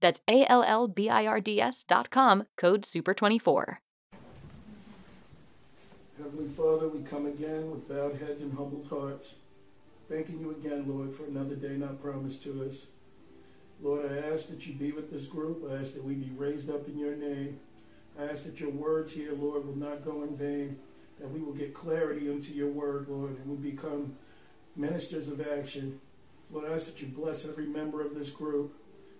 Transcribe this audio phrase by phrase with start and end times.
[0.00, 3.76] That's A L L B I R D S dot com, code SUPER24.
[6.18, 9.34] Heavenly Father, we come again with bowed heads and humbled hearts,
[10.08, 12.88] thanking you again, Lord, for another day not promised to us.
[13.82, 15.66] Lord, I ask that you be with this group.
[15.70, 17.58] I ask that we be raised up in your name.
[18.18, 20.78] I ask that your words here, Lord, will not go in vain,
[21.18, 24.16] that we will get clarity into your word, Lord, and we become
[24.76, 26.00] ministers of action.
[26.50, 28.74] Lord, I ask that you bless every member of this group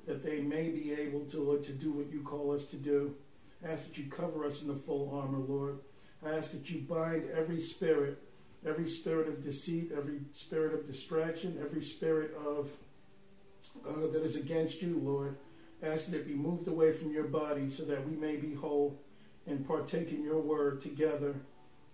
[0.06, 3.14] that they may be able to, Lord, to do what you call us to do.
[3.64, 5.78] I ask that you cover us in the full armor, Lord.
[6.24, 8.22] I ask that you bind every spirit,
[8.66, 12.70] every spirit of deceit, every spirit of distraction, every spirit of
[13.86, 15.36] uh, that is against you, Lord.
[15.82, 18.54] I ask that it be moved away from your body so that we may be
[18.54, 19.00] whole
[19.46, 21.34] and partake in your word together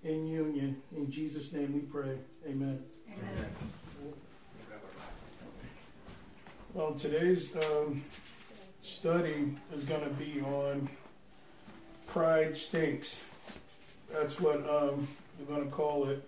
[0.03, 0.83] in union.
[0.97, 2.19] In Jesus' name we pray.
[2.47, 2.83] Amen.
[3.09, 3.86] Amen.
[6.77, 8.05] Well, today's um,
[8.83, 10.91] study is going to be on
[12.07, 13.25] pride stinks.
[14.13, 16.23] That's what um, we're going to call it.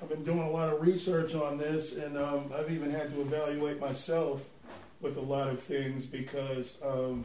[0.00, 3.20] I've been doing a lot of research on this, and um, I've even had to
[3.22, 4.48] evaluate myself
[5.00, 7.24] with a lot of things because, um,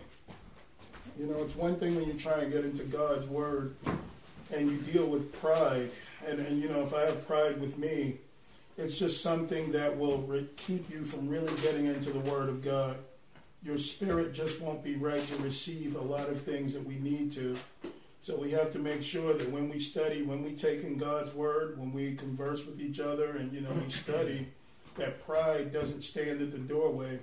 [1.19, 3.75] you know, it's one thing when you try and get into God's Word
[4.51, 5.91] and you deal with pride.
[6.25, 8.17] And, and you know, if I have pride with me,
[8.79, 12.63] it's just something that will re- keep you from really getting into the Word of
[12.63, 12.97] God.
[13.61, 17.33] Your spirit just won't be right to receive a lot of things that we need
[17.33, 17.57] to.
[18.21, 21.33] So we have to make sure that when we study, when we take in God's
[21.35, 24.47] Word, when we converse with each other, and you know we study,
[24.95, 27.19] that pride doesn't stand at the doorway.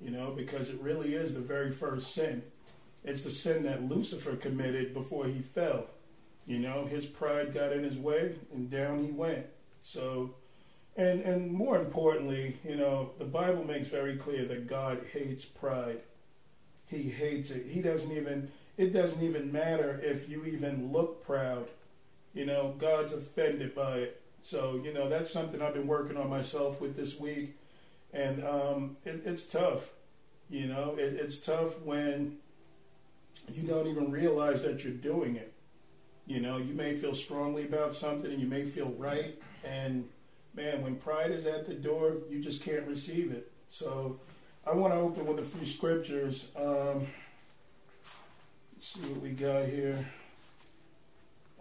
[0.00, 2.42] You know, because it really is the very first sin.
[3.04, 5.86] It's the sin that Lucifer committed before he fell.
[6.46, 9.46] You know, his pride got in his way, and down he went.
[9.80, 10.34] So
[10.96, 16.00] and and more importantly, you know, the Bible makes very clear that God hates pride.
[16.86, 17.66] He hates it.
[17.66, 21.68] He doesn't even it doesn't even matter if you even look proud.
[22.34, 24.22] You know, God's offended by it.
[24.42, 27.56] So, you know, that's something I've been working on myself with this week.
[28.12, 29.90] And um, it, it's tough.
[30.50, 32.36] You know, it, it's tough when
[33.52, 35.52] you don't even realize that you're doing it.
[36.26, 39.40] You know, you may feel strongly about something and you may feel right.
[39.64, 40.08] And
[40.56, 43.52] man, when pride is at the door, you just can't receive it.
[43.68, 44.18] So
[44.66, 46.48] I want to open with a few scriptures.
[46.56, 47.06] Um,
[48.74, 50.04] let's see what we got here.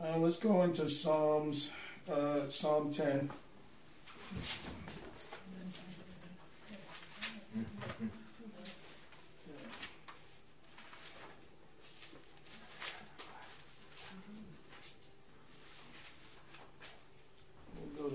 [0.01, 1.71] Uh, let's go into Psalms,
[2.09, 3.29] uh, Psalm 10.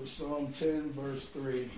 [0.11, 1.69] Psalm 10, verse 3.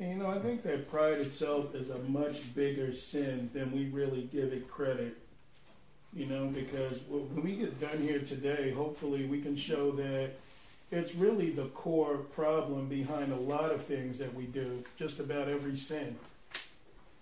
[0.00, 3.86] And, you know, I think that pride itself is a much bigger sin than we
[3.86, 5.16] really give it credit.
[6.12, 10.32] You know, because when we get done here today, hopefully we can show that
[10.90, 15.48] it's really the core problem behind a lot of things that we do, just about
[15.48, 16.16] every sin.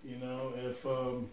[0.04, 1.30] You know, if um,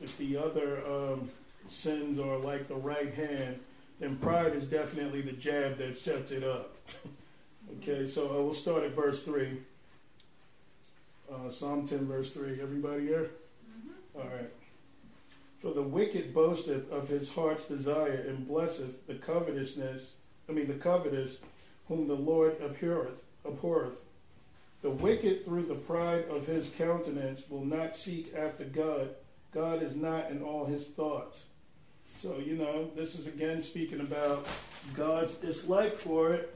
[0.00, 1.30] if the other um,
[1.66, 3.58] sins are like the right hand,
[3.98, 6.76] then pride is definitely the jab that sets it up.
[7.78, 9.58] okay, so uh, we'll start at verse 3.
[11.30, 12.60] Uh, Psalm 10, verse 3.
[12.62, 13.30] Everybody here?
[13.68, 14.20] Mm-hmm.
[14.20, 14.50] All right.
[15.58, 20.12] For the wicked boasteth of his heart's desire and blesseth the covetousness
[20.48, 21.38] I mean, the covetous,
[21.88, 24.02] whom the Lord abhorreth, abhorreth.
[24.82, 29.10] The wicked, through the pride of his countenance, will not seek after God.
[29.52, 31.44] God is not in all his thoughts.
[32.16, 34.46] So, you know, this is again speaking about
[34.94, 36.54] God's dislike for it.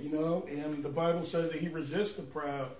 [0.00, 2.70] You know, and the Bible says that he resists the proud.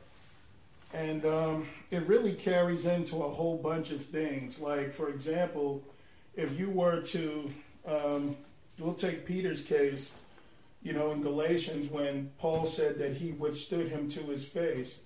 [0.94, 4.60] And um, it really carries into a whole bunch of things.
[4.60, 5.82] Like, for example,
[6.36, 7.50] if you were to,
[7.86, 8.36] um,
[8.78, 10.12] we'll take Peter's case,
[10.82, 15.00] you know, in Galatians when Paul said that he withstood him to his face.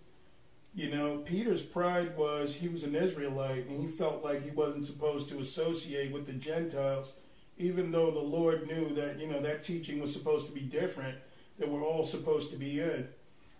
[0.75, 4.87] You know, Peter's pride was he was an Israelite and he felt like he wasn't
[4.87, 7.13] supposed to associate with the Gentiles,
[7.59, 11.19] even though the Lord knew that, you know, that teaching was supposed to be different,
[11.59, 13.09] that we're all supposed to be in.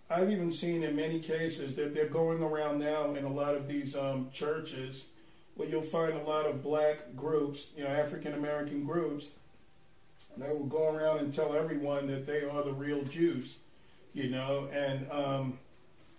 [0.09, 3.67] I've even seen in many cases that they're going around now in a lot of
[3.67, 5.05] these um, churches
[5.55, 9.29] where you'll find a lot of black groups, you know, African American groups,
[10.37, 13.57] they will go around and tell everyone that they are the real Jews,
[14.13, 15.59] you know, and um,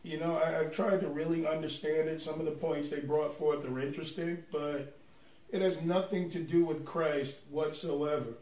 [0.05, 2.21] you know, I, have tried to really understand it.
[2.21, 4.97] Some of the points they brought forth are interesting, but
[5.51, 8.35] it has nothing to do with Christ whatsoever.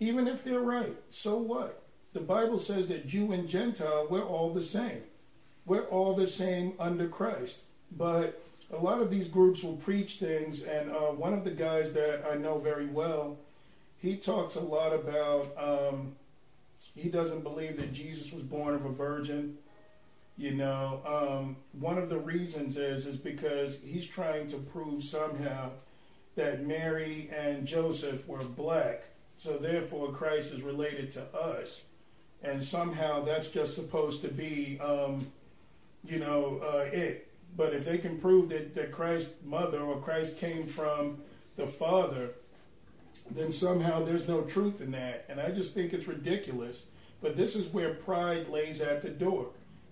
[0.00, 1.82] Even if they're right, so what?
[2.14, 5.02] The Bible says that Jew and Gentile, we're all the same.
[5.66, 7.60] We're all the same under Christ.
[7.92, 11.92] But a lot of these groups will preach things, and uh, one of the guys
[11.92, 13.36] that I know very well,
[14.04, 16.14] he talks a lot about um,
[16.94, 19.56] he doesn't believe that Jesus was born of a virgin.
[20.36, 25.70] You know, um, one of the reasons is is because he's trying to prove somehow
[26.34, 29.04] that Mary and Joseph were black,
[29.38, 31.84] so therefore Christ is related to us,
[32.42, 35.26] and somehow that's just supposed to be, um,
[36.04, 37.32] you know, uh, it.
[37.56, 41.22] But if they can prove that that Christ's mother or Christ came from
[41.56, 42.32] the Father,
[43.30, 46.84] then somehow there's no truth in that, and I just think it's ridiculous.
[47.22, 49.48] But this is where pride lays at the door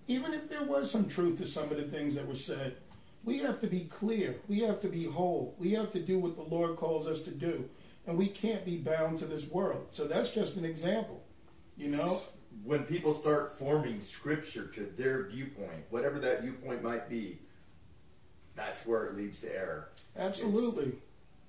[0.07, 2.75] even if there was some truth to some of the things that were said,
[3.23, 4.35] we have to be clear.
[4.47, 5.55] We have to be whole.
[5.57, 7.69] We have to do what the Lord calls us to do.
[8.05, 9.87] And we can't be bound to this world.
[9.91, 11.23] So that's just an example.
[11.77, 12.19] You know?
[12.63, 17.39] When people start forming scripture to their viewpoint, whatever that viewpoint might be,
[18.55, 19.89] that's where it leads to error.
[20.15, 20.85] Absolutely.
[20.85, 20.95] It's,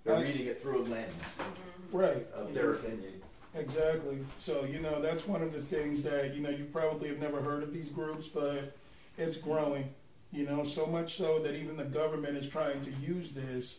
[0.04, 1.12] they're reading it through a lens.
[1.38, 1.73] Mm-hmm.
[1.94, 2.26] Right.
[2.34, 3.22] Of their opinion.
[3.54, 4.18] Exactly.
[4.40, 7.40] So, you know, that's one of the things that, you know, you probably have never
[7.40, 8.76] heard of these groups, but
[9.16, 9.88] it's growing,
[10.32, 13.78] you know, so much so that even the government is trying to use this,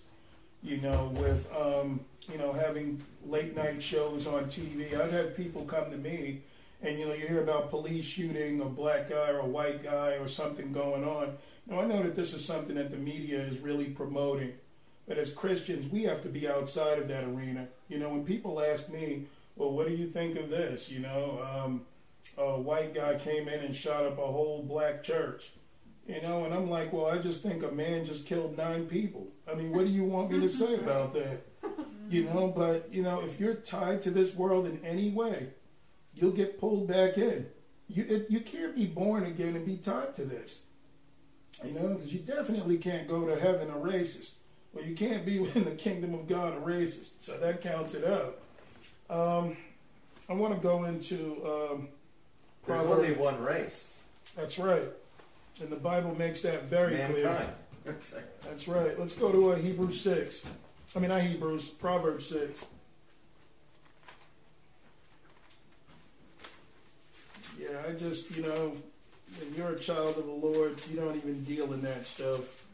[0.63, 1.99] you know, with, um,
[2.31, 4.97] you know, having late night shows on TV.
[4.97, 6.41] I've had people come to me
[6.81, 10.11] and, you know, you hear about police shooting a black guy or a white guy
[10.11, 11.35] or something going on.
[11.67, 14.53] Now, I know that this is something that the media is really promoting.
[15.07, 17.67] But as Christians, we have to be outside of that arena.
[17.87, 19.25] You know, when people ask me,
[19.55, 20.89] well, what do you think of this?
[20.89, 21.81] You know, um,
[22.37, 25.51] a white guy came in and shot up a whole black church.
[26.07, 29.27] You know, and I'm like, well, I just think a man just killed nine people.
[29.49, 31.41] I mean, what do you want me to say about that?
[32.09, 35.47] You know, but, you know, if you're tied to this world in any way,
[36.13, 37.47] you'll get pulled back in.
[37.87, 40.61] You, it, you can't be born again and be tied to this.
[41.63, 44.33] You know, because you definitely can't go to heaven a racist.
[44.75, 47.11] Well, you can't be in the kingdom of God a racist.
[47.21, 48.37] So that counts it out.
[49.09, 49.57] Um,
[50.29, 51.41] I want to go into.
[51.45, 51.87] Um,
[52.67, 53.95] There's only one race.
[54.35, 54.89] That's right.
[55.61, 57.47] And the Bible makes that very Mankind.
[57.83, 57.95] clear.
[58.43, 58.99] That's right.
[58.99, 60.43] Let's go to uh, Hebrews 6.
[60.95, 62.65] I mean, not Hebrews, Proverbs 6.
[67.59, 68.73] Yeah, I just, you know,
[69.39, 72.64] when you're a child of the Lord, you don't even deal in that stuff.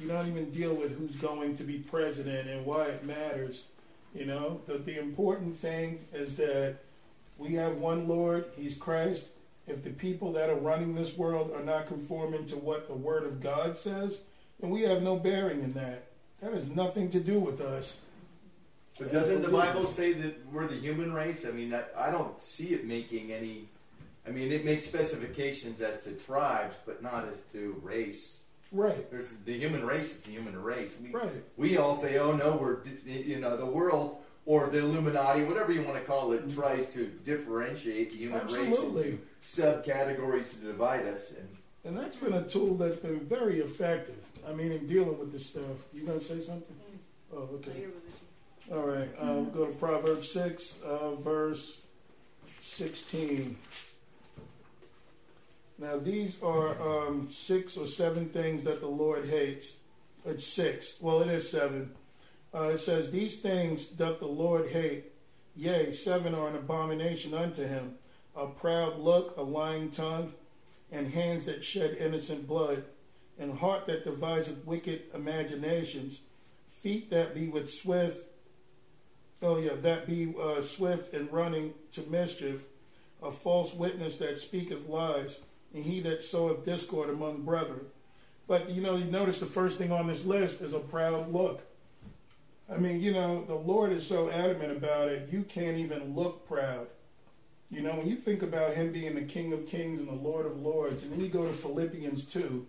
[0.00, 3.64] You don't even deal with who's going to be president and why it matters.
[4.14, 6.76] You know, the, the important thing is that
[7.38, 9.28] we have one Lord, He's Christ.
[9.66, 13.24] If the people that are running this world are not conforming to what the Word
[13.24, 14.20] of God says,
[14.58, 16.06] then we have no bearing in that.
[16.40, 17.98] That has nothing to do with us.
[18.98, 21.46] But doesn't the Bible say that we're the human race?
[21.46, 23.68] I mean, I, I don't see it making any.
[24.26, 28.40] I mean, it makes specifications as to tribes, but not as to race.
[28.72, 29.10] Right.
[29.10, 30.96] There's the human race is the human race.
[31.02, 31.30] We, right.
[31.56, 35.82] We all say, oh no, we're you know the world or the Illuminati, whatever you
[35.82, 39.02] want to call it, tries to differentiate the human Absolutely.
[39.02, 41.30] race into subcategories to divide us.
[41.30, 41.48] And,
[41.84, 44.16] and that's been a tool that's been very effective.
[44.48, 45.64] I mean, in dealing with this stuff.
[45.92, 46.76] You gonna say something?
[47.34, 47.86] Oh, okay.
[48.72, 49.08] All right.
[49.20, 51.82] Uh, we'll go to Proverbs six, uh, verse
[52.60, 53.56] sixteen.
[55.80, 59.78] Now, these are um, six or seven things that the Lord hates.
[60.26, 61.00] It's six.
[61.00, 61.92] Well, it is seven.
[62.54, 65.06] Uh, it says, These things doth the Lord hate.
[65.56, 67.94] Yea, seven are an abomination unto him
[68.36, 70.32] a proud look, a lying tongue,
[70.92, 72.84] and hands that shed innocent blood,
[73.38, 76.20] and heart that deviseth wicked imaginations,
[76.68, 78.28] feet that be with swift,
[79.42, 82.64] oh yeah, that be uh, swift and running to mischief,
[83.22, 85.40] a false witness that speaketh lies,
[85.74, 87.86] and he that soweth discord among brethren.
[88.46, 91.62] But you know, you notice the first thing on this list is a proud look.
[92.72, 96.46] I mean, you know, the Lord is so adamant about it, you can't even look
[96.46, 96.86] proud.
[97.70, 100.46] You know, when you think about him being the King of Kings and the Lord
[100.46, 102.66] of Lords, and then you go to Philippians 2,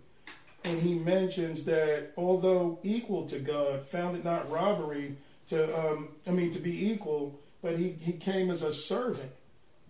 [0.64, 5.16] and he mentions that although equal to God, found it not robbery
[5.48, 9.32] to, um, I mean, to be equal, but he, he came as a servant.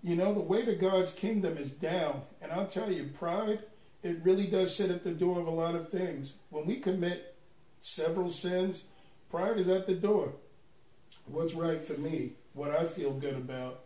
[0.03, 2.23] You know, the way to God's kingdom is down.
[2.41, 3.61] And I'll tell you, pride,
[4.03, 6.35] it really does sit at the door of a lot of things.
[6.51, 7.37] When we commit
[7.83, 8.85] several sins,
[9.31, 10.33] pride is at the door.
[11.27, 13.85] What's right for me, what I feel good about.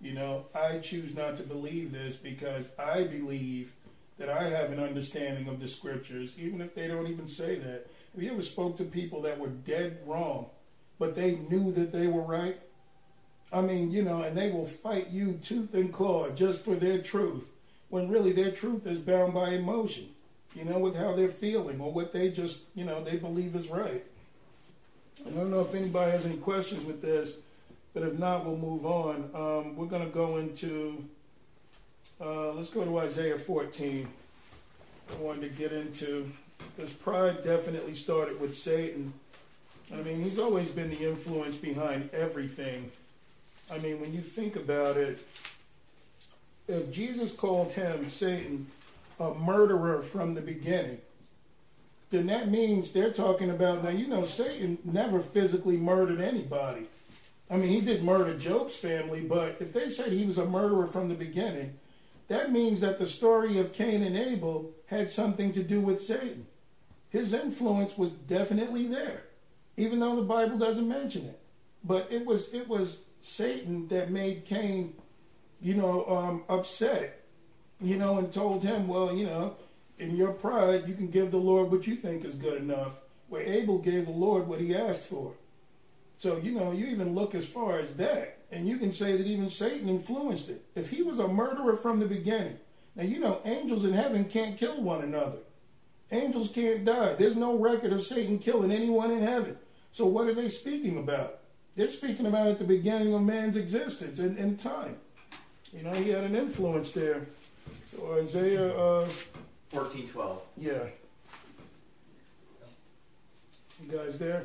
[0.00, 3.72] You know, I choose not to believe this because I believe
[4.18, 7.86] that I have an understanding of the scriptures, even if they don't even say that.
[8.14, 10.46] Have you ever spoke to people that were dead wrong,
[10.98, 12.58] but they knew that they were right?
[13.52, 16.98] I mean, you know, and they will fight you tooth and claw just for their
[16.98, 17.50] truth,
[17.88, 20.08] when really their truth is bound by emotion,
[20.54, 23.68] you know, with how they're feeling or what they just, you know, they believe is
[23.68, 24.04] right.
[25.24, 27.36] I don't know if anybody has any questions with this,
[27.94, 29.30] but if not, we'll move on.
[29.34, 31.04] Um, we're going to go into,
[32.20, 34.08] uh, let's go to Isaiah 14.
[35.08, 36.30] I wanted to get into,
[36.76, 39.12] this pride definitely started with Satan.
[39.92, 42.90] I mean, he's always been the influence behind everything
[43.70, 45.18] I mean, when you think about it,
[46.68, 48.66] if Jesus called him, Satan,
[49.18, 50.98] a murderer from the beginning,
[52.10, 56.86] then that means they're talking about now, you know, Satan never physically murdered anybody.
[57.50, 60.86] I mean, he did murder Job's family, but if they said he was a murderer
[60.86, 61.78] from the beginning,
[62.28, 66.46] that means that the story of Cain and Abel had something to do with Satan.
[67.10, 69.22] His influence was definitely there,
[69.76, 71.40] even though the Bible doesn't mention it.
[71.84, 74.94] But it was it was Satan that made Cain,
[75.60, 77.24] you know, um, upset,
[77.80, 79.56] you know, and told him, well, you know,
[79.98, 83.00] in your pride, you can give the Lord what you think is good enough.
[83.28, 85.34] Where Abel gave the Lord what he asked for.
[86.18, 89.26] So, you know, you even look as far as that, and you can say that
[89.26, 90.64] even Satan influenced it.
[90.74, 92.58] If he was a murderer from the beginning,
[92.94, 95.38] now, you know, angels in heaven can't kill one another.
[96.10, 97.14] Angels can't die.
[97.14, 99.58] There's no record of Satan killing anyone in heaven.
[99.92, 101.40] So, what are they speaking about?
[101.76, 104.96] They're speaking about at the beginning of man's existence and, and time.
[105.74, 107.26] You know, he had an influence there.
[107.84, 109.06] So Isaiah uh,
[109.68, 110.42] fourteen twelve.
[110.56, 110.84] Yeah.
[113.82, 114.44] You guys there?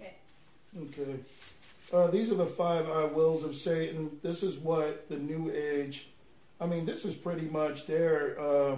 [0.00, 0.14] Okay.
[0.80, 1.18] Okay.
[1.92, 4.18] Uh, these are the five I wills of Satan.
[4.22, 6.08] This is what the New Age.
[6.58, 8.76] I mean, this is pretty much their uh,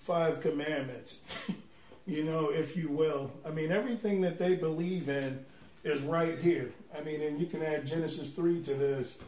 [0.00, 1.18] five commandments.
[2.08, 3.30] you know, if you will.
[3.44, 5.44] I mean, everything that they believe in
[5.84, 6.72] is right here.
[6.96, 9.18] I mean, and you can add Genesis 3 to this.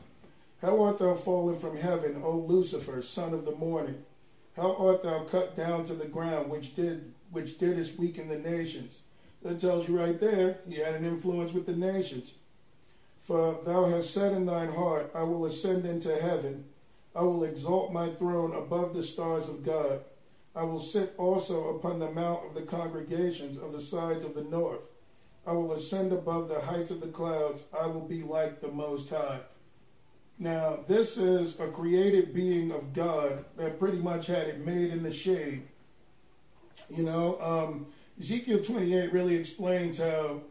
[0.63, 4.03] How art thou fallen from heaven, O Lucifer, son of the morning?
[4.57, 9.01] How art thou cut down to the ground, which did which didst weaken the nations?
[9.43, 12.37] That tells you right there, he had an influence with the nations.
[13.23, 16.65] For thou hast said in thine heart, I will ascend into heaven.
[17.15, 20.01] I will exalt my throne above the stars of God.
[20.61, 24.45] I will sit also upon the mount of the congregations of the sides of the
[24.45, 24.89] north.
[25.47, 27.63] I will ascend above the heights of the clouds.
[27.73, 29.41] I will be like the Most High.
[30.39, 35.03] Now, this is a created being of God that pretty much had it made in
[35.03, 35.63] the shade.
[36.91, 37.87] You know, um,
[38.19, 40.43] Ezekiel 28 really explains how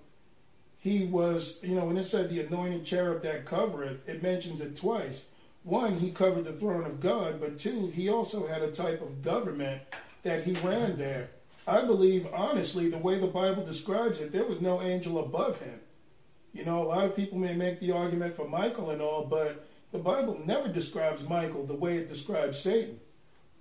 [0.80, 4.76] he was, you know, when it said the anointed cherub that covereth, it mentions it
[4.76, 5.26] twice
[5.70, 9.22] one, he covered the throne of God, but two, he also had a type of
[9.22, 9.82] government
[10.24, 11.30] that he ran there.
[11.68, 15.80] I believe, honestly, the way the Bible describes it, there was no angel above him.
[16.54, 19.68] You know, a lot of people may make the argument for Michael and all, but
[19.92, 23.00] the Bible never describes Michael the way it describes Satan.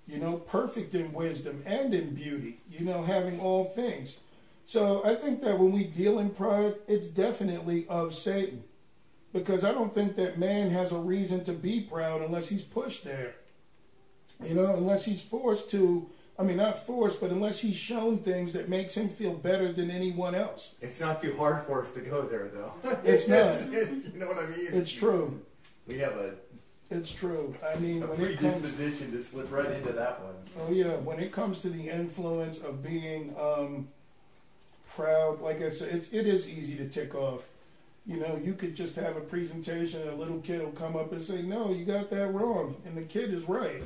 [0.07, 4.17] You know, perfect in wisdom and in beauty, you know, having all things.
[4.65, 8.63] So I think that when we deal in pride, it's definitely of Satan
[9.33, 13.03] because I don't think that man has a reason to be proud unless he's pushed
[13.03, 13.35] there.
[14.43, 18.53] You know, unless he's forced to, I mean, not forced, but unless he's shown things
[18.53, 20.75] that makes him feel better than anyone else.
[20.81, 22.73] It's not too hard for us to go there, though.
[23.03, 23.71] It's not.
[23.71, 24.67] you know what I mean?
[24.71, 25.41] It's true.
[25.87, 26.33] We have a.
[26.89, 27.53] It's true.
[27.63, 30.33] I mean, a when it comes predisposition to slip right into that one.
[30.59, 33.89] Oh yeah, when it comes to the influence of being um,
[34.87, 37.43] proud, like I said, it's, it is easy to tick off
[38.09, 41.21] you know, you could just have a presentation, a little kid will come up and
[41.21, 42.75] say, No, you got that wrong.
[42.85, 43.81] And the kid is right.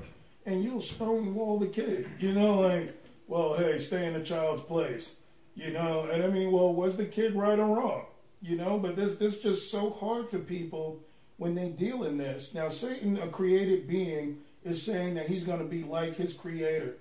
[0.45, 2.07] And you'll stonewall the kid.
[2.19, 2.91] You know, like,
[3.27, 5.13] well, hey, stay in the child's place.
[5.55, 8.05] You know, and I mean, well, was the kid right or wrong?
[8.43, 8.77] you know.
[8.77, 10.99] But this this just so hard for people
[11.37, 12.53] when they deal in this.
[12.53, 16.97] Now, Satan, a created being, is saying that he's going to be like his creator.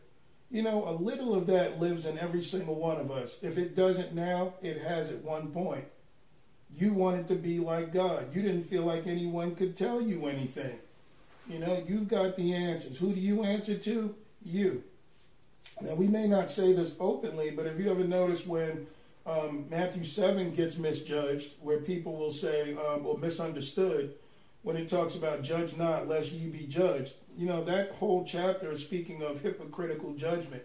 [0.51, 3.39] You know, a little of that lives in every single one of us.
[3.43, 5.85] If it doesn't now, it has at one point.
[6.79, 8.35] You wanted to be like God.
[8.35, 10.79] You didn't feel like anyone could tell you anything.
[11.49, 12.99] You know, you've got the answers.
[12.99, 14.15] Who do you answer to?
[14.45, 14.83] You.
[15.81, 18.87] Now, we may not say this openly, but have you ever noticed when
[19.27, 24.15] um, Matthew 7 gets misjudged, where people will say, um, or misunderstood,
[24.63, 27.15] when it talks about judge not, lest ye be judged?
[27.37, 30.63] You know, that whole chapter is speaking of hypocritical judgment.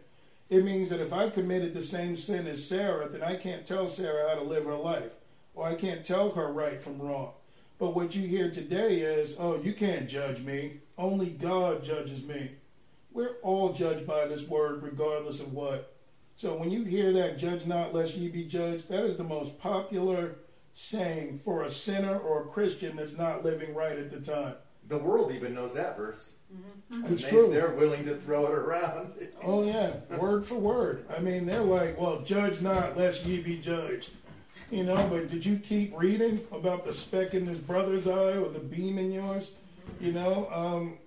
[0.49, 3.87] It means that if I committed the same sin as Sarah, then I can't tell
[3.87, 5.11] Sarah how to live her life,
[5.57, 7.31] or I can't tell her right from wrong.
[7.79, 10.81] But what you hear today is, oh, you can't judge me.
[10.97, 12.51] Only God judges me.
[13.11, 15.95] We're all judged by this word, regardless of what.
[16.35, 19.59] So when you hear that, judge not lest ye be judged, that is the most
[19.59, 20.35] popular
[20.75, 24.53] saying for a sinner or a Christian that's not living right at the time.
[24.87, 26.33] The world even knows that verse.
[26.53, 27.13] Mm-hmm.
[27.13, 27.51] It's they, true.
[27.51, 29.13] They're willing to throw it around.
[29.43, 31.05] oh yeah, word for word.
[31.13, 34.11] I mean, they're like, "Well, judge not, lest ye be judged."
[34.69, 38.50] You know, but did you keep reading about the speck in his brother's eye or
[38.50, 39.51] the beam in yours?
[40.01, 40.97] You know, um,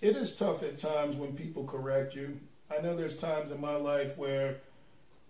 [0.00, 2.38] it is tough at times when people correct you.
[2.70, 4.58] I know there's times in my life where,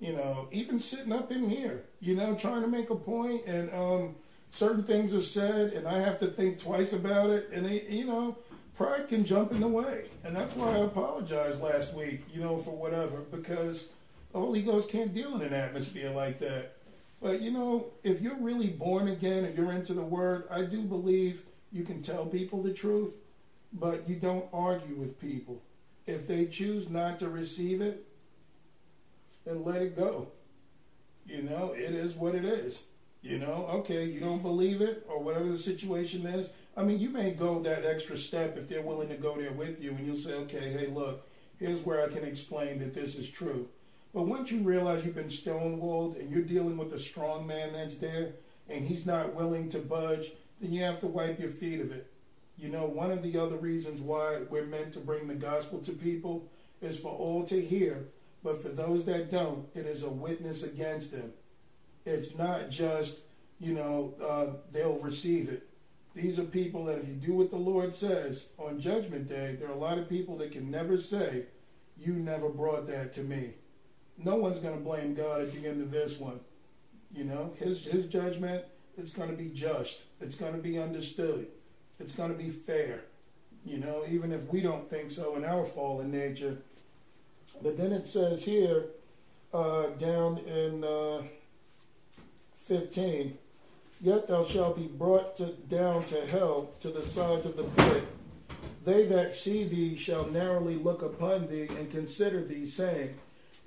[0.01, 3.73] you know, even sitting up in here, you know, trying to make a point and
[3.73, 4.17] um,
[4.51, 7.49] certain things are said and I have to think twice about it.
[7.55, 8.37] And, it, you know,
[8.77, 10.05] pride can jump in the way.
[10.25, 13.89] And that's why I apologized last week, you know, for whatever, because
[14.33, 16.75] the Holy Ghost can't deal in an atmosphere like that.
[17.21, 20.83] But, you know, if you're really born again, if you're into the Word, I do
[20.83, 23.17] believe you can tell people the truth
[23.73, 25.63] but you don't argue with people.
[26.07, 28.07] If they choose not to receive it,
[29.45, 30.29] then let it go.
[31.27, 32.85] You know, it is what it is.
[33.21, 36.51] You know, okay, you don't believe it or whatever the situation is.
[36.77, 39.83] I mean, you may go that extra step if they're willing to go there with
[39.83, 41.27] you and you'll say, okay, hey, look,
[41.59, 43.69] here's where I can explain that this is true.
[44.15, 47.97] But once you realize you've been stonewalled and you're dealing with a strong man that's
[47.97, 48.33] there
[48.69, 52.11] and he's not willing to budge, then you have to wipe your feet of it.
[52.57, 55.93] You know, one of the other reasons why we're meant to bring the gospel to
[55.93, 56.49] people
[56.81, 58.09] is for all to hear,
[58.43, 61.33] but for those that don't, it is a witness against them.
[62.05, 63.23] It's not just,
[63.61, 65.69] you know, uh, they'll receive it.
[66.15, 69.69] These are people that if you do what the Lord says on Judgment Day, there
[69.69, 71.45] are a lot of people that can never say,
[71.97, 73.55] You never brought that to me.
[74.23, 76.41] No one's going to blame God at the end of this one.
[77.15, 78.65] You know, his, his judgment,
[78.97, 81.47] it's going to be just, it's going to be understood
[82.01, 83.01] it's going to be fair.
[83.65, 86.59] You know, even if we don't think so in our fallen nature.
[87.63, 88.87] But then it says here,
[89.53, 91.23] uh, down in uh,
[92.67, 93.37] 15,
[94.01, 98.05] Yet thou shalt be brought to, down to hell, to the sides of the pit.
[98.85, 103.17] They that see thee shall narrowly look upon thee and consider thee, saying,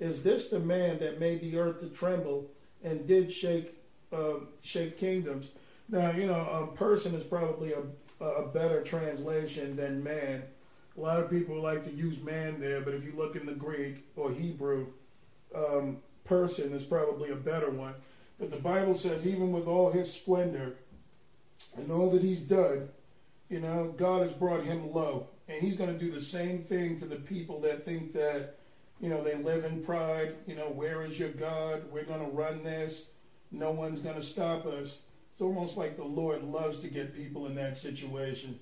[0.02, 2.50] Is this the man that made the earth to tremble
[2.82, 3.76] and did shake
[4.12, 5.50] uh, shake kingdoms?
[5.88, 7.82] Now, you know, a person is probably a
[8.22, 10.42] a better translation than man.
[10.96, 13.52] A lot of people like to use man there, but if you look in the
[13.52, 14.86] Greek or Hebrew,
[15.54, 17.94] um, person is probably a better one.
[18.38, 20.76] But the Bible says, even with all his splendor
[21.76, 22.88] and all that he's done,
[23.48, 25.28] you know, God has brought him low.
[25.48, 28.58] And he's going to do the same thing to the people that think that,
[29.02, 30.36] you know, they live in pride.
[30.46, 31.82] You know, where is your God?
[31.90, 33.10] We're going to run this.
[33.50, 35.00] No one's going to stop us.
[35.32, 38.60] It's almost like the Lord loves to get people in that situation.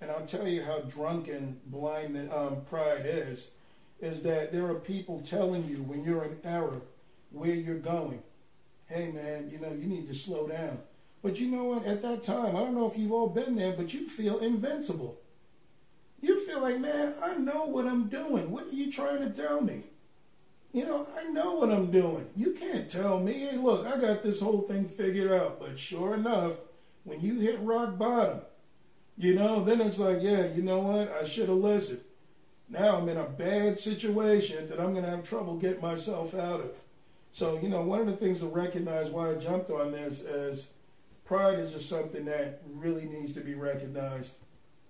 [0.00, 3.52] And I'll tell you how drunken blind um, pride is,
[4.00, 6.82] is that there are people telling you when you're in error
[7.30, 8.22] where you're going.
[8.86, 10.78] Hey man, you know, you need to slow down.
[11.22, 11.84] But you know what?
[11.84, 15.18] At that time, I don't know if you've all been there, but you feel invincible.
[16.60, 18.50] Like, man, I know what I'm doing.
[18.50, 19.84] What are you trying to tell me?
[20.72, 22.26] You know, I know what I'm doing.
[22.36, 25.58] You can't tell me, hey, look, I got this whole thing figured out.
[25.58, 26.54] But sure enough,
[27.04, 28.40] when you hit rock bottom,
[29.16, 31.10] you know, then it's like, yeah, you know what?
[31.12, 32.02] I should have listened.
[32.68, 36.60] Now I'm in a bad situation that I'm going to have trouble getting myself out
[36.60, 36.70] of.
[37.32, 40.68] So, you know, one of the things to recognize why I jumped on this is
[41.24, 44.32] pride is just something that really needs to be recognized,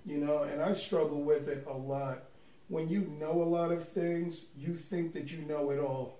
[0.07, 2.23] you know, and I struggle with it a lot
[2.69, 6.19] when you know a lot of things, you think that you know it all.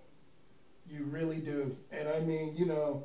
[0.91, 1.77] You really do.
[1.93, 3.05] And I mean, you know,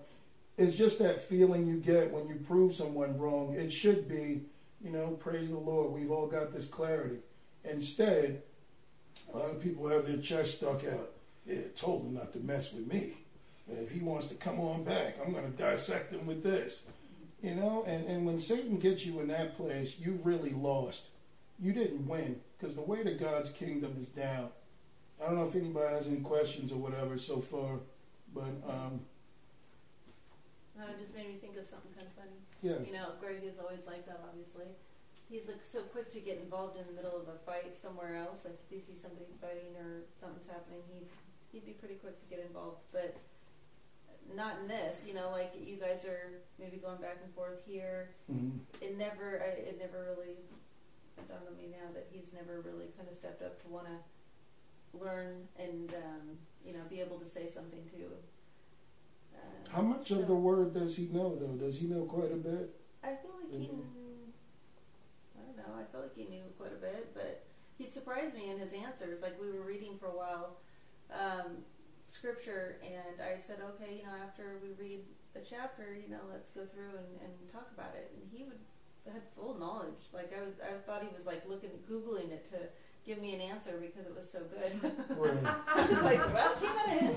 [0.58, 3.54] it's just that feeling you get when you prove someone wrong.
[3.54, 4.44] It should be,
[4.82, 7.18] you know, praise the Lord, we've all got this clarity.
[7.66, 8.42] Instead,
[9.34, 11.12] a lot of people have their chest stuck out.
[11.46, 13.18] Yeah, told him not to mess with me.
[13.70, 16.84] If he wants to come on back, I'm going to dissect him with this.
[17.44, 21.08] You know, and, and when Satan gets you in that place, you really lost.
[21.60, 24.48] You didn't win because the weight of God's kingdom is down.
[25.22, 27.80] I don't know if anybody has any questions or whatever so far,
[28.34, 29.02] but um,
[30.78, 32.40] No, it just made me think of something kind of funny.
[32.62, 32.80] yeah.
[32.88, 34.66] You know, Greg is always like that, obviously.
[35.30, 38.46] He's like so quick to get involved in the middle of a fight somewhere else.
[38.46, 41.08] Like if he sees somebody's fighting or something's happening, he'd
[41.52, 42.80] he'd be pretty quick to get involved.
[42.92, 43.16] But
[44.36, 45.04] not in this.
[45.08, 48.10] You know, like you guys are maybe going back and forth here.
[48.32, 48.60] Mhm.
[48.82, 50.36] It never, I, it never really
[51.30, 54.98] dawned on me now that he's never really kind of stepped up to want to
[55.00, 58.06] learn and um, you know be able to say something to.
[59.36, 61.56] Uh, How much so- of the word does he know, though?
[61.66, 62.74] Does he know quite a bit?
[63.04, 63.70] I feel like he.
[65.38, 65.74] I don't know.
[65.80, 67.44] I feel like he knew quite a bit, but
[67.78, 69.22] he'd surprise me in his answers.
[69.22, 70.58] Like we were reading for a while,
[71.12, 71.58] um,
[72.14, 75.02] scripture, and I said, okay, you know, after we read
[75.36, 78.12] a chapter, you know, let's go through and, and talk about it.
[78.16, 78.60] And he would
[79.12, 80.08] had full knowledge.
[80.14, 82.58] Like I was, I thought he was like looking, googling it to
[83.06, 84.94] give me an answer because it was so good.
[85.18, 85.56] Right.
[85.68, 87.16] I was like, well, it came out.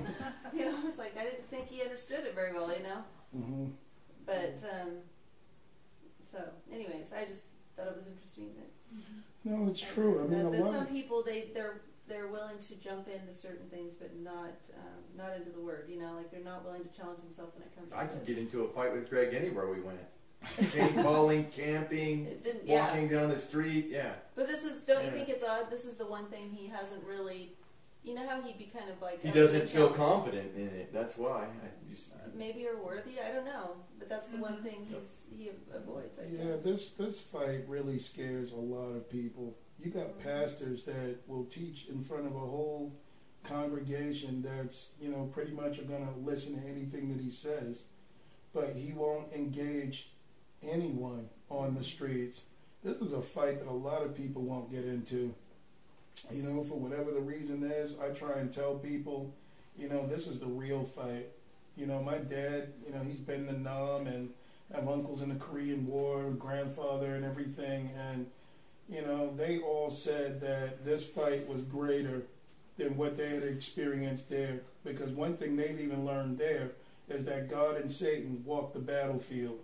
[0.53, 2.73] You know, I was like, I didn't think he understood it very well.
[2.77, 3.05] You know.
[3.33, 3.65] hmm
[4.25, 4.91] But um,
[6.31, 6.39] so,
[6.73, 7.43] anyways, I just
[7.77, 8.71] thought it was interesting that
[9.45, 10.21] No, it's true.
[10.25, 10.75] I mean, that, a that lot.
[10.75, 15.37] some people they they're they're willing to jump into certain things, but not um, not
[15.37, 15.89] into the word.
[15.89, 17.93] You know, like they're not willing to challenge themselves when it comes.
[17.93, 19.99] To I to could get into a fight with Greg anywhere we went.
[20.61, 22.87] Paintballing, camping, It yeah.
[22.87, 23.89] walking down the street.
[23.91, 24.13] Yeah.
[24.35, 25.71] But this is don't you think it's odd?
[25.71, 27.53] This is the one thing he hasn't really.
[28.05, 30.93] You know how he'd be kind of like He oh, doesn't feel confident in it.
[30.93, 31.43] That's why.
[31.47, 32.05] I just,
[32.37, 33.71] Maybe or worthy, I don't know.
[33.99, 34.65] But that's the one Mm-hmm.
[34.65, 36.17] thing he's he avoids.
[36.21, 36.63] I yeah, guess.
[36.63, 39.57] this this fight really scares a lot of people.
[39.83, 42.93] You got pastors that will teach in front of a whole
[43.45, 47.83] congregation that's you know pretty much are going to listen to anything that he says,
[48.53, 50.11] but he won't engage
[50.63, 52.43] anyone on the streets.
[52.83, 55.35] This is a fight that a lot of people won't get into.
[56.31, 59.35] You know, for whatever the reason is, I try and tell people,
[59.77, 61.29] you know, this is the real fight.
[61.77, 64.31] You know, my dad, you know, he's been the Nam and
[64.73, 68.27] have uncles in the Korean War, grandfather and everything, and
[68.89, 72.23] you know, they all said that this fight was greater
[72.77, 74.61] than what they had experienced there.
[74.85, 76.73] Because one thing they've even learned there
[77.09, 79.61] is that God and Satan walk the battlefield.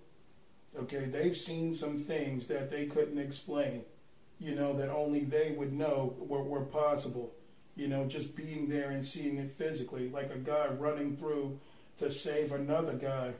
[0.78, 3.82] Okay, they've seen some things that they couldn't explain,
[4.40, 7.32] you know, that only they would know were, were possible.
[7.76, 11.58] You know, just being there and seeing it physically, like a guy running through
[11.98, 13.32] to save another guy.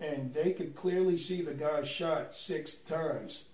[0.00, 3.44] And they could clearly see the guy shot six times.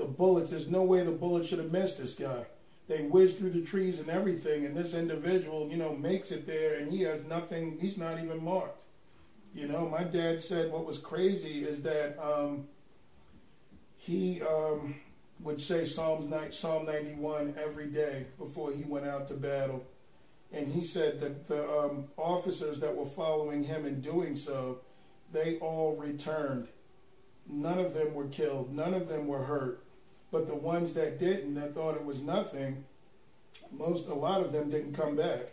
[0.00, 2.46] The bullets, there's no way the bullet should have missed this guy.
[2.88, 6.78] They whiz through the trees and everything, and this individual, you know, makes it there
[6.78, 8.78] and he has nothing, he's not even marked.
[9.54, 12.66] You know, my dad said what was crazy is that um,
[13.98, 14.94] he um,
[15.40, 19.84] would say Psalms Psalm 91 every day before he went out to battle.
[20.50, 24.78] And he said that the um, officers that were following him in doing so,
[25.30, 26.68] they all returned.
[27.46, 28.74] None of them were killed.
[28.74, 29.84] None of them were hurt.
[30.30, 32.84] But the ones that didn't, that thought it was nothing,
[33.72, 35.50] most, a lot of them didn't come back.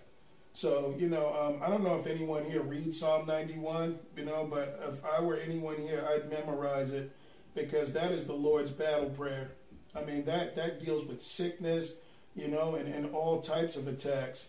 [0.54, 4.48] So, you know, um, I don't know if anyone here reads Psalm 91, you know,
[4.50, 7.12] but if I were anyone here, I'd memorize it
[7.54, 9.52] because that is the Lord's battle prayer.
[9.96, 11.94] I mean, that, that deals with sickness,
[12.36, 14.48] you know, and, and all types of attacks.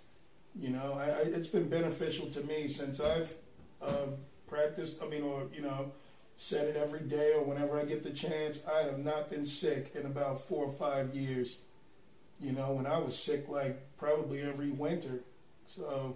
[0.58, 3.32] You know, I, I, it's been beneficial to me since I've
[3.82, 4.06] uh,
[4.46, 5.92] practiced, I mean, or, you know,
[6.40, 8.60] said it every day or whenever I get the chance.
[8.72, 11.58] I have not been sick in about four or five years.
[12.40, 15.20] You know, when I was sick, like probably every winter.
[15.66, 16.14] So,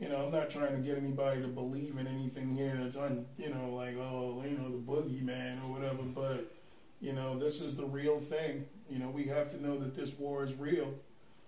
[0.00, 3.24] you know, I'm not trying to get anybody to believe in anything here that's on,
[3.38, 6.02] you know, like, oh, you know, the boogeyman or whatever.
[6.02, 6.52] But,
[7.00, 8.66] you know, this is the real thing.
[8.90, 10.92] You know, we have to know that this war is real.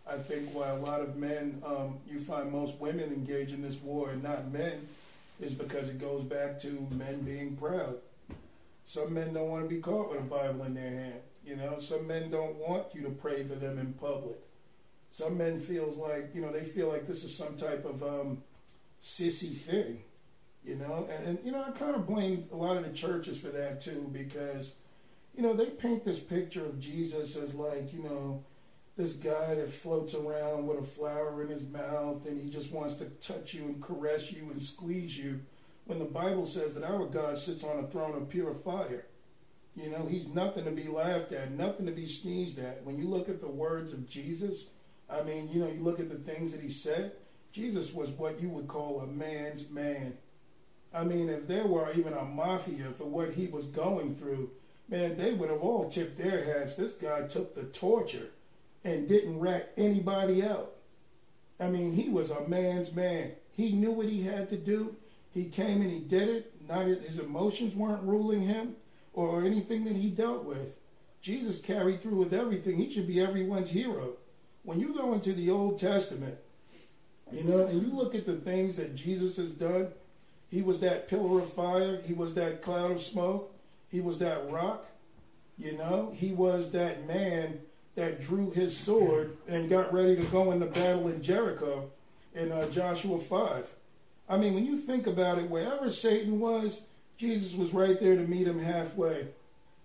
[0.09, 3.81] I think why a lot of men, um, you find most women engage in this
[3.83, 4.87] war and not men,
[5.41, 7.97] is because it goes back to men being proud.
[8.85, 11.21] Some men don't want to be caught with a Bible in their hand.
[11.45, 14.39] You know, some men don't want you to pray for them in public.
[15.11, 18.43] Some men feels like you know they feel like this is some type of um,
[19.03, 20.03] sissy thing.
[20.65, 23.39] You know, and, and you know I kind of blame a lot of the churches
[23.39, 24.75] for that too because
[25.35, 28.45] you know they paint this picture of Jesus as like you know
[28.97, 32.95] this guy that floats around with a flower in his mouth and he just wants
[32.95, 35.41] to touch you and caress you and squeeze you
[35.87, 39.07] when the Bible says that our God sits on a throne of pure fire.
[39.75, 42.85] You know, he's nothing to be laughed at, nothing to be sneezed at.
[42.85, 44.71] When you look at the words of Jesus,
[45.09, 47.13] I mean, you know, you look at the things that he said,
[47.53, 50.15] Jesus was what you would call a man's man.
[50.95, 54.51] I mean, if there were even a mafia for what he was going through,
[54.89, 56.75] man, they would have all tipped their hats.
[56.75, 58.29] This guy took the torture
[58.85, 60.73] and didn't rat anybody out.
[61.59, 63.33] I mean, he was a man's man.
[63.53, 64.97] He knew what he had to do.
[65.33, 66.53] He came and he did it.
[66.69, 68.77] Not his emotions weren't ruling him
[69.13, 70.77] or anything that he dealt with.
[71.21, 72.77] Jesus carried through with everything.
[72.77, 74.15] He should be everyone's hero.
[74.65, 76.37] When you go into the Old Testament,
[77.33, 79.89] you know, and you look at the things that Jesus has done,
[80.51, 83.55] he was that pillar of fire, he was that cloud of smoke,
[83.89, 84.87] he was that rock,
[85.57, 87.61] you know, he was that man
[87.95, 91.91] that drew his sword and got ready to go into battle in Jericho
[92.35, 93.69] in uh, Joshua 5.
[94.29, 96.83] I mean, when you think about it, wherever Satan was,
[97.17, 99.29] Jesus was right there to meet him halfway.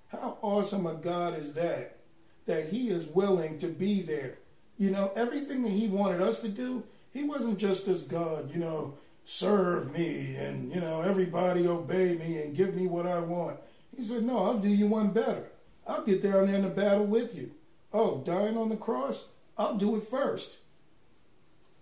[0.10, 1.98] How awesome a God is that?
[2.46, 4.38] That he is willing to be there.
[4.78, 8.60] You know, everything that he wanted us to do, he wasn't just this God, you
[8.60, 8.94] know,
[9.26, 13.60] serve me and, you know, everybody obey me and give me what I want.
[13.96, 15.44] He said, no, I'll do you one better.
[15.86, 17.52] I'll get down there in the battle with you.
[17.92, 19.28] Oh, dying on the cross?
[19.58, 20.58] I'll do it first.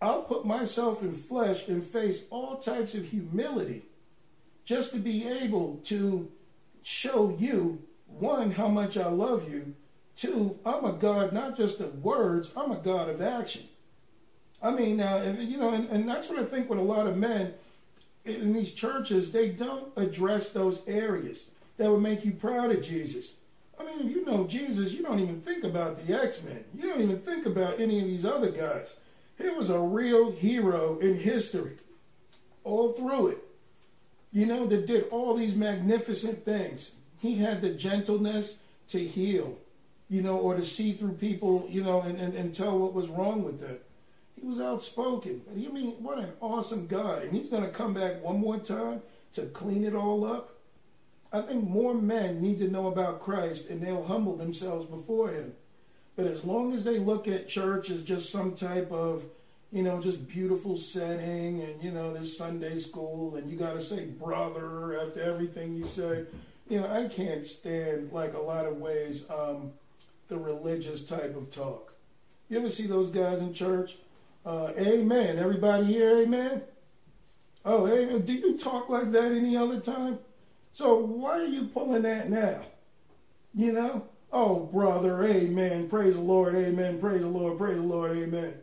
[0.06, 3.84] I'll put myself in flesh and face all types of humility
[4.64, 6.32] just to be able to
[6.84, 9.76] show you, one, how much I love you,
[10.16, 13.64] two, I'm a God not just of words, I'm a God of action.
[14.62, 17.18] I mean, uh, you know, and, and that's what I think with a lot of
[17.18, 17.54] men
[18.24, 21.46] in these churches, they don't address those areas
[21.78, 23.36] that would make you proud of Jesus.
[23.80, 26.64] I mean, if you know Jesus, you don't even think about the X Men.
[26.74, 28.96] You don't even think about any of these other guys.
[29.38, 31.78] He was a real hero in history,
[32.64, 33.44] all through it.
[34.32, 36.92] You know, that did all these magnificent things.
[37.20, 38.58] He had the gentleness
[38.90, 39.58] to heal,
[40.10, 43.08] you know, or to see through people, you know, and, and, and tell what was
[43.08, 43.78] wrong with them.
[44.40, 45.42] He was outspoken.
[45.56, 47.24] You mean, what an awesome God.
[47.24, 49.02] And he's going to come back one more time
[49.34, 50.52] to clean it all up.
[51.32, 55.54] I think more men need to know about Christ and they'll humble themselves before him.
[56.16, 59.24] But as long as they look at church as just some type of,
[59.72, 63.82] you know, just beautiful setting and, you know, this Sunday school and you got to
[63.82, 66.26] say brother after everything you say,
[66.70, 69.74] you know, I can't stand, like a lot of ways, um,
[70.30, 71.94] the religious type of talk.
[72.50, 73.98] You ever see those guys in church?
[74.46, 75.38] Uh, amen.
[75.38, 76.62] Everybody here, amen?
[77.66, 78.22] Oh, amen.
[78.22, 80.20] Do you talk like that any other time?
[80.72, 82.62] So why are you pulling that now?
[83.54, 84.08] You know?
[84.32, 85.90] Oh, brother, amen.
[85.90, 87.00] Praise the Lord, amen.
[87.00, 88.54] Praise the Lord, praise the Lord, amen.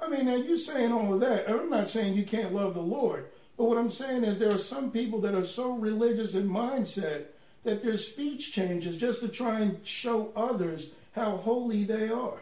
[0.00, 1.48] I mean, now you're saying all of that.
[1.48, 3.26] I'm not saying you can't love the Lord.
[3.56, 7.26] But what I'm saying is there are some people that are so religious in mindset
[7.62, 12.40] that their speech changes just to try and show others how holy they are.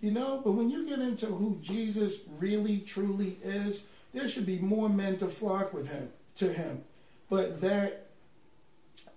[0.00, 4.58] You know, but when you get into who Jesus really truly is, there should be
[4.58, 6.82] more men to flock with him, to him.
[7.28, 8.06] But that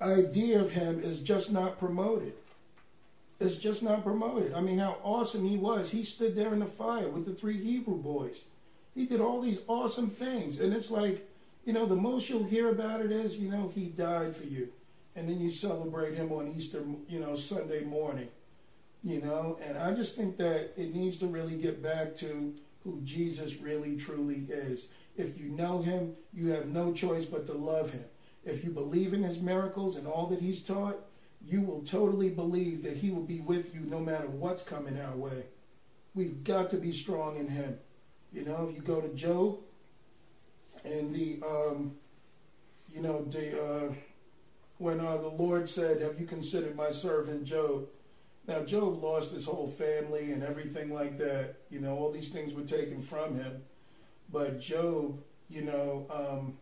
[0.02, 2.34] idea of him is just not promoted.
[3.43, 4.53] It's just not promoted.
[4.53, 5.91] I mean, how awesome he was.
[5.91, 8.45] He stood there in the fire with the three Hebrew boys.
[8.95, 10.60] He did all these awesome things.
[10.60, 11.27] And it's like,
[11.65, 14.69] you know, the most you'll hear about it is, you know, he died for you.
[15.15, 18.29] And then you celebrate him on Easter, you know, Sunday morning.
[19.03, 22.53] You know, and I just think that it needs to really get back to
[22.84, 24.88] who Jesus really truly is.
[25.17, 28.06] If you know him, you have no choice but to love him.
[28.45, 30.97] If you believe in his miracles and all that he's taught,
[31.45, 35.15] you will totally believe that he will be with you no matter what's coming our
[35.15, 35.45] way.
[36.15, 37.77] We've got to be strong in him.
[38.32, 39.60] You know, if you go to Job
[40.84, 41.95] and the, um,
[42.93, 43.93] you know, the, uh,
[44.77, 47.88] when uh, the Lord said, Have you considered my servant Job?
[48.47, 51.56] Now, Job lost his whole family and everything like that.
[51.69, 53.62] You know, all these things were taken from him.
[54.32, 56.58] But Job, you know, um,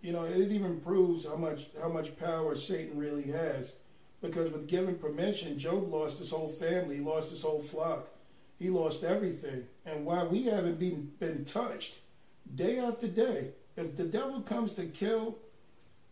[0.00, 3.76] you know, it even proves how much how much power Satan really has.
[4.22, 8.08] Because with given permission, Job lost his whole family, he lost his whole flock,
[8.58, 9.64] he lost everything.
[9.84, 11.98] And while we haven't been been touched,
[12.54, 15.36] day after day, if the devil comes to kill,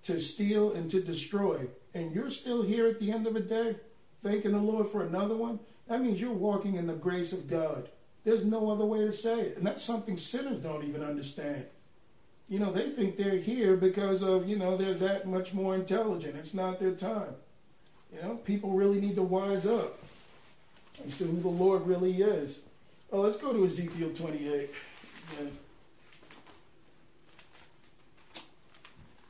[0.03, 3.77] to steal, and to destroy, and you're still here at the end of the day,
[4.23, 7.88] thanking the Lord for another one, that means you're walking in the grace of God.
[8.25, 9.57] There's no other way to say it.
[9.57, 11.67] And that's something sinners don't even understand
[12.49, 16.37] you know, they think they're here because of, you know, they're that much more intelligent.
[16.37, 17.35] It's not their time.
[18.14, 19.98] You know, people really need to wise up
[21.07, 22.59] as to who the Lord really is.
[23.12, 24.70] Oh, let's go to Ezekiel 28.
[25.40, 25.46] Yeah.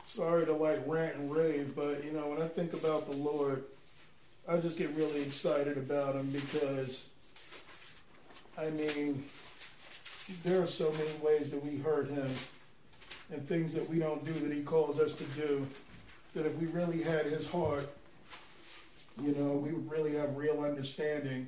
[0.06, 3.64] Sorry to like rant and rave, but you know, when I think about the Lord,
[4.48, 7.08] I just get really excited about him because,
[8.56, 9.24] I mean,
[10.44, 12.30] there are so many ways that we hurt him
[13.32, 15.66] and things that we don't do that He calls us to do.
[16.34, 17.88] That if we really had His heart,
[19.22, 21.46] you know, we really have real understanding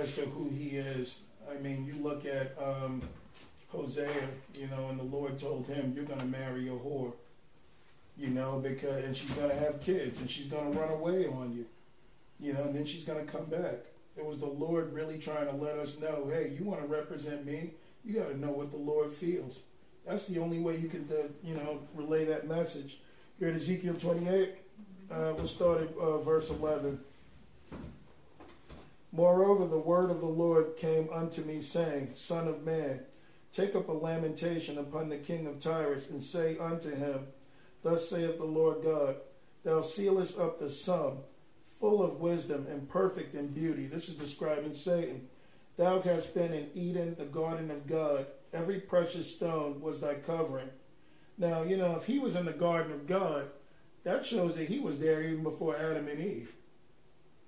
[0.00, 1.20] as to who He is.
[1.50, 3.02] I mean, you look at um,
[3.68, 4.08] Hosea,
[4.54, 7.12] you know, and the Lord told him, "You're going to marry a whore."
[8.18, 11.26] You know, because and she's going to have kids, and she's going to run away
[11.26, 11.66] on you.
[12.38, 13.86] You know, and then she's going to come back.
[14.16, 17.46] It was the Lord really trying to let us know, hey, you want to represent
[17.46, 17.70] me?
[18.04, 19.60] You got to know what the Lord feels.
[20.06, 23.00] That's the only way you can, uh, you know, relay that message.
[23.38, 24.54] Here at Ezekiel 28,
[25.10, 27.00] uh, we'll start at uh, verse 11.
[29.12, 33.00] Moreover, the word of the Lord came unto me, saying, Son of man,
[33.52, 37.26] take up a lamentation upon the king of Tyrus, and say unto him,
[37.82, 39.16] Thus saith the Lord God,
[39.64, 41.18] Thou sealest up the sum,
[41.80, 43.86] full of wisdom and perfect in beauty.
[43.86, 45.28] This is describing Satan.
[45.76, 48.26] Thou hast been in Eden, the garden of God.
[48.52, 50.68] Every precious stone was thy covering.
[51.36, 53.46] Now, you know, if he was in the garden of God,
[54.04, 56.52] that shows that he was there even before Adam and Eve.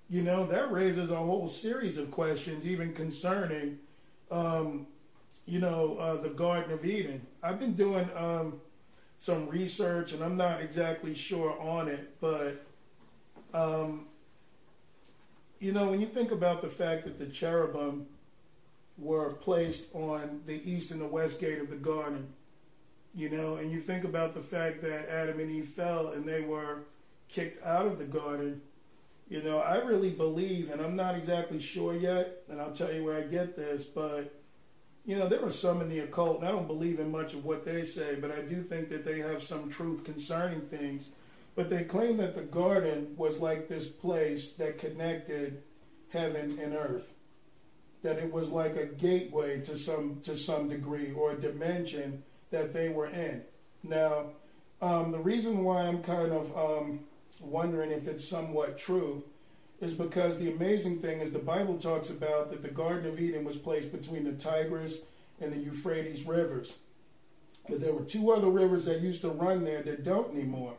[0.09, 3.79] You know, that raises a whole series of questions, even concerning,
[4.29, 4.87] um,
[5.45, 7.25] you know, uh, the Garden of Eden.
[7.41, 8.61] I've been doing um,
[9.19, 12.63] some research, and I'm not exactly sure on it, but
[13.53, 14.07] um,
[15.59, 18.07] you know, when you think about the fact that the cherubim
[18.97, 22.27] were placed on the east and the west gate of the garden,
[23.13, 26.41] you know, and you think about the fact that Adam and Eve fell and they
[26.41, 26.83] were
[27.29, 28.61] kicked out of the garden,
[29.29, 33.03] you know, I really believe, and I'm not exactly sure yet, and I'll tell you
[33.03, 34.33] where I get this, but,
[35.05, 37.45] you know, there are some in the occult, and I don't believe in much of
[37.45, 41.09] what they say, but I do think that they have some truth concerning things
[41.55, 45.61] but they claim that the garden was like this place that connected
[46.09, 47.13] heaven and earth.
[48.01, 52.71] That it was like a gateway to some to some degree or a dimension that
[52.71, 53.41] they were in.
[53.81, 54.27] Now,
[54.79, 56.99] um, the reason why I'm kind of um,
[57.41, 59.23] wondering if it's somewhat true
[59.81, 63.43] is because the amazing thing is the Bible talks about that the Garden of Eden
[63.43, 64.99] was placed between the Tigris
[65.41, 66.75] and the Euphrates rivers.
[67.67, 70.75] But there were two other rivers that used to run there that don't anymore.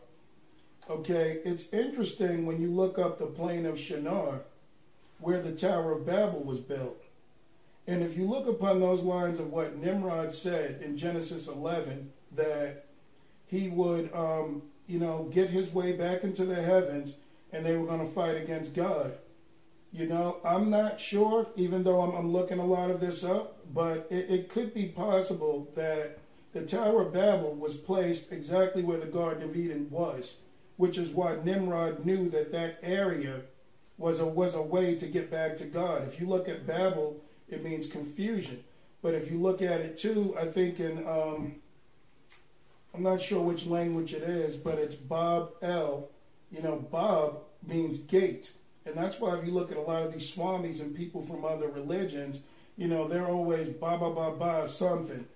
[0.89, 4.43] Okay, it's interesting when you look up the plain of Shinar,
[5.19, 7.04] where the Tower of Babel was built.
[7.87, 12.87] And if you look upon those lines of what Nimrod said in Genesis 11, that
[13.47, 17.17] he would, um, you know, get his way back into the heavens
[17.53, 19.15] and they were going to fight against God.
[19.93, 23.59] You know, I'm not sure, even though I'm, I'm looking a lot of this up,
[23.73, 26.19] but it, it could be possible that
[26.53, 30.39] the Tower of Babel was placed exactly where the Garden of Eden was
[30.77, 33.43] which is why Nimrod knew that that area
[33.97, 36.07] was a, was a way to get back to God.
[36.07, 37.17] If you look at Babel,
[37.49, 38.65] it means confusion.
[39.03, 41.57] But if you look at it too, I think in, um,
[42.95, 46.09] I'm not sure which language it is, but it's Bob L.
[46.51, 48.53] You know, Bob means gate.
[48.87, 51.45] And that's why if you look at a lot of these swamis and people from
[51.45, 52.41] other religions,
[52.77, 55.27] you know, they're always ba ba ba ba something,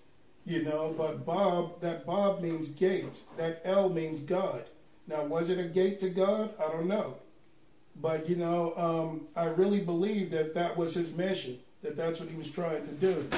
[0.45, 3.23] you know, but Bob, that Bob means gate.
[3.37, 4.65] That L means God.
[5.07, 6.53] Now, was it a gate to God?
[6.59, 7.17] I don't know.
[8.01, 12.29] But, you know, um, I really believe that that was his mission, that that's what
[12.29, 13.29] he was trying to do.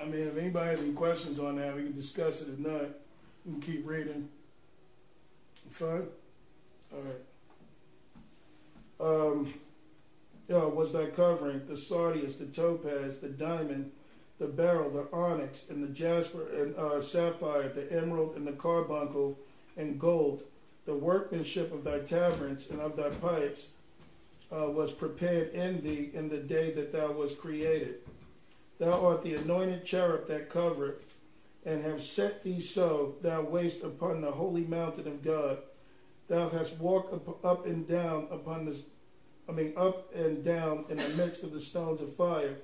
[0.00, 2.48] I mean, if anybody has any questions on that, we can discuss it.
[2.48, 2.88] If not,
[3.44, 4.28] we can keep reading.
[5.70, 6.06] Fine?
[6.92, 7.22] All right.
[8.98, 9.54] Um,
[10.48, 13.90] yeah, was that covering the sardius, the topaz, the diamond,
[14.38, 19.38] the beryl, the onyx, and the jasper and uh, sapphire, the emerald, and the carbuncle,
[19.76, 20.42] and gold,
[20.84, 23.68] the workmanship of thy tabrets and of thy pipes
[24.52, 27.96] uh, was prepared in thee in the day that thou was created.
[28.78, 31.14] Thou art the anointed cherub that covereth,
[31.64, 35.58] and have set thee so, thou wast upon the holy mountain of God.
[36.28, 38.78] Thou hast walked up, up and down upon the,
[39.48, 42.56] I mean, up and down in the midst of the stones of fire.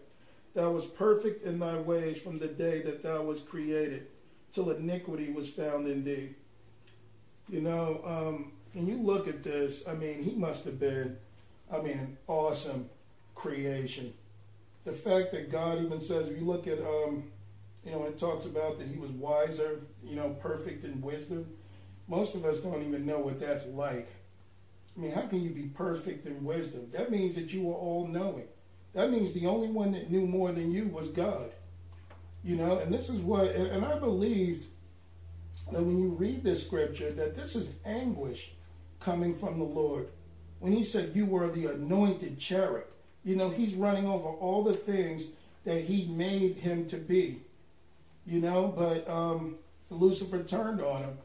[0.55, 4.07] Thou was perfect in thy ways from the day that thou was created,
[4.53, 6.35] till iniquity was found in thee.
[7.49, 11.17] You know, um, and you look at this, I mean, he must have been,
[11.73, 12.91] I mean, an awesome
[13.35, 14.13] creation.
[14.85, 17.25] The fact that God even says, if you look at, um,
[17.85, 21.47] you know, when it talks about that he was wiser, you know, perfect in wisdom.
[22.09, 24.09] Most of us don't even know what that's like.
[24.97, 26.89] I mean, how can you be perfect in wisdom?
[26.93, 28.45] That means that you were all knowing.
[28.93, 31.53] That means the only one that knew more than you was God.
[32.45, 34.67] You know, and this is what, and, and I believed
[35.71, 38.53] that when you read this scripture, that this is anguish
[39.01, 40.09] coming from the Lord.
[40.63, 42.85] When he said, You were the anointed cherub,
[43.25, 45.27] you know, he's running over all the things
[45.65, 47.41] that he made him to be.
[48.25, 49.57] You know, but um,
[49.91, 51.19] Lucifer turned on him.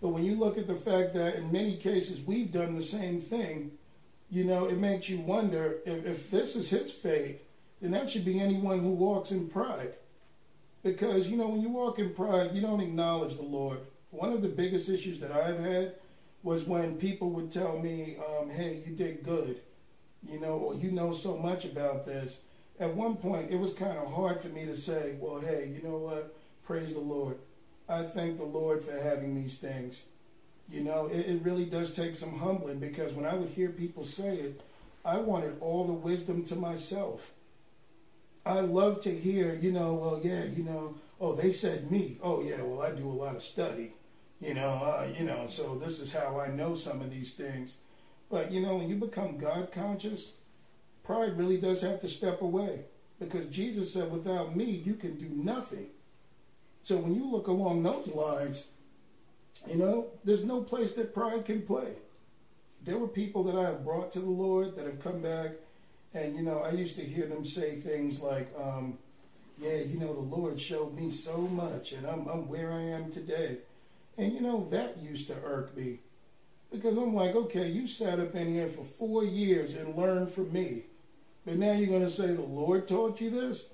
[0.00, 3.20] But when you look at the fact that in many cases we've done the same
[3.20, 3.72] thing,
[4.30, 7.40] you know, it makes you wonder if, if this is his fate,
[7.82, 9.94] then that should be anyone who walks in pride.
[10.84, 13.80] Because, you know, when you walk in pride, you don't acknowledge the Lord.
[14.12, 15.94] One of the biggest issues that I've had
[16.44, 19.60] was when people would tell me, um, hey, you did good,
[20.28, 22.38] you know, or you know so much about this.
[22.78, 25.82] At one point, it was kind of hard for me to say, well, hey, you
[25.88, 26.36] know what?
[26.66, 27.38] Praise the Lord.
[27.88, 30.02] I thank the Lord for having these things.
[30.68, 34.04] You know, it, it really does take some humbling because when I would hear people
[34.04, 34.60] say it,
[35.04, 37.32] I wanted all the wisdom to myself.
[38.44, 42.18] I love to hear, you know, well, yeah, you know, oh, they said me.
[42.22, 43.92] Oh, yeah, well, I do a lot of study,
[44.40, 47.76] you know, uh, you know, so this is how I know some of these things.
[48.30, 50.32] But, you know, when you become God conscious,
[51.02, 52.84] pride really does have to step away
[53.18, 55.86] because Jesus said, without me, you can do nothing.
[56.82, 58.66] So when you look along those lines,
[59.68, 61.94] you know, there's no place that pride can play.
[62.84, 65.52] There were people that I have brought to the Lord that have come back,
[66.12, 68.98] and you know, I used to hear them say things like, um,
[69.58, 73.10] "Yeah, you know, the Lord showed me so much, and I'm I'm where I am
[73.10, 73.58] today,"
[74.16, 76.00] and you know, that used to irk me
[76.74, 80.52] because I'm like, okay, you sat up in here for four years and learned from
[80.52, 80.82] me,
[81.46, 83.66] but now you're going to say the Lord taught you this?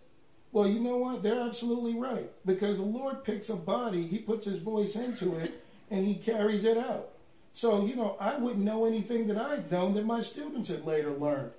[0.52, 1.22] Well, you know what?
[1.22, 2.30] They're absolutely right.
[2.44, 6.64] Because the Lord picks a body, He puts His voice into it, and He carries
[6.64, 7.10] it out.
[7.52, 11.12] So, you know, I wouldn't know anything that I'd known that my students had later
[11.12, 11.52] learned.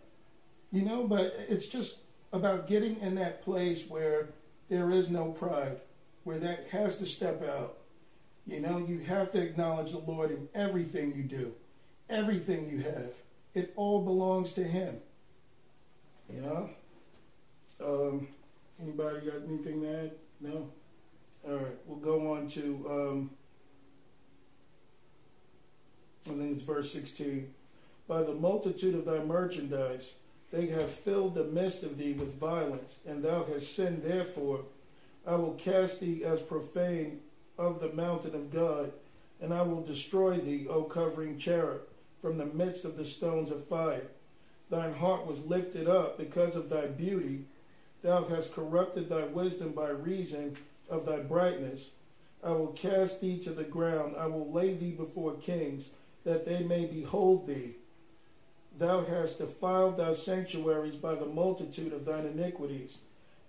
[0.71, 1.97] You know, but it's just
[2.31, 4.29] about getting in that place where
[4.69, 5.81] there is no pride,
[6.23, 7.77] where that has to step out.
[8.45, 11.53] You know, you have to acknowledge the Lord in everything you do,
[12.09, 13.13] everything you have.
[13.53, 14.97] It all belongs to Him.
[16.33, 16.69] You know?
[17.83, 18.27] Um,
[18.81, 20.11] Anybody got anything to add?
[20.39, 20.69] No?
[21.47, 23.29] All right, we'll go on to, um,
[26.25, 27.53] I think it's verse 16.
[28.07, 30.15] By the multitude of thy merchandise,
[30.51, 34.61] they have filled the midst of thee with violence, and thou hast sinned therefore.
[35.25, 37.19] I will cast thee as profane
[37.57, 38.91] of the mountain of God,
[39.41, 41.81] and I will destroy thee, O covering cherub,
[42.21, 44.07] from the midst of the stones of fire.
[44.69, 47.45] Thine heart was lifted up because of thy beauty
[48.01, 50.57] Thou hast corrupted thy wisdom by reason
[50.89, 51.91] of thy brightness.
[52.43, 54.15] I will cast thee to the ground.
[54.17, 55.89] I will lay thee before kings,
[56.23, 57.75] that they may behold thee.
[58.77, 62.97] Thou hast defiled thy sanctuaries by the multitude of thine iniquities,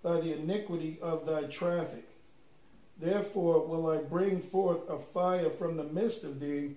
[0.03, 2.07] by the iniquity of thy traffic.
[2.97, 6.75] Therefore will I bring forth a fire from the midst of thee.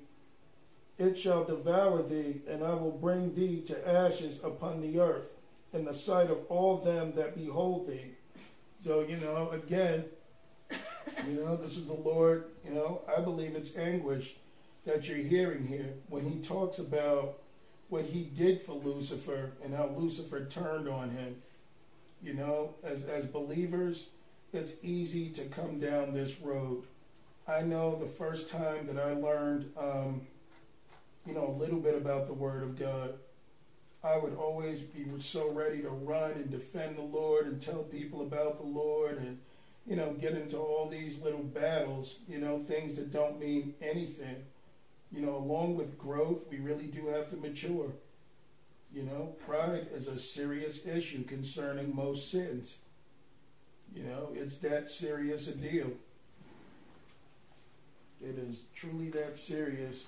[0.98, 5.26] It shall devour thee, and I will bring thee to ashes upon the earth
[5.72, 8.12] in the sight of all them that behold thee.
[8.82, 10.04] So, you know, again,
[11.28, 14.36] you know, this is the Lord, you know, I believe it's anguish
[14.84, 17.38] that you're hearing here when he talks about
[17.88, 21.36] what he did for Lucifer and how Lucifer turned on him.
[22.22, 24.08] You know, as, as believers,
[24.52, 26.84] it's easy to come down this road.
[27.48, 30.22] I know the first time that I learned, um,
[31.26, 33.14] you know, a little bit about the Word of God,
[34.02, 38.22] I would always be so ready to run and defend the Lord and tell people
[38.22, 39.38] about the Lord and,
[39.86, 44.36] you know, get into all these little battles, you know, things that don't mean anything.
[45.12, 47.92] You know, along with growth, we really do have to mature.
[48.92, 52.78] You know, pride is a serious issue concerning most sins.
[53.96, 55.90] You know, it's that serious a deal.
[58.22, 60.06] It is truly that serious.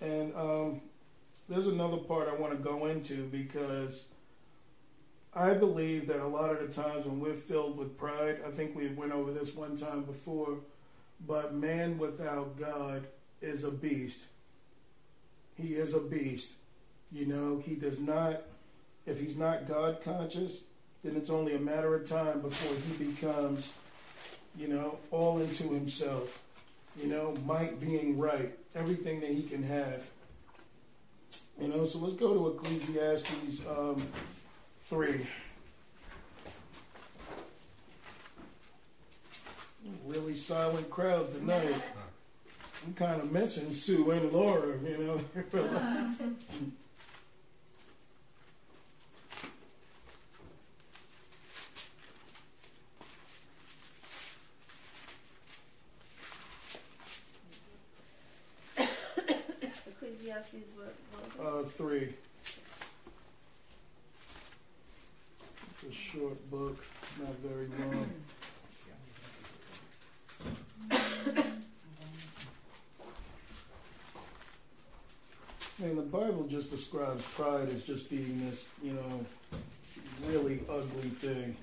[0.00, 0.82] And, um,
[1.48, 4.06] there's another part I want to go into because
[5.34, 8.76] I believe that a lot of the times when we're filled with pride, I think
[8.76, 10.58] we went over this one time before,
[11.26, 13.06] but man without God
[13.42, 14.26] is a beast.
[15.56, 16.52] He is a beast.
[17.10, 18.42] You know, he does not,
[19.06, 20.62] if he's not God conscious,
[21.04, 23.74] then it's only a matter of time before he becomes,
[24.56, 26.42] you know, all into himself.
[27.00, 30.08] You know, might being right, everything that he can have.
[31.60, 34.02] You know, so let's go to Ecclesiastes um,
[34.82, 35.26] 3.
[40.06, 41.74] Really silent crowd tonight.
[42.86, 45.20] I'm kind of missing Sue and Laura, you know.
[60.52, 60.94] What?
[61.38, 62.12] what uh, three.
[65.72, 66.84] It's a short book,
[67.18, 68.10] not very long.
[75.80, 79.24] I mean, the Bible just describes pride as just being this, you know,
[80.28, 81.56] really ugly thing.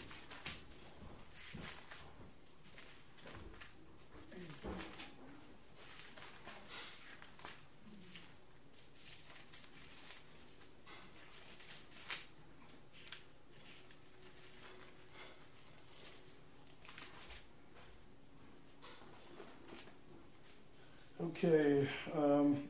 [21.43, 22.61] Okay, um,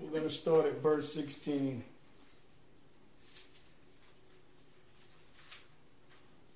[0.00, 1.84] we're going to start at verse 16.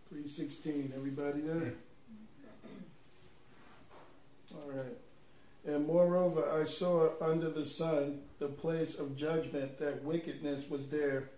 [0.09, 1.75] 316, everybody there?
[4.55, 4.97] All right.
[5.67, 11.29] And moreover, I saw under the sun the place of judgment that wickedness was there,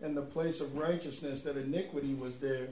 [0.00, 2.68] and the place of righteousness that iniquity was there.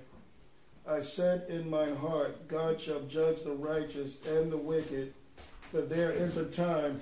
[0.89, 5.13] I said in mine heart, God shall judge the righteous and the wicked
[5.73, 7.01] for there is a time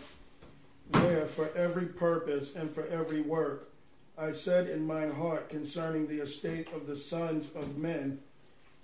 [0.92, 3.68] where for every purpose and for every work
[4.16, 8.20] I said in mine heart concerning the estate of the sons of men,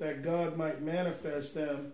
[0.01, 1.93] that God might manifest them,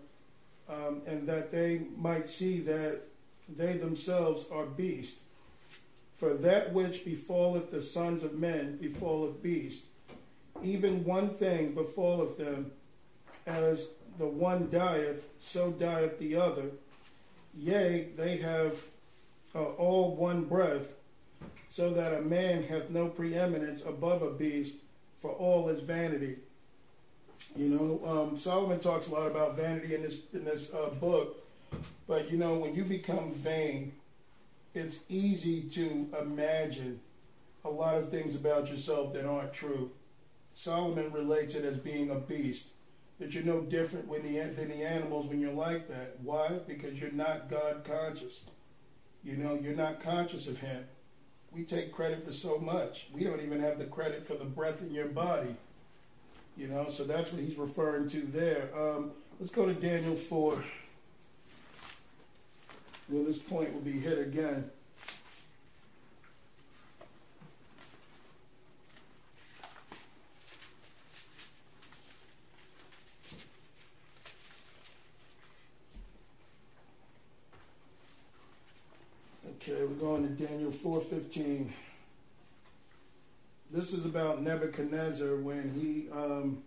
[0.67, 3.01] um, and that they might see that
[3.47, 5.19] they themselves are beasts.
[6.15, 9.85] For that which befalleth the sons of men befalleth beasts.
[10.63, 12.71] Even one thing befalleth them,
[13.45, 16.71] as the one dieth, so dieth the other.
[17.55, 18.77] Yea, they have
[19.53, 20.93] uh, all one breath,
[21.69, 24.77] so that a man hath no preeminence above a beast,
[25.15, 26.37] for all is vanity.
[27.55, 31.45] You know, um, Solomon talks a lot about vanity in this in this uh, book,
[32.07, 33.93] but you know, when you become vain,
[34.73, 36.99] it's easy to imagine
[37.65, 39.91] a lot of things about yourself that aren't true.
[40.55, 42.69] Solomon relates it as being a beast
[43.19, 46.17] that you're no different when the, than the animals when you're like that.
[46.21, 46.59] Why?
[46.67, 48.45] Because you're not God conscious.
[49.23, 50.83] You know, you're not conscious of Him.
[51.51, 53.07] We take credit for so much.
[53.13, 55.55] We don't even have the credit for the breath in your body.
[56.57, 58.69] You know, so that's what he's referring to there.
[58.77, 60.63] Um, let's go to Daniel 4.
[63.09, 64.69] Well, this point will be hit again.
[79.65, 81.71] Okay, we're going to Daniel 4:15.
[83.71, 86.61] This is about Nebuchadnezzar when he, um,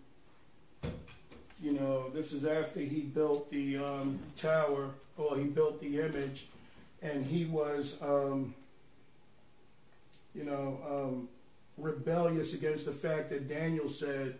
[1.61, 6.47] you know, this is after he built the um, tower, or he built the image,
[7.03, 8.55] and he was, um,
[10.33, 11.29] you know, um,
[11.77, 14.39] rebellious against the fact that Daniel said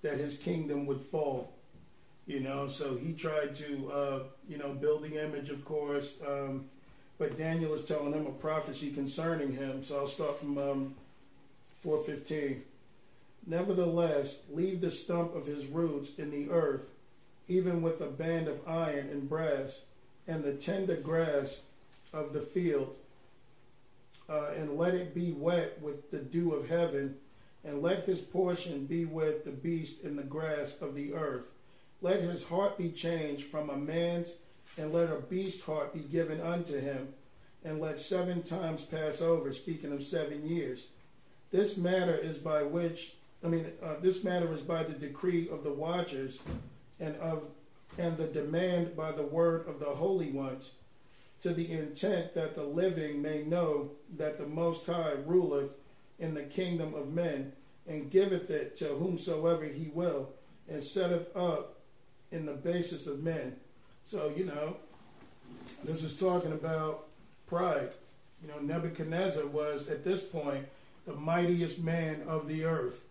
[0.00, 1.52] that his kingdom would fall.
[2.26, 6.14] You know, so he tried to, uh, you know, build the image, of course.
[6.26, 6.70] Um,
[7.18, 9.82] but Daniel is telling him a prophecy concerning him.
[9.82, 10.94] So I'll start from um,
[11.82, 12.62] 415.
[13.46, 16.86] Nevertheless, leave the stump of his roots in the earth,
[17.48, 19.82] even with a band of iron and brass,
[20.26, 21.62] and the tender grass
[22.12, 22.94] of the field,
[24.28, 27.16] uh, and let it be wet with the dew of heaven,
[27.64, 31.48] and let his portion be with the beast in the grass of the earth.
[32.00, 34.30] Let his heart be changed from a man's
[34.78, 37.08] and let a beast heart be given unto him,
[37.64, 40.86] and let seven times pass over, speaking of seven years.
[41.50, 43.14] This matter is by which,
[43.44, 46.38] I mean, uh, this matter is by the decree of the watchers,
[47.00, 47.48] and of
[47.96, 50.70] and the demand by the word of the holy ones,
[51.42, 55.72] to the intent that the living may know that the Most High ruleth
[56.20, 57.52] in the kingdom of men,
[57.88, 60.30] and giveth it to whomsoever he will,
[60.68, 61.80] and setteth up
[62.30, 63.56] in the basis of men.
[64.08, 64.74] So, you know,
[65.84, 67.08] this is talking about
[67.46, 67.90] pride.
[68.40, 70.64] You know, Nebuchadnezzar was at this point
[71.06, 73.04] the mightiest man of the earth,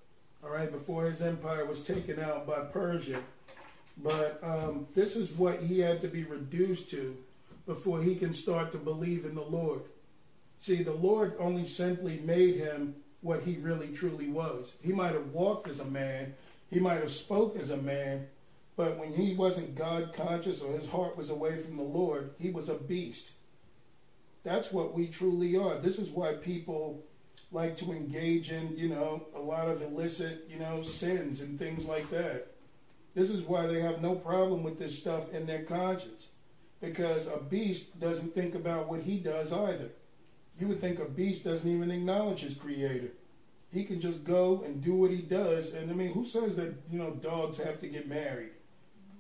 [0.44, 3.20] all right, before his empire was taken out by Persia.
[4.02, 7.16] But um, this is what he had to be reduced to
[7.68, 9.82] before he can start to believe in the Lord.
[10.62, 14.74] See, the Lord only simply made him what he really truly was.
[14.82, 16.34] He might have walked as a man,
[16.72, 18.26] he might have spoke as a man,
[18.78, 22.52] but when he wasn't God conscious or his heart was away from the Lord, he
[22.52, 23.32] was a beast.
[24.44, 25.80] That's what we truly are.
[25.80, 27.04] This is why people
[27.52, 31.86] like to engage in, you know, a lot of illicit, you know, sins and things
[31.86, 32.52] like that.
[33.16, 36.30] This is why they have no problem with this stuff in their conscience.
[36.80, 39.90] Because a beast doesn't think about what he does either.
[40.60, 43.10] You would think a beast doesn't even acknowledge his creator.
[43.74, 45.74] He can just go and do what he does.
[45.74, 48.52] And I mean, who says that, you know, dogs have to get married?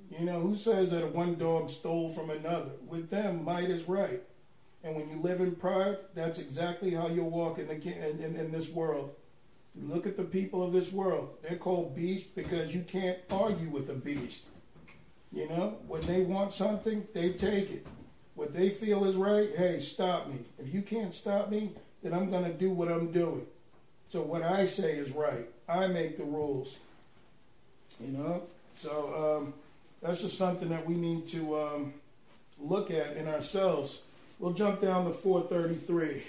[0.10, 2.72] You know, who says that one dog stole from another?
[2.88, 4.22] With them, might is right.
[4.84, 8.36] And when you live in pride, that's exactly how you'll walk in, the, in, in,
[8.36, 9.14] in this world.
[9.76, 11.36] Look at the people of this world.
[11.42, 14.46] They're called beasts because you can't argue with a beast.
[15.32, 17.86] You know, when they want something, they take it.
[18.36, 20.40] What they feel is right, hey, stop me.
[20.58, 23.46] If you can't stop me, then I'm going to do what I'm doing.
[24.08, 25.50] So what I say is right.
[25.68, 26.78] I make the rules.
[28.00, 28.44] You know?
[28.74, 29.54] So um,
[30.02, 31.94] that's just something that we need to um,
[32.60, 34.02] look at in ourselves.
[34.40, 36.24] We'll jump down to 433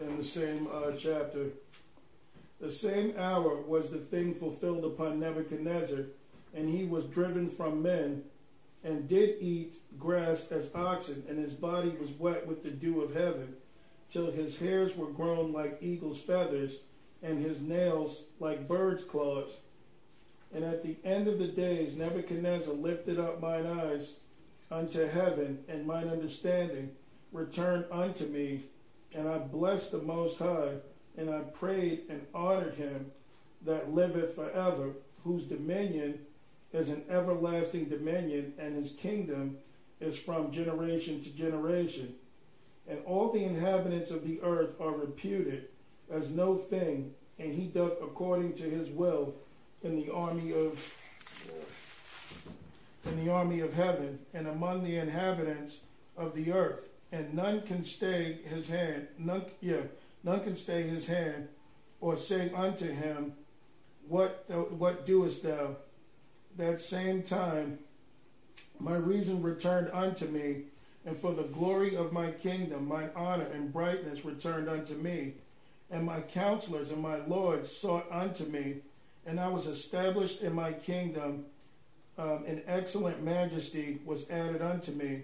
[0.00, 1.46] in the same uh, chapter.
[2.60, 6.04] The same hour was the thing fulfilled upon Nebuchadnezzar,
[6.54, 8.24] and he was driven from men,
[8.82, 13.14] and did eat grass as oxen, and his body was wet with the dew of
[13.14, 13.54] heaven,
[14.12, 16.76] till his hairs were grown like eagle's feathers,
[17.22, 19.58] and his nails like bird's claws.
[20.52, 24.16] And at the end of the days, Nebuchadnezzar lifted up mine eyes
[24.70, 26.90] unto heaven, and mine understanding
[27.32, 28.64] returned unto me,
[29.12, 30.74] and I blessed the Most High,
[31.16, 33.12] and I prayed and honored him
[33.64, 34.92] that liveth forever,
[35.22, 36.20] whose dominion
[36.72, 39.58] is an everlasting dominion, and his kingdom
[40.00, 42.14] is from generation to generation.
[42.88, 45.68] And all the inhabitants of the earth are reputed
[46.10, 49.34] as no thing, and he doth according to his will
[49.82, 50.96] in the army of
[53.06, 55.80] in the army of heaven and among the inhabitants
[56.16, 59.82] of the earth, and none can stay his hand, none yeah,
[60.22, 61.48] none can stay his hand,
[62.00, 63.32] or say unto him,
[64.08, 65.76] What what doest thou?
[66.56, 67.78] That same time
[68.80, 70.62] my reason returned unto me,
[71.04, 75.34] and for the glory of my kingdom, mine honor and brightness returned unto me,
[75.90, 78.76] and my counselors and my lords sought unto me,
[79.26, 81.46] and I was established in my kingdom
[82.18, 85.22] um, an excellent majesty was added unto me.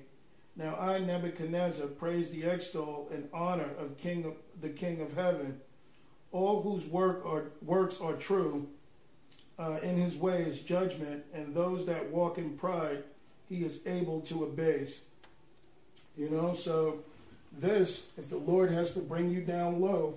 [0.57, 5.61] Now I, Nebuchadnezzar, praise the extol and honor of King of, the King of heaven,
[6.32, 8.68] all whose work are, works are true,
[9.59, 13.05] uh, in his ways judgment, and those that walk in pride
[13.49, 15.03] he is able to abase.
[16.16, 17.01] You know, so
[17.53, 20.14] this, if the Lord has to bring you down low,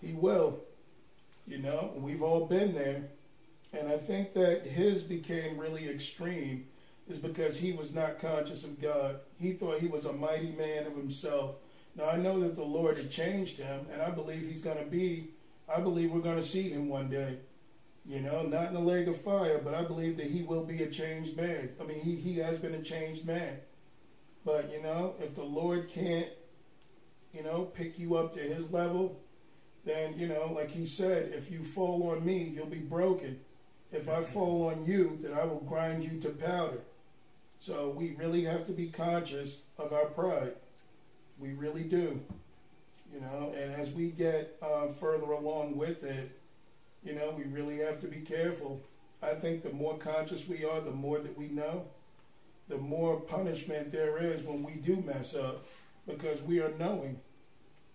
[0.00, 0.60] he will.
[1.48, 3.04] You know, we've all been there.
[3.72, 6.66] And I think that his became really extreme
[7.08, 9.20] is because he was not conscious of God.
[9.38, 11.56] He thought he was a mighty man of himself.
[11.96, 14.84] Now I know that the Lord had changed him, and I believe he's going to
[14.84, 15.30] be,
[15.68, 17.38] I believe we're going to see him one day.
[18.06, 20.82] You know, not in the lake of fire, but I believe that he will be
[20.82, 21.70] a changed man.
[21.80, 23.56] I mean, he, he has been a changed man.
[24.44, 26.28] But, you know, if the Lord can't,
[27.34, 29.20] you know, pick you up to his level,
[29.84, 33.40] then, you know, like he said, if you fall on me, you'll be broken.
[33.90, 36.80] If I fall on you, then I will grind you to powder.
[37.60, 40.52] So we really have to be conscious of our pride.
[41.38, 42.20] We really do.
[43.12, 46.38] You know, and as we get uh, further along with it,
[47.02, 48.80] you know, we really have to be careful.
[49.22, 51.86] I think the more conscious we are, the more that we know,
[52.68, 55.64] the more punishment there is when we do mess up
[56.06, 57.18] because we are knowing.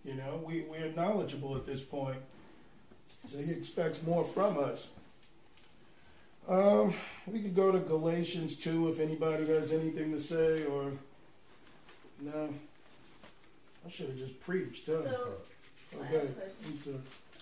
[0.04, 2.18] You know, we, we are knowledgeable at this point.
[3.26, 4.90] So he expects more from us.
[6.46, 6.92] Um,
[7.26, 10.92] we could go to Galatians 2 if anybody has anything to say, or
[12.20, 12.50] no.
[13.86, 15.02] I should have just preached, huh?
[15.04, 15.28] So,
[16.00, 16.28] okay.
[16.66, 16.96] I'm sorry.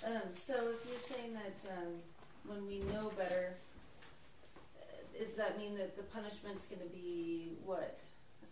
[0.04, 1.94] Um, so if you're saying that um,
[2.46, 3.54] when we know better,
[4.76, 8.00] uh, does that mean that the punishment's going to be what?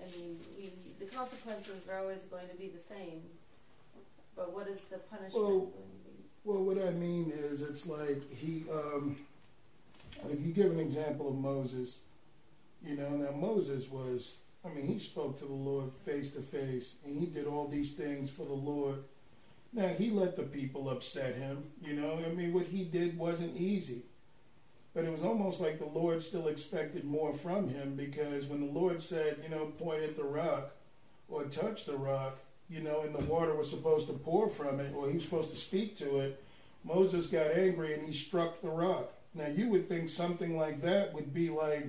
[0.00, 3.22] I mean, we, the consequences are always going to be the same,
[4.36, 6.24] but what is the punishment Well, going to be?
[6.44, 9.16] Well, what I mean is, it's like he, um,
[10.24, 11.98] like you give an example of Moses.
[12.84, 16.94] You know, now Moses was, I mean, he spoke to the Lord face to face,
[17.04, 19.04] and he did all these things for the Lord.
[19.72, 21.64] Now, he let the people upset him.
[21.82, 24.02] You know, I mean, what he did wasn't easy.
[24.94, 28.72] But it was almost like the Lord still expected more from him because when the
[28.72, 30.72] Lord said, you know, point at the rock
[31.28, 32.38] or touch the rock,
[32.70, 35.50] you know, and the water was supposed to pour from it or he was supposed
[35.50, 36.42] to speak to it,
[36.84, 39.12] Moses got angry and he struck the rock.
[39.34, 41.86] Now, you would think something like that would be like,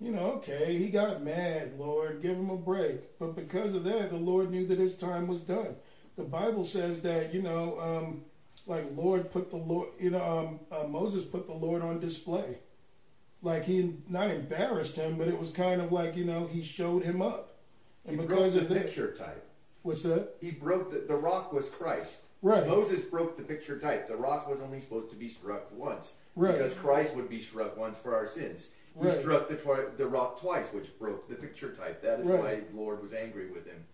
[0.00, 3.18] you know, okay, he got mad, Lord, give him a break.
[3.18, 5.74] But because of that, the Lord knew that his time was done.
[6.16, 8.22] The Bible says that, you know, um,
[8.66, 12.58] like Lord put the Lord, you know, um, uh, Moses put the Lord on display.
[13.42, 17.02] Like he not embarrassed him, but it was kind of like, you know, he showed
[17.04, 17.56] him up.
[18.04, 19.47] He And broke because the of that, picture type.
[19.82, 20.34] What's that?
[20.40, 22.20] He broke the, the rock was Christ.
[22.40, 22.66] Right.
[22.66, 24.06] Moses broke the picture type.
[24.06, 26.14] The rock was only supposed to be struck once.
[26.36, 26.52] Right.
[26.52, 28.68] Because Christ would be struck once for our sins.
[28.98, 29.12] He Right.
[29.20, 32.02] struck the, the rock twice, which broke the picture type.
[32.02, 32.40] That is Right.
[32.40, 33.84] why the Lord was angry with him.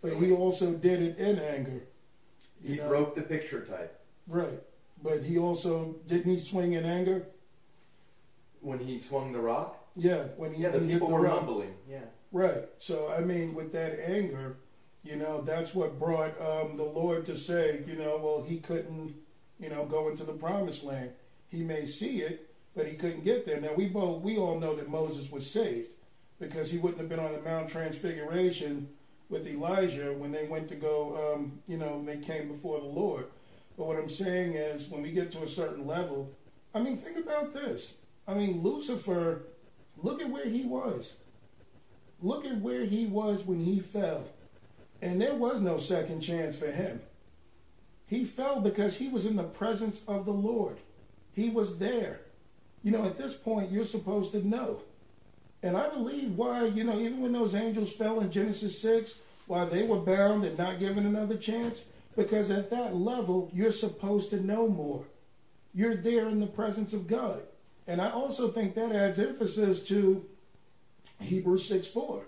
[0.00, 1.82] But he also did it in anger.
[2.62, 2.88] He know?
[2.88, 4.62] broke the picture type Right.
[5.02, 7.26] But he also didn't he swing in anger?
[8.60, 9.78] when he swung the rock.
[9.94, 11.44] Yeah, when he, Yeah, the when he hit people the were rock.
[11.44, 11.74] mumbling.
[11.88, 12.00] Yeah.
[12.32, 12.68] Right.
[12.78, 14.56] So I mean, with that anger,
[15.06, 19.14] you know, that's what brought um, the Lord to say, you know, well, he couldn't,
[19.60, 21.10] you know, go into the promised land.
[21.48, 23.60] He may see it, but he couldn't get there.
[23.60, 25.88] Now we both we all know that Moses was saved
[26.40, 28.88] because he wouldn't have been on the Mount Transfiguration
[29.28, 33.26] with Elijah when they went to go, um, you know, they came before the Lord.
[33.76, 36.32] But what I'm saying is, when we get to a certain level,
[36.74, 37.94] I mean, think about this.
[38.26, 39.42] I mean, Lucifer,
[39.96, 41.16] look at where he was.
[42.20, 44.24] Look at where he was when he fell.
[45.02, 47.00] And there was no second chance for him.
[48.06, 50.78] He fell because he was in the presence of the Lord.
[51.32, 52.20] He was there.
[52.82, 54.80] You know, at this point, you're supposed to know.
[55.62, 59.64] And I believe why, you know, even when those angels fell in Genesis 6, why
[59.64, 61.84] they were bound and not given another chance,
[62.14, 65.04] because at that level, you're supposed to know more.
[65.74, 67.42] You're there in the presence of God.
[67.86, 70.24] And I also think that adds emphasis to
[71.20, 72.24] Hebrews 6 4.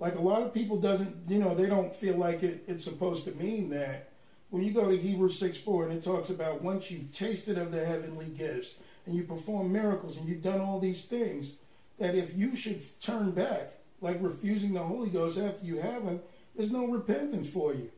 [0.00, 3.24] Like a lot of people doesn't, you know, they don't feel like it, it's supposed
[3.26, 4.08] to mean that.
[4.48, 7.70] When you go to Hebrews 6 4 and it talks about once you've tasted of
[7.70, 11.52] the heavenly gifts and you perform miracles and you've done all these things,
[11.98, 16.20] that if you should turn back, like refusing the Holy Ghost after you have Him,
[16.56, 17.90] there's no repentance for you.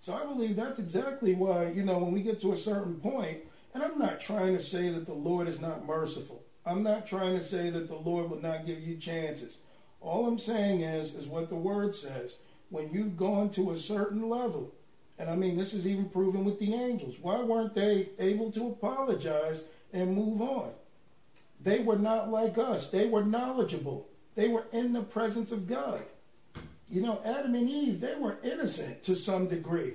[0.00, 3.40] So I believe that's exactly why, you know, when we get to a certain point,
[3.74, 6.42] and I'm not trying to say that the Lord is not merciful.
[6.64, 9.58] I'm not trying to say that the Lord will not give you chances.
[10.00, 12.38] All I'm saying is, is what the word says.
[12.70, 14.72] When you've gone to a certain level,
[15.18, 17.16] and I mean, this is even proven with the angels.
[17.20, 20.70] Why weren't they able to apologize and move on?
[21.62, 22.88] They were not like us.
[22.88, 24.08] They were knowledgeable.
[24.34, 26.02] They were in the presence of God.
[26.88, 29.94] You know, Adam and Eve, they were innocent to some degree.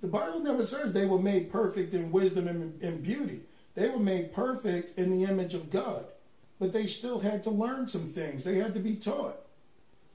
[0.00, 3.40] The Bible never says they were made perfect in wisdom and in beauty.
[3.74, 6.06] They were made perfect in the image of God.
[6.58, 8.44] But they still had to learn some things.
[8.44, 9.36] They had to be taught.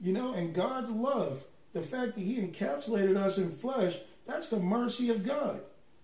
[0.00, 4.58] You know, and God's love, the fact that He encapsulated us in flesh, that's the
[4.58, 5.60] mercy of God.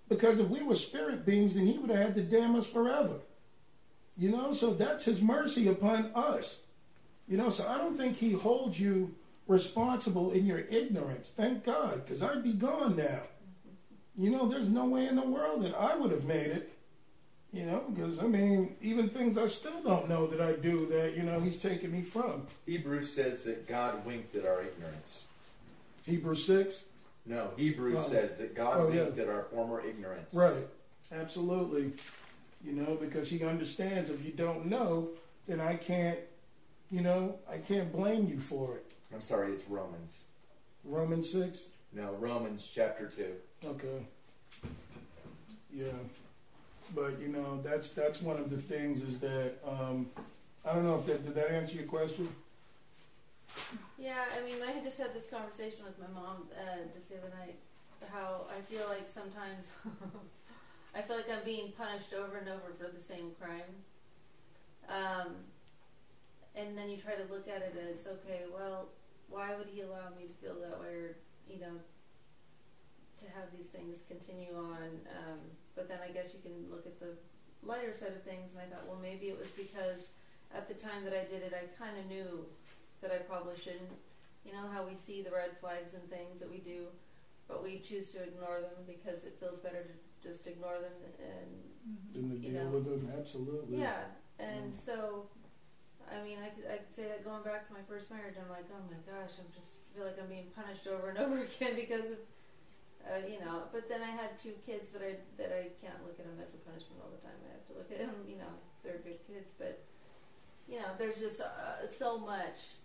[0.09, 3.17] Because if we were spirit beings, then He would have had to damn us forever.
[4.17, 6.61] You know, so that's His mercy upon us.
[7.27, 9.15] You know, so I don't think He holds you
[9.49, 11.33] responsible in your ignorance.
[11.35, 13.23] Thank God, because I'd be gone now.
[14.17, 16.78] You know, there's no way in the world that I would have made it.
[17.53, 21.17] You know, because I mean, even things I still don't know that I do that,
[21.17, 22.47] you know, He's taken me from.
[22.67, 25.25] Hebrews says that God winked at our ignorance.
[26.05, 26.85] Hebrews 6.
[27.25, 28.09] No, Hebrews Oh.
[28.09, 29.05] says that God Oh, yeah.
[29.05, 30.35] winked at our former ignorance.
[30.35, 30.67] Right.
[31.11, 31.93] Absolutely.
[32.65, 35.09] You know, because He understands if you don't know,
[35.47, 36.19] then I can't,
[36.91, 38.93] you know, I can't blame you for it.
[39.15, 40.19] I'm sorry, it's Romans.
[40.85, 41.69] Romans 6.
[41.95, 43.33] No, Romans chapter 2.
[43.65, 44.07] Okay.
[45.73, 45.85] Yeah.
[46.95, 50.07] But you know, that's that's one of the things is that um,
[50.65, 52.29] I don't know if that did that answer your question.
[53.99, 57.19] Yeah, I mean, I had just had this conversation with my mom uh, just the
[57.19, 57.57] other night.
[58.13, 59.71] How I feel like sometimes
[60.95, 63.75] I feel like I'm being punished over and over for the same crime.
[64.89, 65.35] Um,
[66.55, 68.89] and then you try to look at it as okay, well,
[69.29, 71.17] why would he allow me to feel that way, or
[71.49, 71.77] you know,
[73.19, 74.89] to have these things continue on?
[75.11, 75.39] Um,
[75.79, 77.15] but then I guess you can look at the
[77.63, 80.11] lighter side of things, and I thought, well, maybe it was because
[80.53, 82.45] at the time that I did it, I kind of knew
[83.01, 83.95] that I probably shouldn't.
[84.45, 86.87] You know how we see the red flags and things that we do,
[87.47, 89.95] but we choose to ignore them because it feels better to
[90.27, 91.51] just ignore them and
[92.13, 92.71] Didn't You deal know.
[92.71, 93.79] with them absolutely.
[93.79, 94.03] yeah.
[94.41, 94.77] And Mm.
[94.77, 95.29] so,
[96.11, 98.49] I mean, I could I could say that going back to my first marriage, I'm
[98.51, 101.75] like, oh my gosh, I'm just feel like I'm being punished over and over again
[101.77, 102.19] because of.
[103.09, 106.21] Uh, you know, but then I had two kids that I that I can't look
[106.21, 107.37] at them as a punishment all the time.
[107.49, 108.53] I have to look at them, you know,
[108.85, 109.83] they're good kids, but
[110.69, 112.77] you know, there's just uh, so much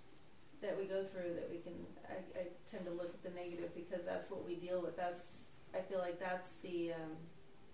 [0.61, 1.73] that we go through that we can.
[2.07, 4.95] I, I tend to look at the negative because that's what we deal with.
[4.95, 5.39] That's
[5.75, 7.11] I feel like that's the um,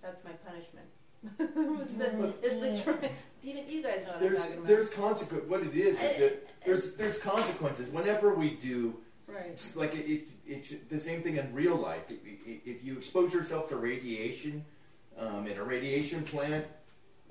[0.02, 0.88] that's my punishment.
[1.40, 3.12] it's the it's the try.
[3.42, 4.68] Do you, you guys know what There's I'm talking about?
[4.68, 5.44] there's consequence.
[5.48, 8.98] What it is is I- that there's there's consequences whenever we do
[9.34, 9.74] right.
[9.76, 12.04] Like it, it, it's the same thing in real life.
[12.10, 14.66] If, if- if you expose yourself to radiation
[15.18, 16.66] um, in a radiation plant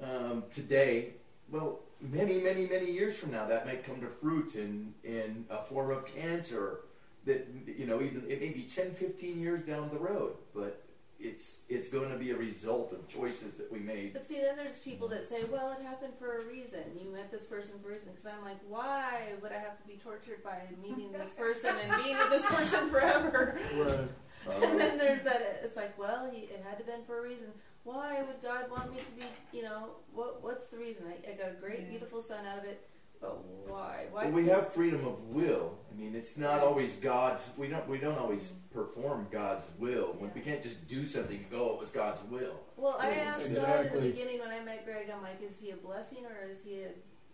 [0.03, 1.11] um, today,
[1.51, 5.63] well, many, many, many years from now, that might come to fruit in in a
[5.63, 6.81] form of cancer.
[7.27, 10.83] That you know, even it may be 10, 15 years down the road, but
[11.21, 14.13] it's it's going to be a result of choices that we made.
[14.13, 16.81] But see, then there's people that say, "Well, it happened for a reason.
[17.01, 19.87] You met this person for a reason." Because I'm like, why would I have to
[19.87, 23.59] be tortured by meeting this person and being with this person forever?
[23.75, 24.63] Right.
[24.63, 25.61] and then there's that.
[25.65, 27.49] It's like, well, he, it had to been for a reason.
[27.83, 29.27] Why would God want me to be?
[29.53, 30.43] You know, what?
[30.43, 31.05] What's the reason?
[31.09, 32.87] I, I got a great, beautiful son out of it.
[33.21, 34.07] But why?
[34.11, 34.25] Why?
[34.25, 35.79] Well, we have freedom of will.
[35.91, 37.51] I mean, it's not always God's.
[37.57, 37.87] We don't.
[37.89, 38.79] We don't always mm-hmm.
[38.79, 40.17] perform God's will.
[40.21, 41.71] We- We can't just do something and go.
[41.71, 42.61] Oh, it was God's will.
[42.77, 45.11] Well, I Yeah, asked God in the beginning when I met Greg.
[45.15, 46.91] I'm like, is he a blessing or is he a,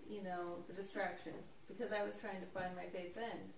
[0.09, 1.35] you know, a distraction?
[1.69, 3.53] Because I was trying to find my faith then,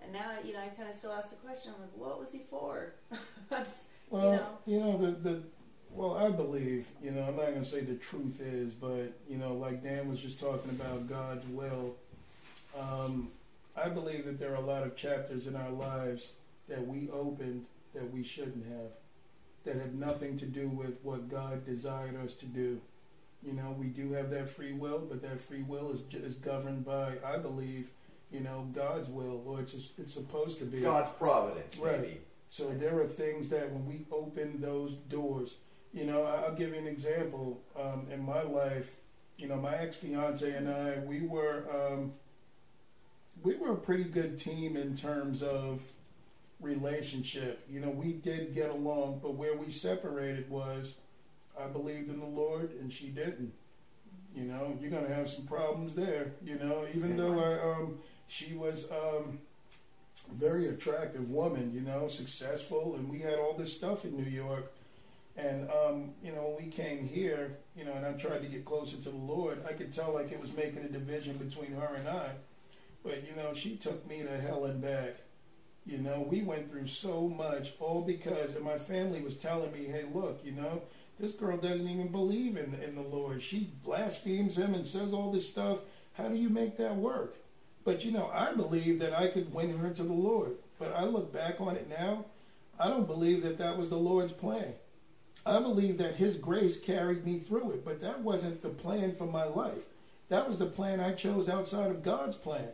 [0.00, 1.72] and now, you know, I kind of still ask the question.
[1.74, 2.94] I'm like, what was he for?
[4.10, 4.58] Well, know.
[4.64, 5.42] you know, the the
[5.92, 9.36] well, I believe, you know, I'm not going to say the truth is, but you
[9.38, 11.94] know, like Dan was just talking about God's will.
[12.78, 13.30] Um,
[13.76, 16.32] I believe that there are a lot of chapters in our lives
[16.68, 17.64] that we opened
[17.94, 18.90] that we shouldn't have,
[19.64, 22.80] that have nothing to do with what God desired us to do.
[23.42, 26.84] You know, we do have that free will, but that free will is is governed
[26.84, 27.88] by, I believe,
[28.30, 30.80] you know, God's will, or it's it's supposed to be.
[30.80, 32.00] God's providence, Right.
[32.00, 32.20] maybe.
[32.50, 35.54] So there are things that when we open those doors,
[35.92, 37.60] you know, I'll give you an example.
[37.78, 38.96] Um, in my life,
[39.36, 42.12] you know, my ex fiance and I, we were um,
[43.42, 45.82] we were a pretty good team in terms of
[46.60, 47.64] relationship.
[47.70, 50.96] You know, we did get along, but where we separated was
[51.58, 53.52] I believed in the Lord and she didn't.
[54.34, 56.32] You know, you're gonna have some problems there.
[56.44, 59.38] You know, even though I um, she was um,
[60.32, 64.72] very attractive woman, you know, successful, and we had all this stuff in New York.
[65.38, 68.64] And um, you know, when we came here, you know, and I tried to get
[68.64, 71.94] closer to the Lord, I could tell like it was making a division between her
[71.94, 72.30] and I.
[73.04, 75.14] But you know, she took me to hell and back.
[75.86, 79.84] You know, we went through so much, all because, and my family was telling me,
[79.84, 80.82] "Hey, look, you know,
[81.20, 83.40] this girl doesn't even believe in in the Lord.
[83.40, 85.78] She blasphemes him and says all this stuff.
[86.14, 87.36] How do you make that work?"
[87.84, 90.56] But you know, I believe that I could win her to the Lord.
[90.80, 92.24] But I look back on it now,
[92.78, 94.74] I don't believe that that was the Lord's plan.
[95.46, 99.26] I believe that His grace carried me through it, but that wasn't the plan for
[99.26, 99.84] my life.
[100.28, 102.68] That was the plan I chose outside of God's plan.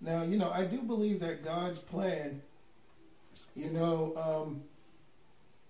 [0.00, 2.42] Now, you know, I do believe that God's plan,
[3.54, 4.62] you know, um,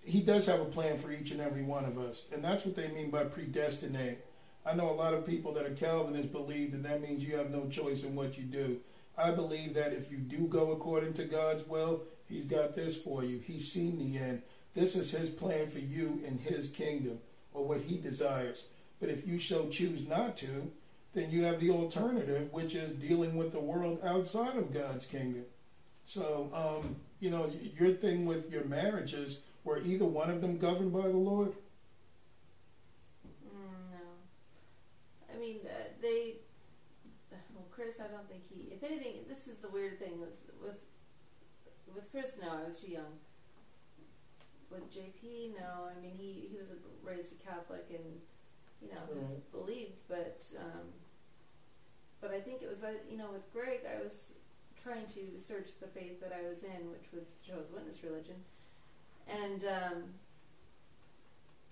[0.03, 2.27] He does have a plan for each and every one of us.
[2.33, 4.19] And that's what they mean by predestinate.
[4.65, 7.51] I know a lot of people that are Calvinists believe that that means you have
[7.51, 8.79] no choice in what you do.
[9.19, 13.25] I believe that if you do go according to God's will, He's got this for
[13.25, 13.39] you.
[13.39, 14.43] He's seen the end.
[14.75, 17.19] This is His plan for you in His kingdom,
[17.53, 18.67] or what He desires.
[19.01, 20.71] But if you so choose not to,
[21.15, 25.45] then you have the alternative, which is dealing with the world outside of God's kingdom.
[26.05, 30.93] So, um, you know, your thing with your marriages, were either one of them governed
[30.93, 31.53] by the Lord?
[33.25, 35.33] Mm, no.
[35.33, 36.35] I mean, uh, they.
[37.55, 38.73] Well, Chris, I don't think he.
[38.75, 40.79] If anything, this is the weird thing with with
[41.95, 42.39] with Chris.
[42.43, 43.19] No, I was too young.
[44.73, 45.87] With JP, no.
[45.91, 48.21] I mean, he he was a, raised a Catholic and
[48.81, 49.53] you know Right.
[49.53, 50.87] believed, but um,
[52.21, 54.33] but I think it was by you know with Greg, I was
[54.83, 58.37] trying to search the faith that I was in, which was the Jehovah's Witness religion,
[59.29, 59.65] and.
[59.65, 60.03] Um,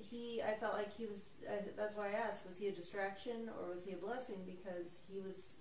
[0.03, 3.51] he I felt like he was uh, that's why I asked was he a distraction
[3.61, 5.53] or was he a blessing because he was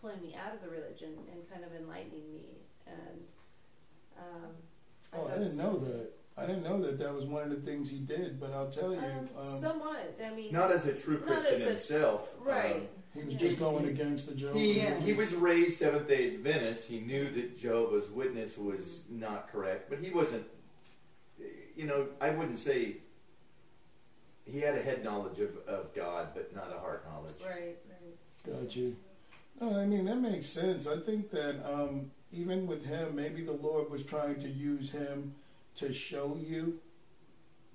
[0.00, 3.26] pulling me out of the religion and kind of enlightening me and
[4.16, 4.50] um,
[5.12, 6.10] Oh, I it didn't know that.
[6.38, 8.38] I didn't know that that was one of the things he did.
[8.38, 11.64] But I'll tell you, um, um, somewhat I mean Not as a true Christian a-
[11.66, 12.32] himself.
[12.40, 12.82] right Um,
[13.14, 13.40] he was yeah.
[13.40, 14.98] just going against the Jehovah's He, Yeah.
[15.00, 16.86] he was raised Seventh day Adventist.
[16.88, 20.46] He knew that Jehovah's Witness was not correct, but he wasn't,
[21.74, 22.98] you know, I wouldn't say
[24.44, 27.34] he had a head knowledge of, of God, but not a heart knowledge.
[27.44, 28.96] right right Got you.
[29.60, 30.86] No, I mean that makes sense.
[30.86, 35.34] I think that um, even with him, maybe the Lord was trying to use him
[35.78, 36.78] to show you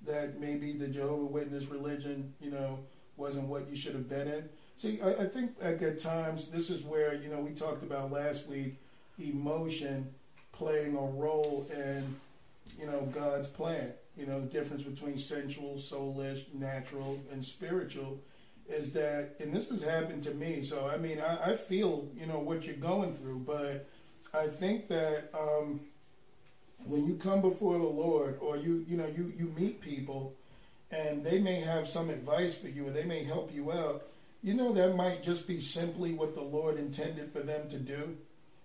[0.06, 2.78] that maybe the Jehovah Witness religion, you know,
[3.16, 4.48] wasn't what you should have been in.
[4.76, 8.10] See, I, I think like at times this is where you know we talked about
[8.10, 8.76] last week
[9.18, 10.12] emotion
[10.52, 12.16] playing a role in
[12.78, 13.92] you know God's plan.
[14.16, 18.18] You know the difference between sensual, soulish, natural, and spiritual
[18.68, 20.62] is that, and this has happened to me.
[20.62, 23.86] So I mean, I, I feel you know what you're going through, but
[24.32, 25.80] I think that um,
[26.84, 30.34] when you come before the Lord, or you you know you you meet people,
[30.90, 34.06] and they may have some advice for you, or they may help you out.
[34.42, 38.16] You know that might just be simply what the Lord intended for them to do,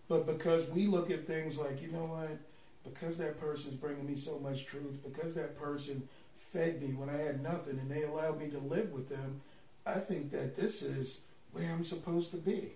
[0.07, 2.37] but because we look at things like you know what,
[2.83, 6.07] because that person's bringing me so much truth, because that person
[6.51, 9.41] fed me when I had nothing and they allowed me to live with them,
[9.85, 11.19] I think that this is
[11.51, 12.73] where I'm supposed to be.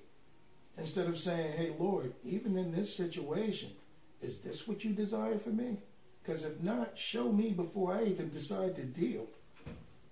[0.77, 3.69] Instead of saying, hey, Lord, even in this situation,
[4.23, 5.77] is this what you desire for me?
[6.21, 9.27] Because if not, show me before I even decide to deal.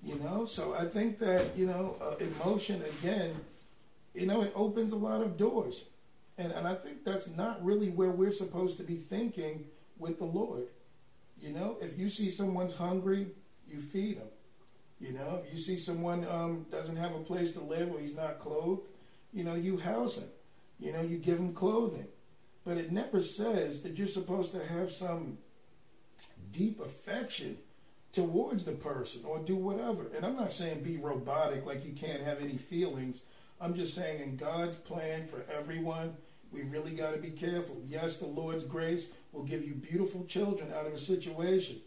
[0.04, 3.36] You know, so I think that, you know, uh, emotion, again,
[4.14, 5.86] you know, it opens a lot of doors.
[6.38, 9.66] And, and I think that's not really where we're supposed to be thinking
[10.00, 10.68] with the Lord.
[11.40, 13.28] You know, if you see someone's hungry,
[13.68, 14.28] you feed them.
[15.00, 18.16] You know, if you see someone um, doesn't have a place to live or he's
[18.16, 18.88] not clothed,
[19.34, 20.30] you know, you house him.
[20.80, 22.08] You know, you give him clothing.
[22.64, 25.38] But it never says that you're supposed to have some
[26.52, 27.58] deep affection
[28.14, 30.08] towards the person or do whatever.
[30.16, 33.22] And I'm not saying be robotic, like you can't have any feelings.
[33.60, 36.16] I'm just saying in God's plan for everyone,
[36.52, 37.82] we really got to be careful.
[37.88, 41.78] Yes, the Lord's grace will give you beautiful children out of a situation,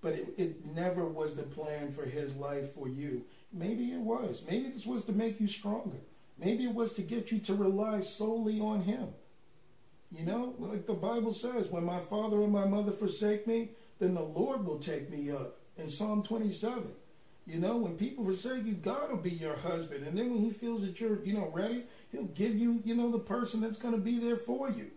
[0.00, 3.24] but it, it never was the plan for His life for you.
[3.52, 4.42] Maybe it was.
[4.48, 5.98] Maybe this was to make you stronger.
[6.38, 9.08] Maybe it was to get you to rely solely on Him.
[10.16, 14.14] You know, like the Bible says, when my father and my mother forsake me, then
[14.14, 15.58] the Lord will take me up.
[15.76, 16.84] In Psalm 27.
[17.46, 20.06] You know, when people forsake you, God will be your husband.
[20.06, 23.10] And then when he feels that you're, you know, ready, he'll give you, you know,
[23.10, 24.90] the person that's going to be there for you.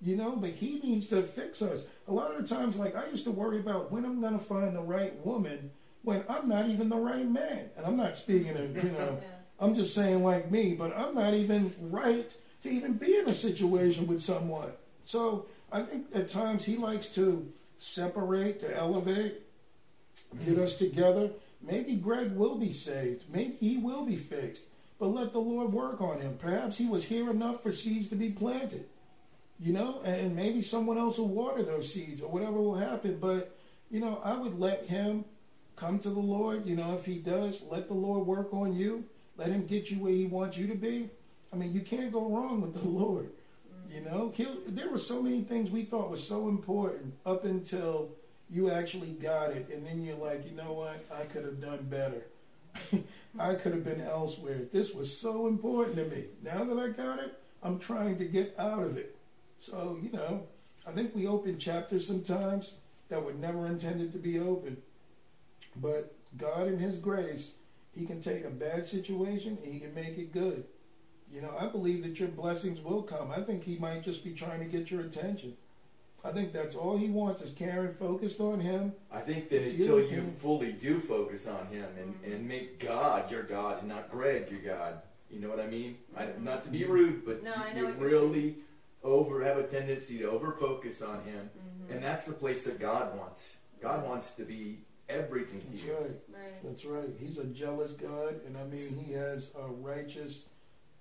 [0.00, 1.84] You know, but he needs to fix us.
[2.08, 4.44] A lot of the times, like I used to worry about when I'm going to
[4.44, 7.70] find the right woman when I'm not even the right man.
[7.76, 9.28] And I'm not speaking of, you know, yeah.
[9.58, 12.32] I'm just saying like me, but I'm not even right
[12.64, 14.72] to even be in a situation with someone.
[15.04, 19.42] So I think at times he likes to separate, to elevate,
[20.44, 21.30] get us together.
[21.62, 23.24] Maybe Greg will be saved.
[23.32, 24.66] Maybe he will be fixed.
[24.98, 26.36] But let the Lord work on him.
[26.38, 28.86] Perhaps he was here enough for seeds to be planted.
[29.60, 33.18] You know, and maybe someone else will water those seeds or whatever will happen.
[33.20, 33.56] But,
[33.90, 35.26] you know, I would let him
[35.76, 36.66] come to the Lord.
[36.66, 39.04] You know, if he does, let the Lord work on you.
[39.36, 41.10] Let him get you where he wants you to be.
[41.54, 43.30] I mean, you can't go wrong with the Lord.
[43.88, 48.10] You know, He'll, there were so many things we thought was so important up until
[48.50, 51.04] you actually got it, and then you're like, you know what?
[51.14, 52.26] I could have done better.
[53.38, 54.62] I could have been elsewhere.
[54.72, 56.24] This was so important to me.
[56.42, 59.16] Now that I got it, I'm trying to get out of it.
[59.58, 60.46] So, you know,
[60.86, 62.74] I think we open chapters sometimes
[63.08, 64.76] that were never intended to be open.
[65.76, 67.52] But God, in His grace,
[67.94, 70.64] He can take a bad situation and He can make it good.
[71.34, 73.32] You know, I believe that your blessings will come.
[73.32, 75.56] I think He might just be trying to get your attention.
[76.24, 78.94] I think that's all he wants is Karen focused on him.
[79.12, 80.30] I think that until you him.
[80.32, 82.32] fully do focus on him and, mm-hmm.
[82.32, 85.98] and make God your God and not Greg your God, you know what I mean?
[86.16, 88.56] I, not to be rude, but no, you, you really
[89.02, 91.92] over have a tendency to over focus on him, mm-hmm.
[91.92, 93.56] and that's the place that God wants.
[93.82, 94.78] God wants to be
[95.10, 95.92] everything that's to you.
[95.92, 96.10] Right.
[96.32, 96.64] right.
[96.64, 97.10] That's right.
[97.20, 100.44] He's a jealous God, and I mean, he has a righteous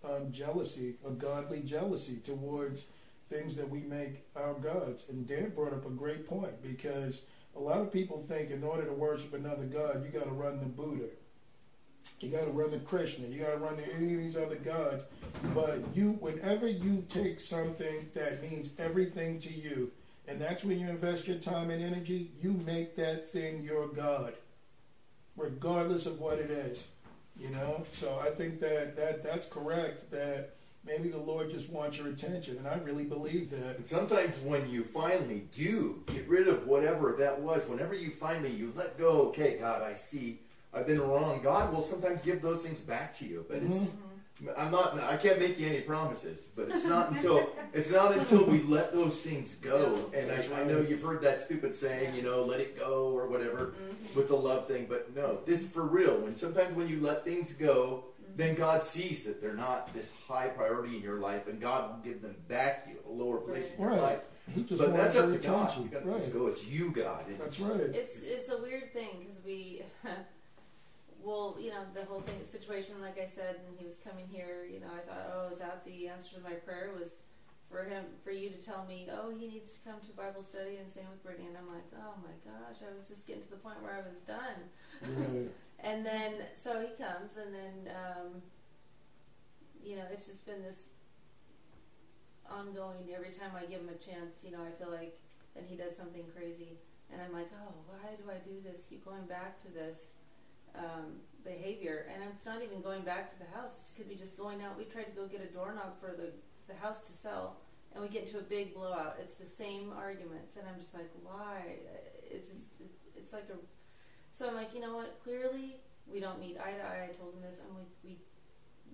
[0.03, 2.85] um, jealousy, a godly jealousy towards
[3.29, 5.05] things that we make our gods.
[5.09, 7.21] And Dan brought up a great point because
[7.55, 10.59] a lot of people think in order to worship another god, you got to run
[10.59, 11.09] the Buddha.
[12.19, 13.27] You got to run the Krishna.
[13.27, 15.03] You got to run any of these other gods.
[15.53, 19.91] But you, whenever you take something that means everything to you,
[20.27, 24.33] and that's when you invest your time and energy, you make that thing your God,
[25.35, 26.87] regardless of what it is.
[27.37, 30.11] You know, so I think that, that that's correct.
[30.11, 30.51] That
[30.85, 33.77] maybe the Lord just wants your attention, and I really believe that.
[33.77, 38.51] And sometimes when you finally do get rid of whatever that was, whenever you finally
[38.51, 40.39] you let go, okay, God, I see
[40.73, 41.41] I've been wrong.
[41.43, 43.73] God will sometimes give those things back to you, but mm-hmm.
[43.73, 43.91] it's.
[44.57, 44.99] I'm not.
[44.99, 48.91] I can't make you any promises, but it's not until it's not until we let
[48.91, 50.11] those things go.
[50.13, 53.27] And I, I know you've heard that stupid saying, you know, let it go or
[53.27, 54.17] whatever mm-hmm.
[54.17, 54.87] with the love thing.
[54.89, 56.17] But no, this is for real.
[56.17, 58.05] When sometimes when you let things go,
[58.35, 62.11] then God sees that they're not this high priority in your life, and God will
[62.11, 64.01] give them back you a lower place in your right.
[64.01, 64.23] life.
[64.53, 65.77] He just but that's up to God.
[65.77, 66.33] You got to right.
[66.33, 66.47] go.
[66.47, 67.23] It's you, God.
[67.39, 67.79] That's right.
[67.79, 69.83] It's it's a weird thing because we,
[71.23, 72.95] well, you know, the whole thing situation.
[73.01, 74.67] Like I said, and he was coming here.
[74.69, 76.91] You know, I thought, oh, is that the answer to my prayer?
[76.97, 77.23] Was
[77.73, 80.77] for him, for you to tell me, oh, he needs to come to Bible study,
[80.77, 81.47] and same with Brittany.
[81.47, 84.05] And I'm like, oh my gosh, I was just getting to the point where I
[84.05, 84.59] was done.
[85.01, 85.49] Right.
[85.83, 88.41] And then, so he comes, and then, um,
[89.83, 90.83] you know, it's just been this
[92.49, 93.11] ongoing.
[93.13, 95.19] Every time I give him a chance, you know, I feel like
[95.53, 96.79] then he does something crazy,
[97.11, 98.85] and I'm like, oh, why do I do this?
[98.89, 100.11] Keep going back to this
[100.77, 103.91] um, behavior, and it's not even going back to the house.
[103.91, 104.77] It could be just going out.
[104.77, 106.31] We tried to go get a doorknob for the
[106.67, 107.57] the house to sell,
[107.93, 109.17] and we get into a big blowout.
[109.19, 111.79] It's the same arguments, and I'm just like, why?
[112.23, 112.65] It's just,
[113.15, 113.57] it's like a
[114.33, 115.19] So I'm like, you know what?
[115.23, 117.09] Clearly, we don't meet eye to eye.
[117.09, 117.59] I told him this.
[117.61, 118.17] I'm like, we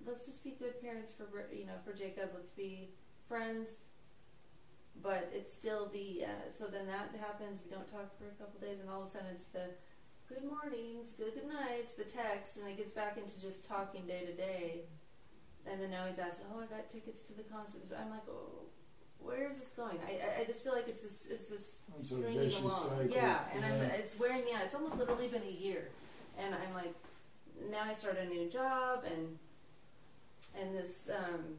[0.06, 2.30] let's just be good parents for you know for Jacob.
[2.34, 2.90] Let's be
[3.28, 3.80] friends.
[5.02, 7.60] But it's still the uh, so then that happens.
[7.64, 9.70] We don't talk for a couple days, and all of a sudden it's the
[10.30, 14.24] good mornings, good good nights, the text, and it gets back into just talking day
[14.26, 14.80] to day.
[15.66, 18.22] And then now he's asking, "Oh, I got tickets to the concert." So I'm like,
[18.30, 18.62] "Oh,
[19.18, 22.06] where is this going?" I I, I just feel like it's this it's this It's
[22.08, 22.88] stringing vicious along.
[22.88, 23.06] cycle.
[23.10, 23.88] Yeah, and I'm, Yeah.
[24.00, 24.62] it's wearing me out.
[24.64, 25.88] It's almost literally been a year,
[26.38, 26.94] and I'm like,
[27.70, 29.38] now I start a new job, and
[30.58, 31.58] and this um,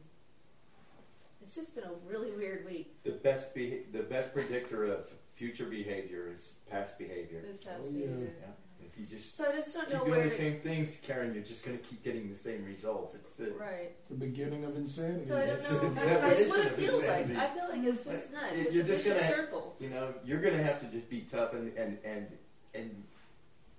[1.42, 2.92] it's just been a really weird week.
[3.04, 5.08] The best be- the best predictor of
[5.42, 7.42] future behavior is past behavior.
[7.44, 8.06] This past Oh, yeah.
[8.06, 8.30] week.
[8.40, 8.86] Yeah.
[8.86, 10.28] If you just So I just don't keep know doing where.
[10.28, 13.14] the same things, Karen, you're just going to keep getting the same results.
[13.16, 13.90] It's the Right.
[14.08, 15.26] The beginning of insanity.
[15.26, 15.88] So I don't know.
[15.94, 17.26] the It's what it of feels like.
[17.26, 17.36] insanity.
[17.40, 18.72] I feel like it's just nuts.
[18.72, 19.76] You're just gonna- circle.
[19.80, 22.26] you know you're going to have to just be tough and and and
[22.74, 23.02] and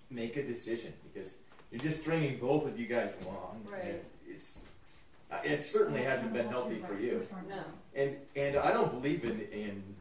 [0.10, 1.30] make a decision because
[1.72, 3.66] you're just stringing both of you guys along.
[3.72, 4.04] Right.
[4.28, 4.58] It's
[5.32, 7.26] uh, it certainly hasn't been healthy for you.
[7.48, 7.64] No.
[7.96, 9.96] And and I don't believe in in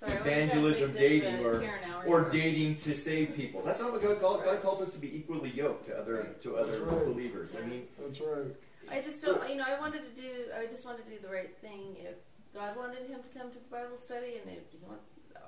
[0.00, 2.30] Sorry, Evangelism, trying to make this dating, or- or anymore.
[2.30, 3.62] dating to save people.
[3.62, 4.42] That's not what God calls.
[4.44, 6.42] God calls us to be equally yoked to other Right.
[6.42, 7.04] to other right.
[7.04, 7.56] believers.
[7.56, 8.54] I mean, That's right.
[8.90, 11.28] I just don't, you know, I wanted to do, I just wanted to do the
[11.28, 11.96] right thing.
[11.98, 12.14] If
[12.54, 15.00] God wanted him to come to the Bible study, and if you want,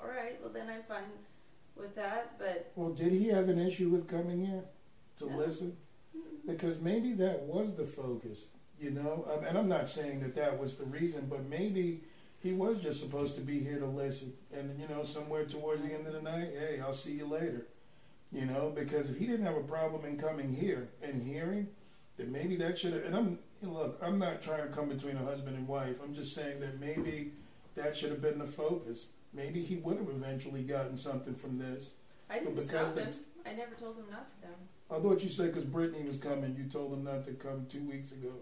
[0.03, 1.05] all right, well then I'm fine
[1.76, 2.36] with that.
[2.38, 4.64] But Well, did he have an issue with coming here
[5.18, 5.36] to No.
[5.38, 5.76] listen?
[6.44, 8.48] Because maybe that was the focus,
[8.80, 9.24] you know.
[9.32, 12.03] Um, and I'm not saying that that was the reason, but maybe
[12.41, 14.32] he was just supposed to be here to listen.
[14.53, 17.66] And you know, somewhere towards the end of the night, hey, I'll see you later.
[18.32, 21.68] You know, because if he didn't have a problem in coming here and hearing,
[22.16, 23.05] then maybe that should have.
[23.05, 25.97] And I'm look, I'm not trying to come between a husband and wife.
[26.03, 27.32] I'm just saying that maybe
[27.74, 29.07] that should have been the focus.
[29.32, 31.93] Maybe he would have eventually gotten something from this.
[32.28, 33.12] I didn't Because stop him.
[33.47, 34.97] I never told him not to come.
[34.97, 37.82] I thought you said because Brittany was coming, you told him not to come two
[37.82, 38.32] weeks ago,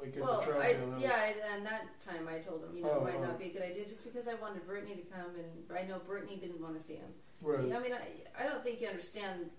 [0.00, 1.02] like at Well, the I, Troutdale house.
[1.02, 3.22] yeah, I, and that time I told him, you know, Oh, it might oh.
[3.22, 3.38] not oh.
[3.38, 6.36] be a good idea, just because I wanted Brittany to come, and I know Brittany
[6.36, 7.10] didn't want to see him.
[7.42, 7.60] Right.
[7.60, 9.50] I mean, I, I don't think you understand.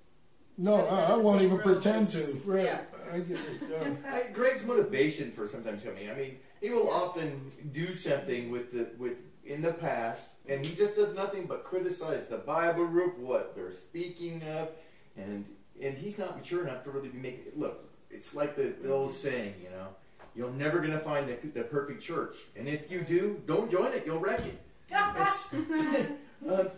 [0.58, 2.20] No, I, I won't even pretend to.
[2.20, 2.66] is- Right.
[2.66, 2.82] yeah.
[3.12, 3.40] I get it.
[3.70, 3.90] Yeah.
[4.12, 6.10] I, Greg's motivation for sometimes coming.
[6.10, 10.76] I mean, he will often do something with the with in the past, and he
[10.76, 14.70] just does nothing but criticize the Bible group, what they're speaking of,
[15.16, 15.46] and
[15.82, 17.54] and he's not mature enough to really be making.
[17.56, 19.88] Look, it's like the, the old saying, you know,
[20.36, 24.06] you're never gonna find the, the perfect church, and if you do, don't join it.
[24.06, 24.60] You'll wreck it.
[24.92, 25.54] It's-
[26.50, 26.70] um,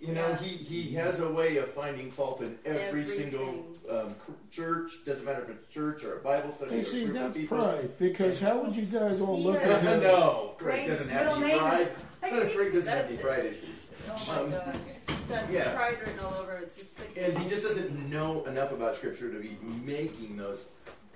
[0.00, 0.36] you know, Yeah.
[0.38, 3.30] he, he has a way of finding fault in every Everything.
[3.32, 4.14] single um,
[4.50, 4.92] church.
[5.04, 6.70] Doesn't matter if it's church or a Bible study.
[6.74, 7.58] And or a see, that's people.
[7.58, 7.98] pride.
[7.98, 10.00] Because how would you guys all look at him?
[10.02, 11.88] no, Greg doesn't have any pride.
[12.22, 13.88] is- Greg doesn't have any pride issues.
[14.08, 14.78] Oh my Um, god,
[15.08, 15.74] it's yeah.
[15.74, 16.52] pride written all over.
[16.58, 16.62] it.
[16.64, 17.16] It's just sick.
[17.16, 20.60] And he just doesn't know enough about Scripture to be making those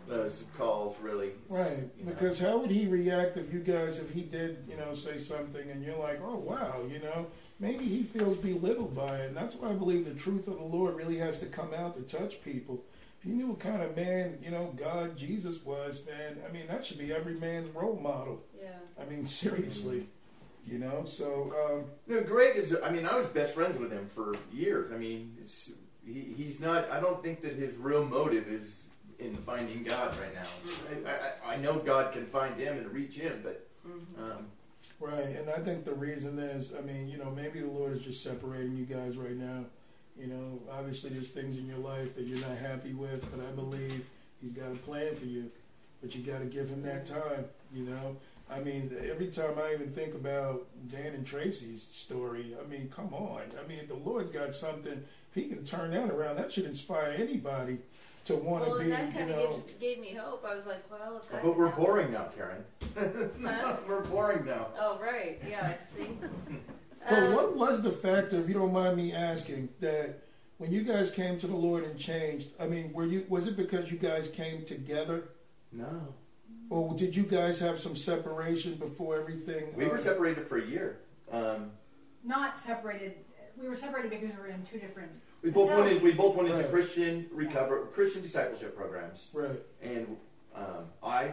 [0.08, 1.32] those calls really.
[1.48, 1.78] Right.
[1.98, 2.12] you know.
[2.12, 5.70] Because how would he react if you guys, if he did, you know, say something
[5.70, 7.26] and you're like, oh, wow, you know,
[7.58, 9.28] maybe he feels belittled by it.
[9.28, 11.96] And that's why I believe the truth of the Lord really has to come out
[11.96, 12.84] to touch people.
[13.20, 16.66] If you knew what kind of man, you know, God, Jesus was, man, I mean,
[16.68, 18.42] that should be every man's role model.
[18.60, 18.68] Yeah.
[19.00, 20.08] I mean, seriously.
[20.66, 22.76] You know, so um, No, Greg is.
[22.82, 24.90] I mean, I was best friends with him for years.
[24.90, 25.70] I mean, it's
[26.04, 26.90] he, he's not.
[26.90, 28.82] I don't think that his real motive is
[29.18, 31.08] in finding God right now.
[31.10, 34.46] I, I, I know God can find him and reach him, but hmm um,
[34.98, 38.02] Right, and I think the reason is, I mean, you know, maybe the Lord is
[38.02, 39.64] just separating you guys right now.
[40.18, 43.50] You know, obviously there's things in your life that you're not happy with, but I
[43.50, 44.06] believe
[44.40, 45.50] He's got a plan for you.
[46.00, 47.44] But you got to give Him that time.
[47.74, 48.16] You know,
[48.50, 53.12] I mean, every time I even think about Dan and Tracy's story, I mean, come
[53.12, 53.42] on.
[53.62, 54.92] I mean, if the Lord's got something.
[54.92, 57.78] If He can turn that around, that should inspire anybody
[58.26, 58.84] to want to Well, be.
[58.84, 60.44] and that kind of know, gave, gave me hope.
[60.46, 62.64] I was like, well, if that but we're happen- boring now, Karen.
[63.44, 63.76] Huh?
[63.88, 64.66] we're boring now.
[64.78, 65.72] Oh right, yeah.
[65.74, 66.08] I see.
[67.08, 70.24] But Um, what was the factor, if you don't mind me asking, that
[70.58, 72.48] when you guys came to the Lord and changed?
[72.58, 75.28] I mean, were you was it because you guys came together,
[75.70, 76.14] No,
[76.68, 79.72] or did you guys have some separation before everything?
[79.76, 80.98] we were uh, separated for a year.
[81.30, 81.70] Um,
[82.24, 83.14] Not separated.
[83.56, 85.12] We were separated because we were in two different.
[85.42, 85.92] We both went.
[85.92, 86.70] In, we both went into Right.
[86.70, 89.30] Christian recover Christian discipleship programs.
[89.32, 89.50] Right.
[89.82, 90.16] and
[90.54, 91.32] um, I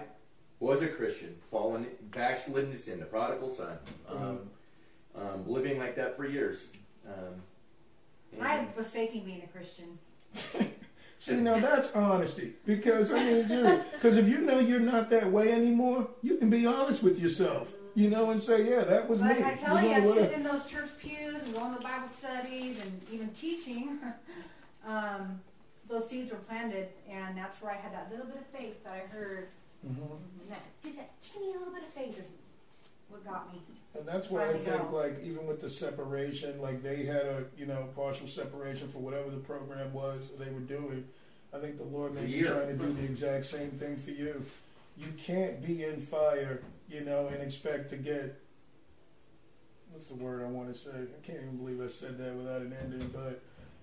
[0.60, 3.78] was a Christian, fallen, backslidden into sin, the prodigal son,
[4.10, 4.40] um,
[5.16, 6.68] um, living like that for years.
[7.08, 7.42] Um,
[8.42, 9.98] I was faking being a Christian.
[11.20, 15.54] See, now that's honesty, because I mean, because if you know you're not that way
[15.54, 19.38] anymore, you can be honest with yourself, you know, and say, yeah, that was But
[19.38, 19.44] me.
[19.44, 22.08] I tell you you, know, I sit in those church pews and going to Bible
[22.08, 24.00] studies and even teaching.
[24.88, 25.40] um,
[25.90, 28.94] those seeds were planted, and that's where I had that little bit of faith that
[28.94, 29.48] I heard.
[29.86, 29.98] Mhm.
[29.98, 32.30] And that just that teeny little bit of faith is
[33.10, 33.62] what got me.
[33.96, 34.98] And that's why I think, go.
[34.98, 39.30] like, even with the separation, like they had a, you know, partial separation for whatever
[39.30, 41.06] the program was they were doing.
[41.54, 44.44] I think the Lord may be trying to do the exact same thing for you.
[44.98, 48.40] You can't be in fire, you know, and expect to get.
[49.94, 50.90] What's the word I want to say?
[50.92, 53.40] I can't even believe I said that without an ending, but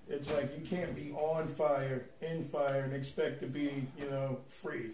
[0.08, 4.38] it's like you can't be on fire, in fire, and expect to be, you know,
[4.48, 4.90] free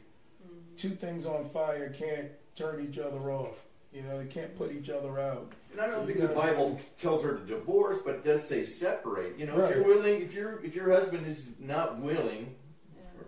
[0.47, 0.77] Mhm.
[0.77, 3.65] two things on fire can't turn each other off.
[3.93, 5.53] You know, they can't put each other out.
[5.73, 8.47] And I don't So think the guys- Bible tells her to divorce, but it does
[8.47, 9.39] say separate.
[9.39, 12.57] You know, if you're willing, if your if your husband is not willing,
[12.95, 13.23] Yeah.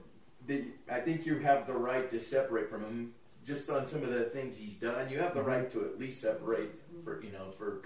[0.47, 3.15] then I think you have the right to separate from him.
[3.44, 6.20] Just on some of the things he's done, you have the right to at least
[6.20, 6.70] separate
[7.09, 7.83] for you know for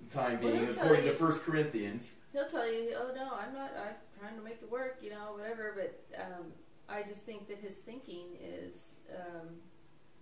[0.00, 2.12] the time Well, being, according you- to First Corinthians.
[2.32, 3.70] He'll tell you, "Oh no, I'm not.
[3.76, 5.72] I'm trying to make it work," you know, whatever.
[5.76, 6.46] But um,
[6.88, 9.48] I just think that his thinking is um,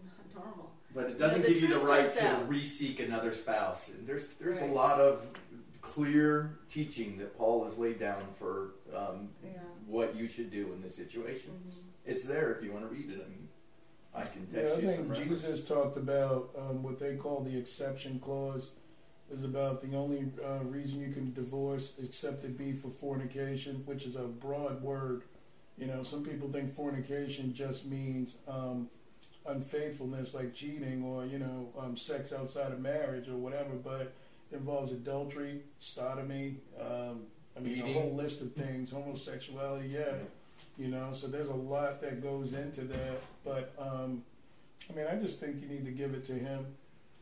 [0.04, 0.72] not normal.
[0.94, 2.48] But it doesn't the give you the right to out.
[2.48, 3.88] re-seek another spouse.
[3.88, 5.26] And there's there's a lot of
[5.80, 9.52] clear teaching that Paul has laid down for um, Yeah.
[9.86, 11.52] what you should do in this situation.
[11.66, 11.82] Mhm.
[12.04, 13.24] It's there if you want to read it.
[13.24, 13.41] I mean,
[14.14, 15.42] I can Yeah, text I you some think references.
[15.42, 18.70] Jesus talked about um, what they call the exception clause.
[19.32, 24.04] Is about the only uh, reason you can divorce except it be for fornication, which
[24.04, 25.22] is a broad word.
[25.78, 28.90] You know, some people think fornication just means um,
[29.46, 33.70] unfaithfulness, like cheating or you know, um, sex outside of marriage or whatever.
[33.82, 34.12] But
[34.50, 36.56] it involves adultery, sodomy.
[36.78, 37.22] Um,
[37.56, 37.96] I mean, Eating.
[37.96, 38.90] a whole list of things.
[38.92, 40.12] Homosexuality, yeah.
[40.78, 43.20] You know, so there's a lot that goes into that.
[43.44, 44.22] But um,
[44.90, 46.66] I mean, I just think you need to give it to Him,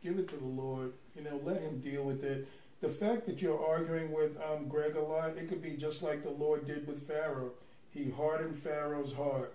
[0.02, 0.92] give it to the Lord.
[1.16, 2.48] You know, let Him deal with it.
[2.80, 6.22] The fact that you're arguing with um, Greg a lot, it could be just like
[6.22, 7.52] the Lord did with Pharaoh.
[7.90, 9.54] He hardened Pharaoh's heart,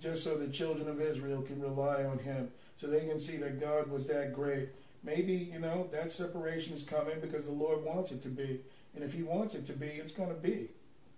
[0.00, 3.60] just so the children of Israel can rely on Him, so they can see that
[3.60, 4.68] God was that great.
[5.02, 8.60] Maybe you know that separation is coming because the Lord wants it to be,
[8.94, 10.68] and if He wants it to be, it's going to be.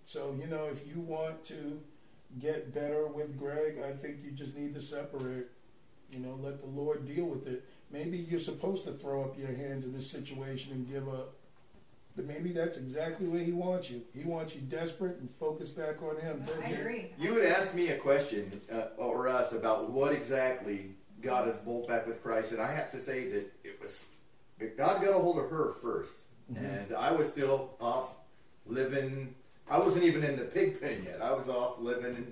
[0.03, 1.79] So you know, if you want to
[2.39, 5.47] get better with Greg, I think you just need to separate.
[6.11, 7.65] You know, let the Lord deal with it.
[7.91, 11.33] Maybe you're supposed to throw up your hands in this situation and give up.
[12.15, 14.01] But maybe that's exactly where He wants you.
[14.13, 16.43] He wants you desperate and focused back on Him.
[16.63, 17.11] I agree.
[17.19, 20.91] You would ask me a question, uh, or us, about what exactly
[21.21, 23.99] got us both back with Christ, and I have to say that it was
[24.77, 26.21] God got a hold of her 1st
[26.51, 26.57] Mhm.
[26.87, 28.15] and I was still off
[28.65, 29.35] living.
[29.69, 31.21] I wasn't even in the pig pen yet.
[31.21, 32.31] I was off living in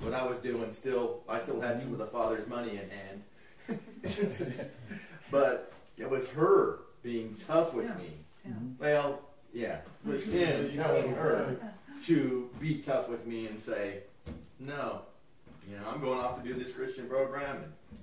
[0.00, 0.72] what I was doing.
[0.72, 3.78] Still, I still had some of the Father's money in hand,
[5.30, 7.94] but it was her being tough with Yeah.
[7.96, 8.10] me.
[8.46, 8.52] Yeah.
[8.78, 9.20] Well,
[9.52, 11.56] yeah, it was him telling her
[12.04, 14.00] to be tough with me and say,
[14.58, 15.02] no,
[15.68, 17.56] you know, I'm going off to do this Christian program,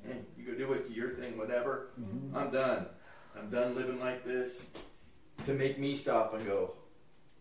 [0.05, 1.87] and hey, you go do it, your thing, whatever.
[1.99, 2.35] Mhm.
[2.35, 2.85] I'm done.
[3.37, 4.65] I'm done living like this.
[5.45, 6.73] To make me stop and go,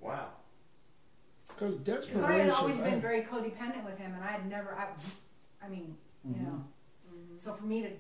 [0.01, 0.29] wow.
[1.59, 2.25] Because Because desperation.
[2.31, 4.89] I had always been very codependent with him, and I had never, I,
[5.65, 6.43] I mean, you Mhm.
[6.43, 6.65] know,
[7.15, 7.41] Mhm.
[7.41, 7.91] so for me to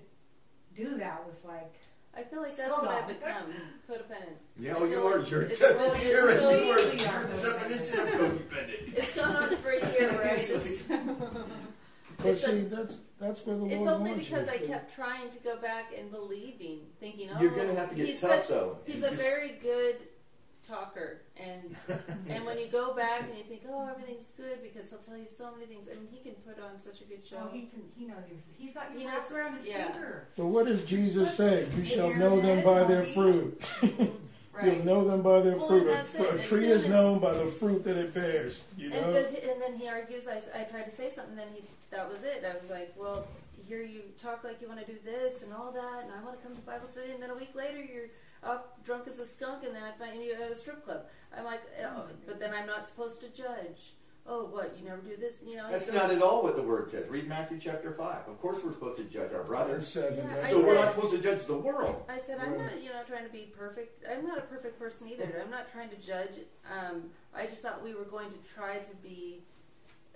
[0.76, 1.72] do that was like,
[2.14, 3.52] I feel like that's So what I've become,
[3.88, 4.36] codependent.
[4.58, 5.18] Yeah, I oh, you are.
[5.20, 7.04] like You're, it's de- really- you're, so you are, easy.
[7.04, 8.96] you're the definition of codependent.
[8.98, 10.88] It's gone on for a year where I just.
[12.18, 14.52] But It's a- see, that's that's where the Lord It's only wants because you.
[14.54, 17.94] I kept trying to go back and believing, thinking, oh, You're going to have to
[17.94, 18.78] get he's tough, such, though.
[18.86, 19.96] he's a just- very good
[20.66, 21.76] talker, and
[22.28, 25.26] and when you go back and you think, oh, everything's good because he'll tell you
[25.32, 25.86] so many things.
[25.90, 27.38] I mean, he can put on such a good show.
[27.44, 29.92] oh, he can, he knows, he's, he's got He you knows- wrapped around his yeah.
[29.92, 30.28] finger.
[30.36, 31.66] But what does Jesus say?
[31.76, 33.60] You shall know them by their fruit.
[33.82, 34.64] right.
[34.76, 35.82] You'll know them by their Well, fruit.
[35.82, 38.64] and A, that's fr- a tree is known by the fruit that it bears.
[38.76, 38.96] You know.
[38.98, 40.26] And but and then he argues.
[40.26, 41.36] I, s- I tried to say something.
[41.36, 42.44] Then he's that was it.
[42.44, 43.26] I was like, well,
[43.68, 46.40] here you talk like you want to do this and all that, and I want
[46.40, 47.12] to come to Bible study.
[47.12, 48.08] And then a week later, you're
[48.42, 51.06] up drunk as a skunk, and then I find you at a strip club.
[51.36, 53.94] I'm like, oh, but then I'm not supposed to judge.
[54.28, 54.74] Oh, what?
[54.76, 55.36] You never do this?
[55.46, 55.70] You know?
[55.70, 57.08] That's so- not at all what the word says.
[57.08, 58.26] Read Matthew chapter 5.
[58.26, 59.86] Of course, we're supposed to judge our brothers.
[59.86, 60.18] seven.
[60.18, 62.04] Yeah, that's I So we're not supposed to judge the world.
[62.08, 64.04] I said, I'm not, you know, trying to be perfect.
[64.10, 65.40] I'm not a perfect person either.
[65.42, 66.30] I'm not trying to judge.
[66.68, 67.04] Um,
[67.34, 69.42] I just thought we were going to try to be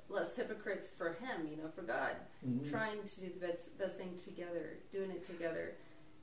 [0.09, 2.17] less hypocrites for Him, you know, for God.
[2.45, 2.69] Mhm.
[2.69, 5.75] Trying to do the best, best thing together, doing it together.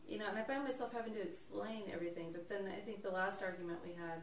[0.08, 2.28] You know, and I found myself having to explain everything.
[2.32, 4.22] But then I think the last argument we had,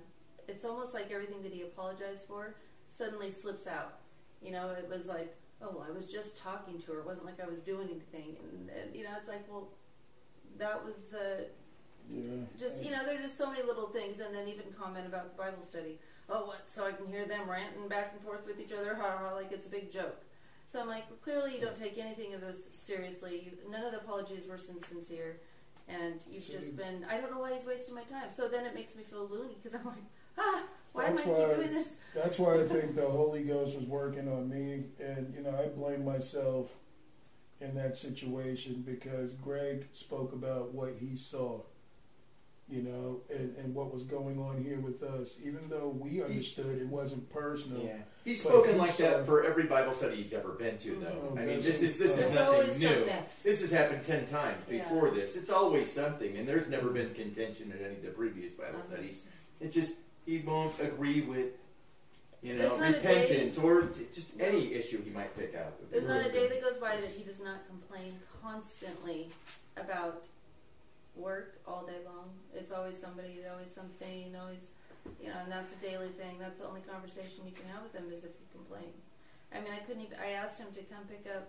[0.49, 2.57] it's almost like everything that he apologized for
[2.89, 3.99] suddenly slips out.
[4.43, 7.01] You know, it was like, oh, well, I was just talking to her.
[7.01, 8.37] It wasn't like I was doing anything.
[8.43, 9.69] And, and you know, it's like, well,
[10.59, 11.45] that was uh,
[12.09, 12.45] Yeah.
[12.59, 15.43] just you know there's just so many little things and then even comment about the
[15.43, 15.99] bible study
[16.29, 16.69] oh, what?
[16.69, 19.53] So I can hear them ranting back and forth with each other, ha ha, like
[19.53, 20.23] it's a big joke.
[20.67, 23.43] So I'm like, well, clearly you don't take anything of this seriously.
[23.45, 25.41] You, none of the apologies were sincere,
[25.89, 27.05] and you've just been.
[27.11, 28.31] I don't know why he's wasting my time.
[28.31, 30.05] So then it makes me feel loony because I'm like,
[30.39, 30.63] ah,
[30.93, 31.97] why That's am I why- keep doing this?
[32.15, 35.69] That's why I think the Holy Ghost was working on me, and you know I
[35.69, 36.75] blame myself
[37.61, 41.61] in that situation because Greg spoke about what he saw,
[42.69, 45.37] you know, and, and what was going on here with us.
[45.45, 49.27] Even though we understood it wasn't personal, Yeah, he's But spoken he like saw- that
[49.27, 51.31] for every Bible study he's ever been to, though.
[51.35, 53.07] Oh, I mean, this is this is nothing new.
[53.43, 54.79] This has happened ten times Yeah.
[54.83, 55.37] before this.
[55.37, 58.89] It's always something, and there's never been contention in any of the previous Bible Uh-huh.
[58.95, 59.29] studies.
[59.61, 61.53] It's just he won't agree with,
[62.43, 65.75] you know, There's day- repentance or just any issue he might pick out.
[65.91, 69.29] There's not a day that goes by that he does not complain constantly
[69.77, 70.25] about
[71.17, 72.31] work all day long.
[72.55, 74.71] It's always somebody, always something, always,
[75.23, 76.37] you know, and that's a daily thing.
[76.39, 78.91] That's the only conversation you can have with him is if you complain.
[79.55, 81.49] I mean, I couldn't even, I asked him to come pick up,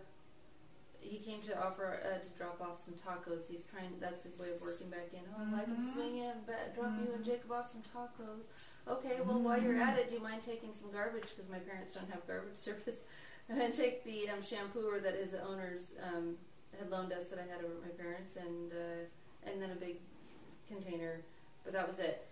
[1.01, 3.47] he came to offer uh, to drop off some tacos.
[3.49, 5.21] He's trying, that's his way of working back in.
[5.37, 5.93] Oh, I can Mhm.
[5.93, 7.23] swing in, but drop you and.
[7.25, 8.45] Jacob off some tacos.
[8.87, 11.29] Okay, well, while you're at it, do you mind taking some garbage?
[11.35, 13.03] Because my parents don't have garbage service.
[13.49, 16.35] And take the um, shampooer that his owners um,
[16.79, 19.05] had loaned us that I had over at my parents, and uh,
[19.49, 19.97] and then a big
[20.67, 21.21] container.
[21.63, 22.27] But that was it.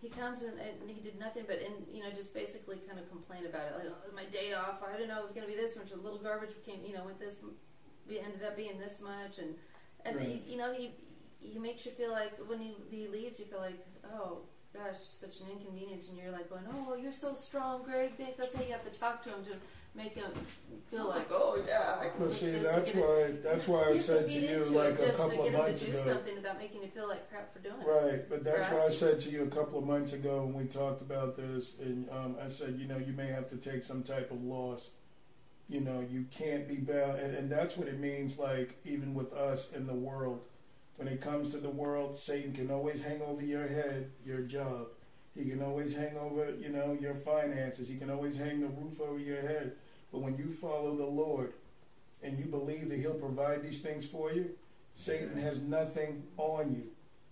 [0.00, 3.08] He comes and, and he did nothing but in you know just basically kind of
[3.10, 3.74] complain about it.
[3.78, 5.92] Like oh, my day off, I didn't know it was going to be this much.
[5.92, 7.38] A little garbage became you know with this,
[8.08, 9.54] we ended up being this much, and
[10.04, 10.40] and Right.
[10.44, 10.94] he, you know he
[11.40, 13.78] he makes you feel like when he he leaves, you feel like
[14.12, 14.38] oh
[14.74, 18.12] gosh, such an inconvenience, and you're like going, oh, you're so strong, Greg.
[18.18, 19.50] That's how you have to talk to him to
[19.94, 20.30] make him
[20.90, 22.12] feel like, oh yeah, I can.
[22.18, 24.40] But make see, this, that's I can- why that's why I you said can to
[24.40, 25.92] get you into like it a just couple to of get him months to do
[25.92, 26.04] ago.
[26.04, 27.86] something without making you feel like crap for doing it.
[27.86, 30.54] Right, but that's For why I said to you a couple of months ago when
[30.54, 33.84] we talked about this, and um, I said, you know, you may have to take
[33.84, 34.90] some type of loss.
[35.68, 38.38] You know, you can't be bound, and, and that's what it means.
[38.38, 40.40] Like even with us in the world,
[40.96, 44.88] when it comes to the world, Satan can always hang over your head, your job.
[45.34, 47.88] He can always hang over, you know, your finances.
[47.88, 49.72] He can always hang the roof over your head.
[50.12, 51.54] But when you follow the Lord,
[52.22, 54.50] and you believe that He'll provide these things for you,
[54.94, 56.84] Satan has nothing on you.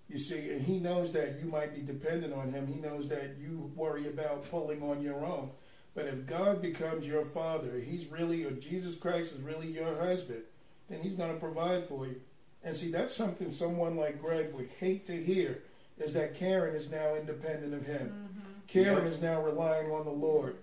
[0.08, 2.66] You see, and he knows that you might be dependent on him.
[2.66, 5.50] He knows that you worry about pulling on your own.
[5.94, 10.42] But if God becomes your father, he's really, or Jesus Christ is really your husband,
[10.88, 12.20] then he's going to provide for you.
[12.64, 15.62] And see, that's something someone like Greg would hate to hear,
[15.98, 18.08] is that Karen is now independent of him.
[18.08, 18.50] Mm-hmm.
[18.66, 19.12] Karen Yep.
[19.12, 20.56] is now relying on the Lord.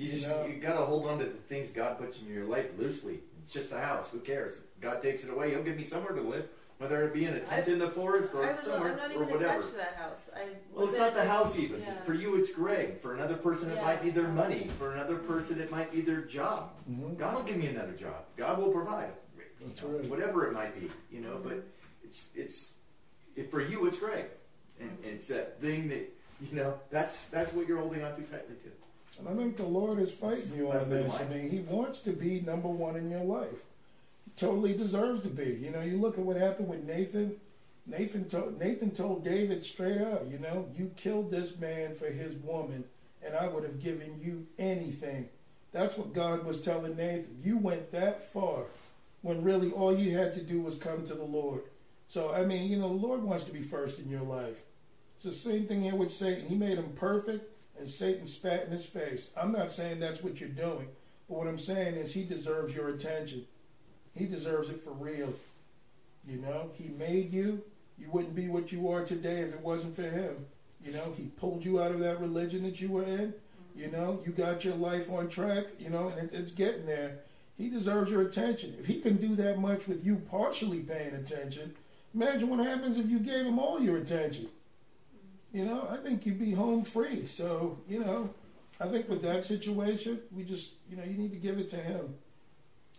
[0.00, 0.06] You're.
[0.08, 0.46] You You just know?
[0.46, 3.20] you gotta hold on to the things God puts in your life loosely.
[3.44, 4.10] It's just a house.
[4.10, 4.56] Who cares?
[4.80, 5.50] God takes it away.
[5.50, 6.48] He'll give me somewhere to live,
[6.78, 8.96] whether it be in a tent I- in the forest or I was, somewhere I'm
[8.98, 9.44] not or whatever.
[9.58, 10.30] attached to that house.
[10.34, 11.80] I Well, it's not the house even.
[11.80, 12.02] Yeah.
[12.02, 12.98] For you, it's Greg.
[13.00, 13.82] For another person, it Yeah.
[13.84, 14.68] might be their money.
[14.78, 16.72] For another person, it might be their job.
[16.90, 17.18] Mhm.
[17.18, 18.24] God will give me another job.
[18.36, 19.12] God will provide.
[19.36, 20.04] you That's know, right.
[20.06, 21.38] Whatever it might be, you know.
[21.44, 21.62] But
[22.02, 22.72] it's it's
[23.36, 24.24] it, for you, it's Greg,
[24.80, 26.10] and it's that thing that
[26.40, 26.80] you know.
[26.88, 28.70] That's that's what you're holding on too tightly to.
[29.20, 31.20] And I think the Lord is fighting you on this.
[31.20, 33.64] I mean, He wants to be number one in your life.
[34.24, 35.58] He totally deserves to be.
[35.62, 37.36] You know, you look at what happened with Nathan.
[37.86, 42.34] Nathan told Nathan told David straight up, you know, you killed this man for his
[42.36, 42.84] woman,
[43.24, 45.28] and I would have given you anything.
[45.72, 47.38] That's what God was telling Nathan.
[47.42, 48.64] You went that far
[49.22, 51.62] when really all you had to do was come to the Lord.
[52.08, 54.60] So I mean, you know, the Lord wants to be first in your life.
[55.16, 56.46] It's the same thing here with Satan.
[56.46, 57.49] He made him perfect
[57.80, 59.30] and Satan spat in his face.
[59.34, 60.88] I'm not saying that's what you're doing,
[61.28, 63.46] but what I'm saying is he deserves your attention.
[64.14, 65.32] He deserves it for real.
[66.28, 67.62] You know, he made you.
[67.98, 70.44] You wouldn't be what you are today if it wasn't for him.
[70.84, 73.32] You know, he pulled you out of that religion that you were in.
[73.74, 77.20] You know, you got your life on track, you know, and it, it's getting there.
[77.56, 78.76] He deserves your attention.
[78.78, 81.74] If he can do that much with you partially paying attention,
[82.14, 84.48] imagine what happens if you gave him all your attention.
[85.52, 87.26] You know, I think you'd be home free.
[87.26, 88.30] So, you know,
[88.80, 91.76] I think with that situation, we just, you know, you need to give it to
[91.76, 92.14] him.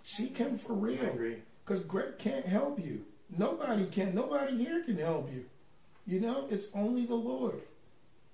[0.04, 1.18] Seek him for real.
[1.64, 3.06] Because Greg can't help you.
[3.38, 4.14] Nobody can.
[4.14, 5.46] Nobody here can help you.
[6.06, 7.62] You know, it's only the Lord.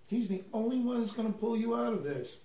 [0.09, 2.39] He's the only one that's going to pull you out of this.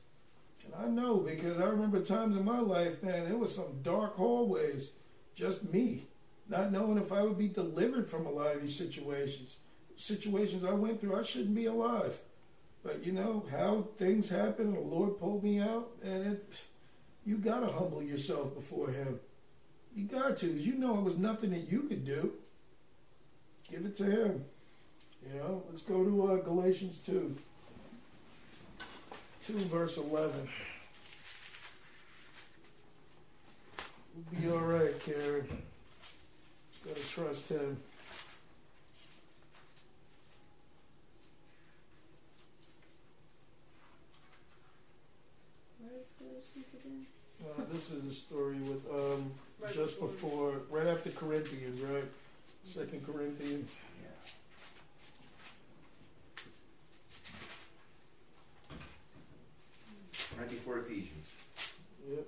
[0.65, 4.17] And I know because I remember times in my life, man, there was some dark
[4.17, 4.93] hallways,
[5.35, 6.05] just me,
[6.49, 9.57] not knowing if I would be delivered from a lot of these situations.
[9.97, 12.19] Situations I went through, I shouldn't be alive.
[12.83, 16.65] But you know how things happen, the Lord pulled me out, and it,
[17.25, 19.21] you got to humble yourself before Him.
[19.95, 22.33] You got to, 'cause you know it was nothing that you could do.
[23.71, 24.45] Give it to Him.
[25.25, 27.37] You know, let's go to uh, Galatians 2.
[29.47, 30.49] 2 verse 11.
[34.15, 35.47] We'll be all right, Karen.
[36.85, 37.77] Gotta trust him.
[45.81, 47.07] Where's Galatians again?
[47.59, 49.31] Uh, this is a story with um,
[49.61, 52.05] Right just before, right after Corinthians, right?
[52.65, 53.75] Second Corinthians.
[60.37, 61.33] Right before Ephesians.
[62.11, 62.27] Yep.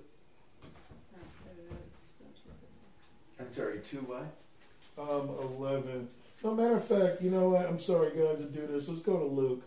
[1.43, 1.99] There it is.
[2.19, 3.39] Galatians.
[3.39, 4.31] I'm sorry, two what?
[4.97, 6.07] Um, 11.
[6.43, 7.65] No matter of fact, you know what?
[7.65, 8.87] I'm sorry, guys, to do this.
[8.87, 9.63] Let's go to Luke.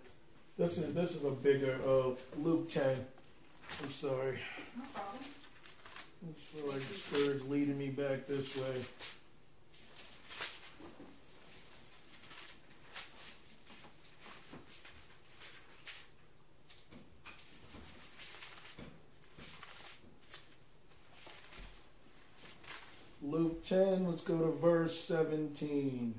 [0.57, 3.05] This is this is a bigger uh, Luke 10.
[3.83, 4.39] I'm sorry.
[4.77, 5.23] No problem.
[6.21, 8.75] Feel like the Spirit's leading me back this way.
[23.23, 26.15] Luke 10, let's go to verse 17.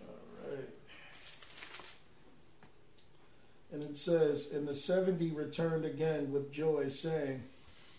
[0.00, 0.68] All right.
[3.72, 7.42] And it says, And the seventy returned again with joy, saying,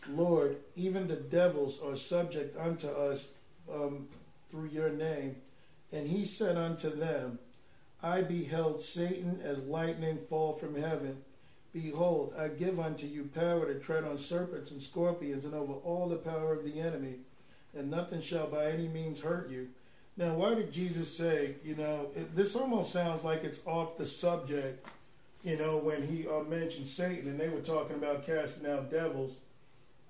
[0.09, 3.27] Lord, even the devils are subject unto us
[3.71, 4.07] um,
[4.49, 5.35] through your name.
[5.91, 7.39] And he said unto them,
[8.01, 11.17] I beheld Satan as lightning fall from heaven.
[11.73, 16.07] Behold, I give unto you power to tread on serpents and scorpions and over all
[16.07, 17.15] the power of the enemy,
[17.77, 19.67] and nothing shall by any means hurt you.
[20.15, 24.05] Now, why did Jesus say, you know, it, this almost sounds like it's off the
[24.05, 24.88] subject,
[25.48, 29.40] you know, when he uh, mentioned Satan and they were talking about casting out devils.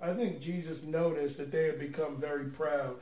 [0.02, 2.96] I think Jesus noticed that they had become very proud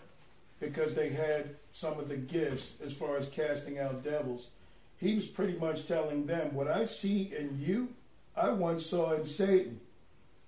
[0.60, 4.49] because they had some of the gifts as far as casting out devils.
[4.98, 7.88] He was pretty much telling them, what I see in you,
[8.36, 9.80] I once saw in Satan.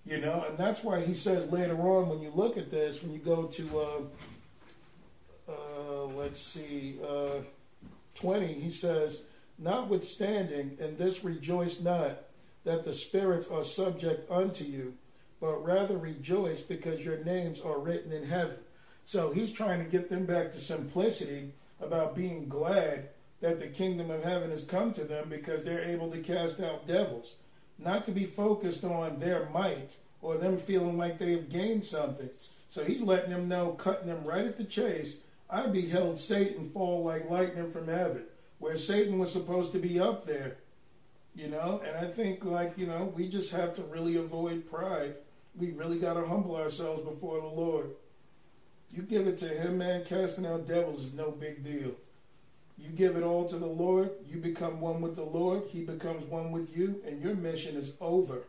[0.05, 3.13] You know, and that's why he says later on when you look at this, when
[3.13, 7.39] you go to, uh, uh, let's see, uh,
[8.15, 9.21] 20, he says,
[9.57, 12.23] Notwithstanding, in this rejoice not
[12.63, 14.93] that the spirits are subject unto you,
[15.39, 18.57] but rather rejoice because your names are written in heaven.
[19.05, 23.09] So he's trying to get them back to simplicity about being glad
[23.39, 26.87] that the kingdom of heaven has come to them because they're able to cast out
[26.87, 27.35] devils
[27.79, 32.29] not to be focused on their might or them feeling like they've gained something.
[32.69, 35.17] So he's letting them know, cutting them right at the chase.
[35.49, 38.23] I beheld Satan fall like lightning from heaven,
[38.59, 40.57] where Satan was supposed to be up there.
[41.35, 45.13] You know, and I think, like, you know, we just have to really avoid pride.
[45.55, 47.91] We really got to humble ourselves before the Lord.
[48.91, 51.91] You give it to Him, man, casting out devils is no big deal.
[52.77, 56.23] You give it all to the Lord, you become one with the Lord, He becomes
[56.25, 58.43] one with you, and your mission is over.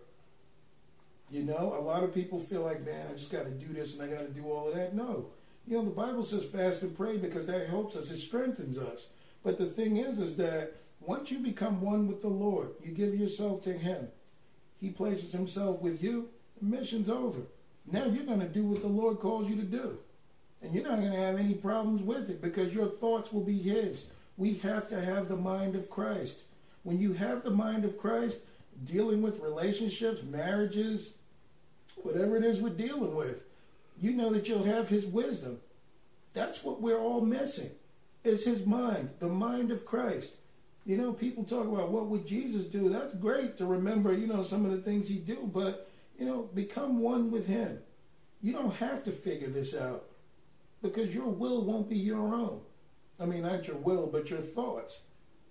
[1.30, 3.98] You know, a lot of people feel like, man, I just got to do this
[3.98, 4.94] and I got to do all of that.
[4.94, 5.26] No.
[5.66, 9.09] You know, the Bible says fast and pray because that helps us, it strengthens us.
[9.43, 13.15] But the thing is, is that once you become one with the Lord, you give
[13.15, 14.09] yourself to Him,
[14.81, 16.28] He places Himself with you,
[16.60, 17.40] the mission's over.
[17.90, 19.98] Now you're going to do what the Lord calls you to do.
[20.60, 23.59] And you're not going to have any problems with it because your thoughts will be
[23.59, 24.06] His.
[24.36, 26.43] We have to have the mind of Christ.
[26.82, 28.40] When you have the mind of Christ,
[28.85, 31.12] dealing with relationships, marriages,
[31.97, 33.44] whatever it is we're dealing with,
[34.01, 35.59] you know that you'll have His wisdom.
[36.35, 37.70] That's what we're all missing,
[38.24, 40.36] is His mind, the mind of Christ.
[40.84, 42.88] You know, people talk about what would Jesus do.
[42.88, 46.48] That's great to remember, you know, some of the things He do, but, you know,
[46.54, 47.78] become one with Him.
[48.42, 50.04] You don't have to figure this out
[50.82, 52.60] because your will won't be your own.
[53.20, 55.02] I mean, not your will, but your thoughts.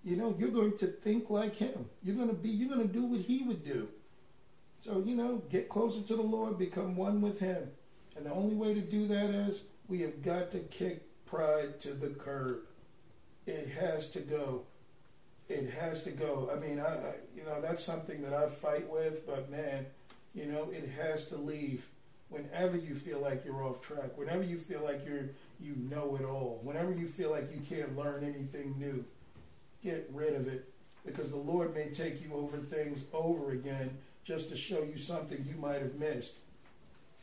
[0.04, 1.86] You know, you're going to think like him.
[2.02, 3.88] You're going to be, you're going to do what he would do.
[4.80, 7.68] So, you know, get closer to the Lord, become one with him.
[8.16, 11.92] And the only way to do that is we have got to kick pride to
[11.92, 12.60] the curb.
[13.46, 14.62] It has to go.
[15.48, 16.50] It has to go.
[16.54, 19.86] I mean, I, I you know, that's something that I fight with, but man,
[20.34, 21.88] you know, it has to leave
[22.28, 25.30] whenever you feel like you're off track, whenever you feel like you're
[25.60, 29.04] you know it all, whenever you feel like you can't learn anything new,
[29.82, 30.68] get rid of it
[31.06, 33.90] because the Lord may take you over things over again
[34.24, 36.36] just to show you something you might have missed.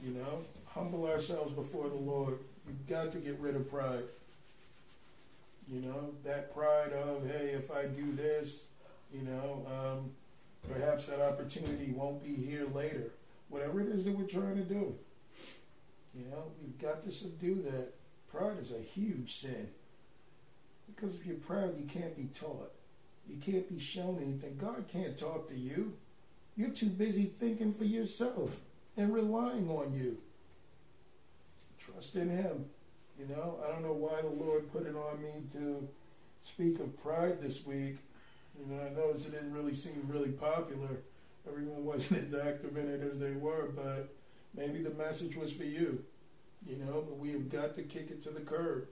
[0.04, 2.40] You know, humble ourselves before the Lord.
[2.68, 4.04] You've got to get rid of pride.
[5.72, 8.66] You know, that pride of, hey, if I do this,
[9.14, 10.12] you know, um,
[10.72, 13.12] perhaps that opportunity won't be here later.
[13.50, 14.96] Whatever it is that we're trying to do.
[16.14, 17.94] You know, we've got to subdue that.
[18.32, 19.70] Pride is a huge sin.
[20.88, 22.72] Because if you're proud, you can't be taught.
[23.28, 24.58] You can't be shown anything.
[24.60, 25.94] God can't talk to you.
[26.56, 28.60] You're too busy thinking for yourself
[28.98, 30.18] and relying on you.
[31.86, 32.66] Trust in Him.
[33.20, 35.88] You know, I don't know why the Lord put it on me to
[36.44, 37.98] speak of pride this week.
[38.60, 41.02] You know, I noticed it didn't really seem really popular.
[41.48, 44.14] Everyone wasn't as active in it as they were, but
[44.56, 46.04] maybe the message was for you.
[46.68, 48.88] You know, but we have got to kick it to the curb.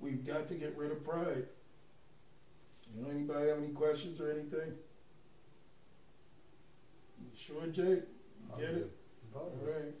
[0.00, 1.46] We've got to get rid of pride.
[2.94, 4.72] You know, anybody have any questions or anything?
[7.20, 8.02] You sure, Jake?
[8.58, 8.90] You get it?
[9.34, 9.94] All right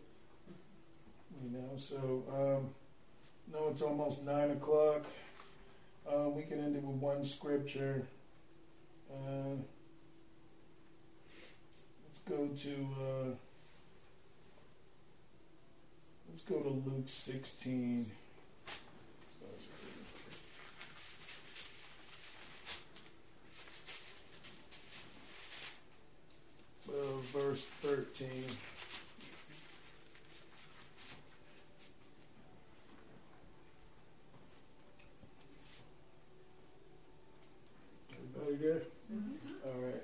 [1.42, 1.70] you know.
[1.76, 2.70] So um,
[3.52, 5.04] no, it's almost nine o'clock.
[6.06, 8.06] Uh, we can end it with one scripture.
[9.10, 9.56] Uh,
[12.04, 13.34] let's go to uh,
[16.28, 18.10] let's go to Luke sixteen.
[26.88, 28.44] Uh, verse 13.
[38.52, 38.84] We good?
[39.10, 39.66] Mm-hmm.
[39.66, 40.02] All right.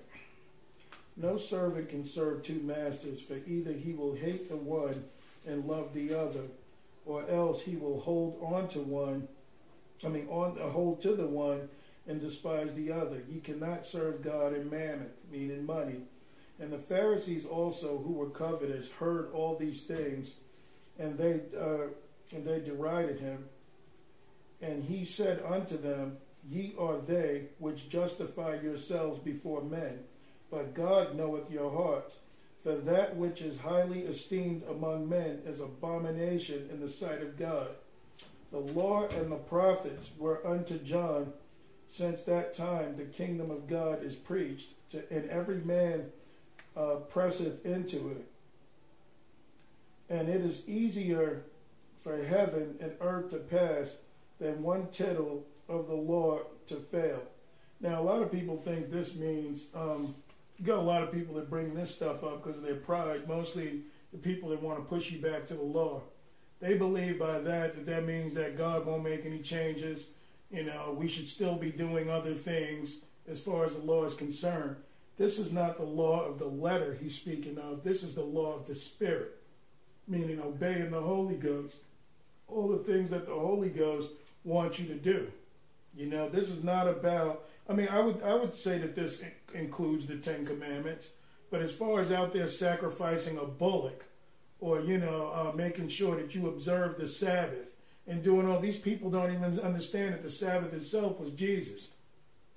[1.18, 5.04] No servant can serve two masters, for either he will hate the one
[5.46, 6.44] and love the other,
[7.04, 9.28] or else he will hold on to one,
[10.02, 11.68] I mean, on uh, hold to the one
[12.06, 13.20] and despise the other.
[13.30, 16.04] He cannot serve God and mammon, meaning money.
[16.58, 20.36] And the Pharisees also, who were covetous, heard all these things,
[20.98, 21.88] and they uh,
[22.34, 23.44] and they derided him.
[24.62, 26.16] And he said unto them,
[26.50, 30.00] Ye are they which justify yourselves before men,
[30.50, 32.16] but God knoweth your hearts.
[32.62, 37.68] For that which is highly esteemed among men is abomination in the sight of God.
[38.50, 41.32] The law and the prophets were unto John.
[41.88, 46.06] Since that time the kingdom of God is preached, to, and every man
[46.76, 48.26] uh, presseth into it.
[50.10, 51.44] And it is easier
[52.02, 53.98] for heaven and earth to pass
[54.38, 57.22] than one tittle of the law to fail.
[57.80, 60.14] Now, a lot of people think this means um,
[60.56, 63.28] you got a lot of people that bring this stuff up because of their pride.
[63.28, 63.82] Mostly
[64.12, 66.02] the people that want to push you back to the law.
[66.60, 70.08] They believe by that that that means that God won't make any changes.
[70.50, 72.96] You know, we should still be doing other things
[73.28, 74.76] as far as the law is concerned.
[75.16, 77.84] This is not the law of the letter he's speaking of.
[77.84, 79.36] This is the law of the Spirit,
[80.06, 81.76] meaning obeying the Holy Ghost.
[82.48, 84.10] All the things that the Holy Ghost
[84.42, 85.30] wants you to do.
[85.94, 87.44] You know, this is not about.
[87.68, 89.22] I mean, I would I would say that this
[89.54, 91.10] includes the Ten Commandments,
[91.50, 94.04] but as far as out there sacrificing a bullock,
[94.60, 97.74] or you know, uh, making sure that you observe the Sabbath
[98.08, 101.90] and doing all these people don't even understand that the Sabbath itself was Jesus.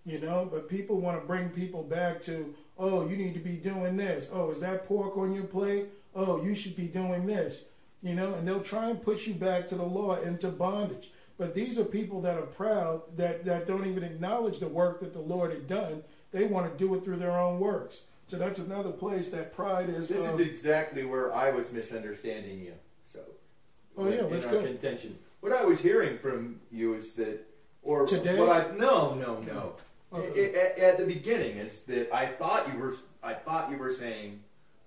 [0.06, 3.58] You know, but people want to bring people back to, oh, you need to be
[3.58, 4.28] doing this.
[4.32, 5.90] Oh, is that pork on your plate?
[6.16, 7.66] Oh, you should be doing this.
[8.02, 11.12] You know, and they'll try and push you back to the law into bondage.
[11.41, 15.11] But these are people that are proud that, that don't even acknowledge the work that
[15.11, 16.03] the Lord had done.
[16.31, 18.03] They want to do it through their own works.
[18.27, 20.07] So that's another place that pride is.
[20.07, 22.73] This um, is exactly where I was misunderstanding you.
[23.05, 23.22] So,
[23.97, 24.61] Oh, yeah, in let's our go.
[24.61, 25.18] contention.
[25.39, 27.43] What I was hearing from you is that,
[27.81, 28.38] or Today?
[28.38, 29.73] what I no no no.
[30.13, 30.53] Okay.
[30.53, 34.41] At, at the beginning is that I thought you were I thought you were saying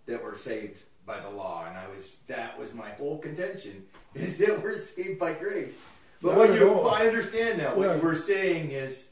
[0.06, 4.38] that we're saved by the law, and I was that was my whole contention is
[4.38, 5.80] that we're saved by grace.
[6.24, 6.88] But what you all.
[6.88, 7.74] I understand now.
[7.74, 7.96] What Yeah.
[7.96, 9.08] you were saying is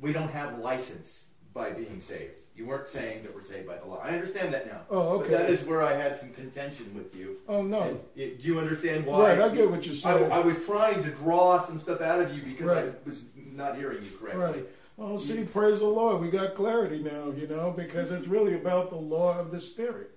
[0.00, 2.32] we don't have license by being saved.
[2.56, 4.00] You weren't saying that we're saved by the law.
[4.02, 4.80] I understand that now.
[4.90, 5.34] Oh, But okay.
[5.36, 7.36] that is where I had some contention with you.
[7.46, 8.00] Oh no.
[8.16, 9.36] It- do you understand why?
[9.36, 10.32] Right, I get what you're saying.
[10.32, 12.84] I, I was trying to draw some stuff out of you because Right.
[12.86, 13.22] I was
[13.54, 14.42] not hearing you correctly.
[14.62, 14.68] Right.
[14.96, 16.20] Well, see, praise the Lord.
[16.20, 20.10] We got clarity now, you know, because it's really about the law of the Spirit.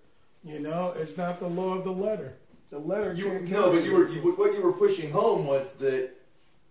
[0.43, 2.33] You know, it's not the law of the letter.
[2.71, 5.69] The letter You, can't no, but you were you, what you were pushing home was
[5.73, 6.11] that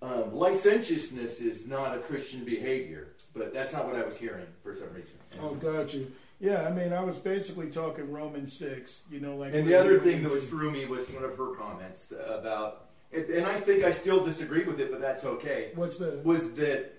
[0.01, 4.74] um, licentiousness is not a Christian behavior, but that's not what I was hearing for
[4.74, 5.18] some reason.
[5.43, 6.10] Oh, got you.
[6.40, 9.52] Yeah, I mean, I was basically talking Romans 6, you know, like.
[9.52, 13.44] And the other thing that was through me was one of her comments about, and
[13.44, 15.72] I think I still disagree with it, but that's okay.
[15.74, 16.22] What's the.
[16.24, 16.93] Was that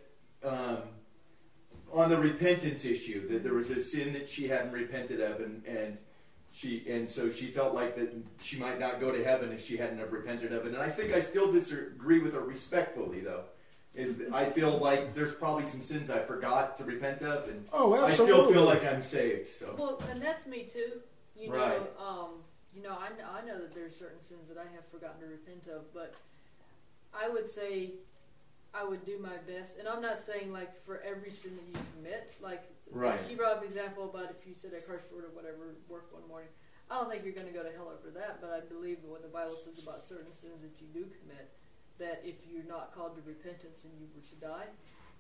[0.44, 0.78] um,
[1.92, 5.66] on the repentance issue that there was a sin that she hadn't repented of, and
[5.66, 5.98] and
[6.52, 9.78] she and so she felt like that she might not go to heaven if she
[9.78, 10.74] hadn't have repented of it.
[10.74, 13.44] And I think I still disagree with her respectfully, though.
[13.94, 17.94] Is I feel like there's probably some sins I forgot to repent of, and Oh,
[17.94, 19.48] I still feel like I'm saved.
[19.48, 21.02] So Well, and that's me too.
[21.38, 21.80] You Right.
[22.00, 22.30] know, um,
[22.74, 25.28] you know, I, kn- I know that there's certain sins that I have forgotten to
[25.28, 26.16] repent of, but
[27.14, 27.92] I would say
[28.74, 31.86] I would do my best, and I'm not saying like for every sin that you
[31.98, 32.34] commit.
[32.42, 33.20] Like Right.
[33.28, 35.80] she brought up an example about if you said a curse word or whatever at
[35.88, 36.52] work one morning.
[36.92, 39.24] I don't think you're going to go to hell over that, but I believe when
[39.24, 41.48] the Bible says about certain sins that you do commit,
[42.04, 44.68] that if you're not called to repentance and you were to die,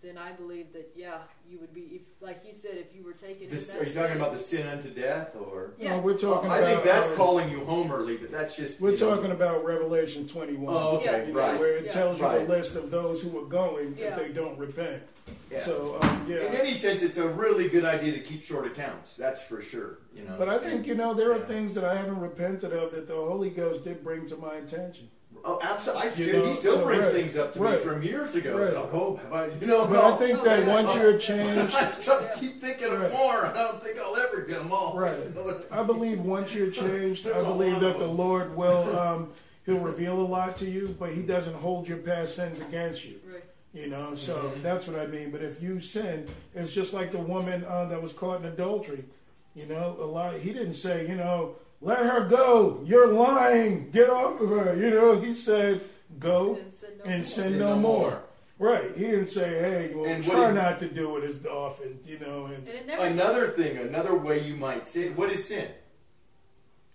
[0.02, 1.20] then I believe that yeah,
[1.50, 1.82] you would be.
[1.82, 4.34] If like you said, if you were taken This, in that are you talking about
[4.34, 5.72] the sin unto death, or?
[5.78, 5.92] Yeah.
[5.92, 6.72] No, we're talking I about.
[6.72, 8.80] think that's uh, calling you home early, but that's just.
[8.82, 10.74] We're you know- talking about Revelation 21.
[10.74, 11.60] Oh, okay, Yeah, You know, right.
[11.60, 11.92] Where it Yeah.
[11.92, 12.48] tells you Right.
[12.48, 14.08] the list of those who are going Yeah.
[14.08, 15.04] if they don't repent.
[15.52, 15.62] Yeah.
[15.64, 19.16] So, um, In any sense, it's a really good idea to keep short accounts.
[19.16, 20.00] That's for sure.
[20.16, 20.36] You know.
[20.38, 23.14] But I think, you know, there are things that I haven't repented of that the
[23.16, 25.10] Holy Ghost did bring to my attention.
[25.44, 26.02] Oh, absolutely.
[26.04, 28.04] I You still, know, he still so brings right, things up to right, me from
[28.04, 28.58] years ago.
[28.58, 28.74] right.
[28.76, 30.14] I'll go, have I, you know, But no.
[30.14, 30.82] I think that yeah.
[30.82, 33.12] once you're changed, I keep thinking of Right.
[33.12, 33.46] more.
[33.48, 34.96] I don't think I'll ever get them all.
[34.98, 35.18] Right.
[35.28, 38.06] You know what- I believe once you're changed, I believe that the.
[38.06, 39.30] Lord will, um,
[39.66, 43.20] He'll reveal a lot to you, but He doesn't hold your past sins against you.
[43.32, 43.44] Right.
[43.74, 44.62] You know, so Mhm.
[44.64, 45.32] that's what I mean.
[45.32, 49.06] But if you sin, it's just like the woman uh, that was caught in adultery.
[49.56, 50.36] You know, a lot.
[50.36, 52.82] He didn't say, you know, let her go.
[52.86, 53.90] You're lying.
[53.92, 54.76] Get off of her.
[54.76, 55.82] You know, he said,
[56.20, 58.24] go And said no and sin Sin no more.
[58.60, 58.96] Right.
[58.96, 62.00] He didn't say, hey, well, And what try he- not to do it as often.
[62.06, 65.48] You know, and And it never Another thing, another way you might say, what is
[65.48, 65.70] sin?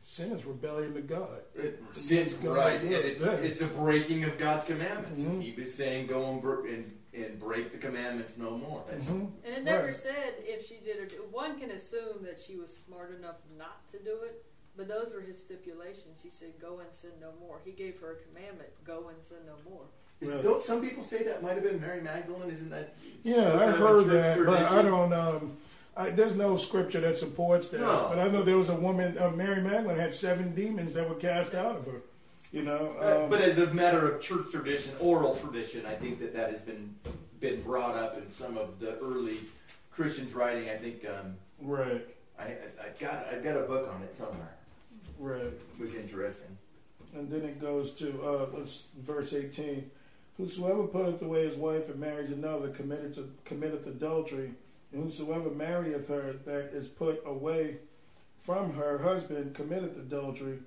[0.03, 1.41] sin is rebellion to God.
[1.57, 5.19] It, sin's God, right, yeah, and it's it's a breaking of God's commandments.
[5.21, 5.43] Mhm.
[5.43, 8.85] He was saying, go and, br- and and break the commandments no more.
[8.89, 9.33] That's, Mhm.
[9.45, 9.97] And it never Right.
[9.97, 11.19] said if she did or did.
[11.33, 14.45] One can assume that she was smart enough not to do it,
[14.77, 16.23] but those were his stipulations.
[16.23, 19.39] He said, "Go and sin no more." He gave her a commandment: "Go and sin
[19.47, 19.83] no more."
[20.21, 20.43] Is- Right.
[20.43, 22.51] Don't some people say that might have been Mary Magdalene?
[22.51, 22.95] Isn't that?
[23.23, 25.13] Yeah, I kind of a heard church that, but I don't.
[25.13, 25.57] Um,
[25.99, 27.81] I, there's no scripture that supports that.
[27.81, 28.07] No.
[28.11, 31.15] But I know there was a woman, uh, Mary Magdalene, had seven demons that were
[31.15, 32.03] cast out of her.
[32.53, 36.19] You know, Uh, um, but as a matter of church tradition, oral tradition, I think
[36.21, 36.95] that that has been
[37.41, 39.41] been brought up in some of the early
[39.91, 40.69] Christians' writing.
[40.71, 42.07] I think um, right,
[42.39, 42.47] I, I,
[42.85, 44.55] I got I've got a book on it somewhere.
[45.19, 45.41] Right.
[45.43, 46.59] It was interesting.
[47.15, 48.47] And then it goes to uh,
[48.99, 49.91] verse 18.
[50.37, 54.53] Whosoever putteth away his wife and marries another committeth, to, committeth adultery.
[54.93, 57.79] And whosoever marrieth her that is put away
[58.39, 60.59] from her husband committeth adultery.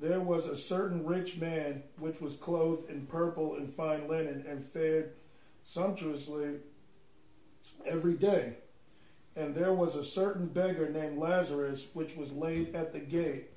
[0.00, 4.64] There was a certain rich man which was clothed in purple and fine linen and
[4.64, 5.12] fared
[5.64, 6.56] sumptuously
[7.86, 8.54] every day.
[9.36, 13.51] And there was a certain beggar named Lazarus which was laid at the gate,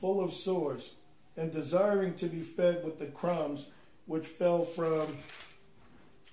[0.00, 0.94] full of sores
[1.36, 3.68] and desiring to be fed with the crumbs
[4.06, 5.18] which fell from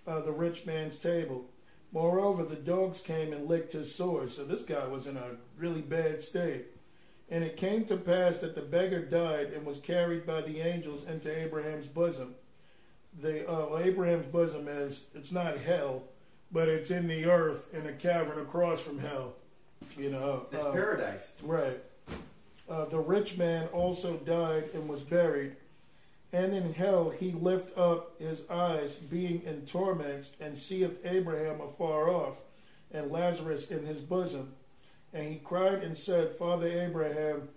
[0.07, 1.45] uh, the rich man's table.
[1.91, 4.35] Moreover, the dogs came and licked his sores.
[4.35, 6.65] So this guy was in a really bad state.
[7.29, 11.03] And it came to pass that the beggar died and was carried by the angels
[11.03, 12.35] into Abraham's bosom.
[13.19, 16.03] The uh, Abraham's bosom is it's not hell,
[16.51, 19.33] but it's in the earth in a cavern across from hell.
[19.97, 21.33] You know, It's um, paradise.
[21.43, 21.79] Right.
[22.69, 25.55] Uh, the rich man also died and was buried.
[26.33, 32.09] And in hell he lift up his eyes, being in torments, and seeth Abraham afar
[32.09, 32.35] off,
[32.91, 34.53] and Lazarus in his bosom.
[35.13, 37.49] And he cried and said, Father Abraham,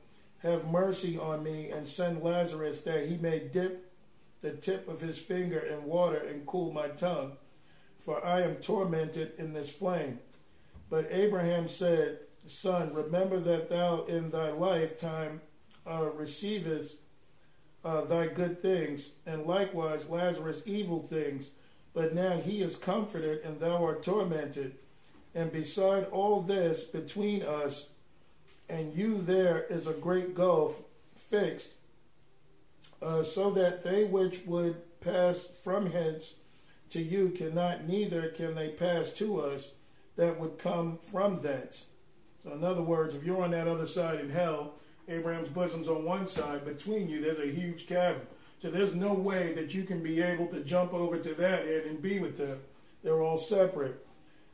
[0.43, 3.93] have mercy on me, and send Lazarus that he may dip
[4.41, 7.33] the tip of his finger in water and cool my tongue,
[7.99, 10.21] for I am tormented in this flame.
[10.89, 12.21] But Abraham said,
[12.51, 15.41] Son, remember that thou in thy lifetime
[15.87, 16.99] uh, receivest
[17.85, 21.51] uh, thy good things, and likewise Lazarus evil things.
[21.95, 24.77] But now he is comforted, and thou art tormented.
[25.35, 27.89] And beside all this, between us
[28.69, 30.81] and you there is a great gulf
[31.17, 31.75] fixed,
[33.03, 36.35] uh, so that they which would pass from hence
[36.91, 39.73] to you cannot, neither can they pass to us
[40.17, 41.87] that would come from thence.
[42.45, 44.75] So, in other words, if you're on that other side in hell,
[45.09, 46.65] Abraham's bosom's on one side.
[46.65, 48.27] Between you, there's a huge cavern.
[48.63, 51.87] So, there's no way that you can be able to jump over to that end
[51.87, 52.59] and be with them.
[53.03, 54.05] They're all separate.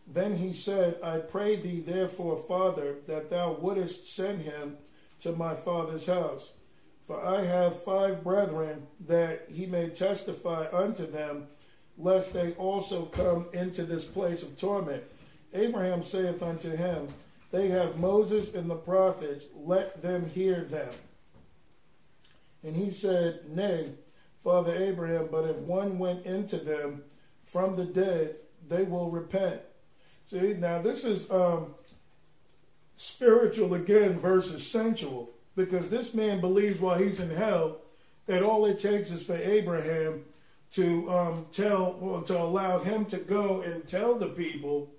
[0.07, 4.77] Then he said, I pray thee, therefore, Father, that thou wouldest send him
[5.21, 6.53] to my father's house.
[7.07, 11.47] For I have five brethren, that he may testify unto them,
[11.99, 15.03] lest they also come into this place of torment.
[15.55, 17.09] Abraham saith unto him,
[17.51, 20.93] They have Moses and the prophets, let them hear them.
[22.63, 23.93] And he said, Nay,
[24.43, 27.03] Father Abraham, but if one went into them
[27.45, 28.37] from the dead,
[28.69, 29.61] they will repent.
[30.27, 31.75] See, now this is um,
[32.97, 37.79] spiritual again versus sensual, because this man believes while he's in hell
[38.27, 40.25] that all it takes is for Abraham
[40.73, 44.91] to um, tell or to allow him to go and tell the people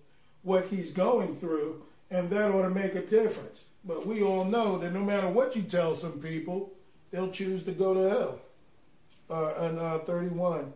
[0.44, 3.66] what he's going through, and that ought to make a difference.
[3.84, 6.72] But we all know that no matter what you tell some people,
[7.12, 8.40] they'll choose to go to hell.
[9.30, 10.72] Uh, and uh, 31.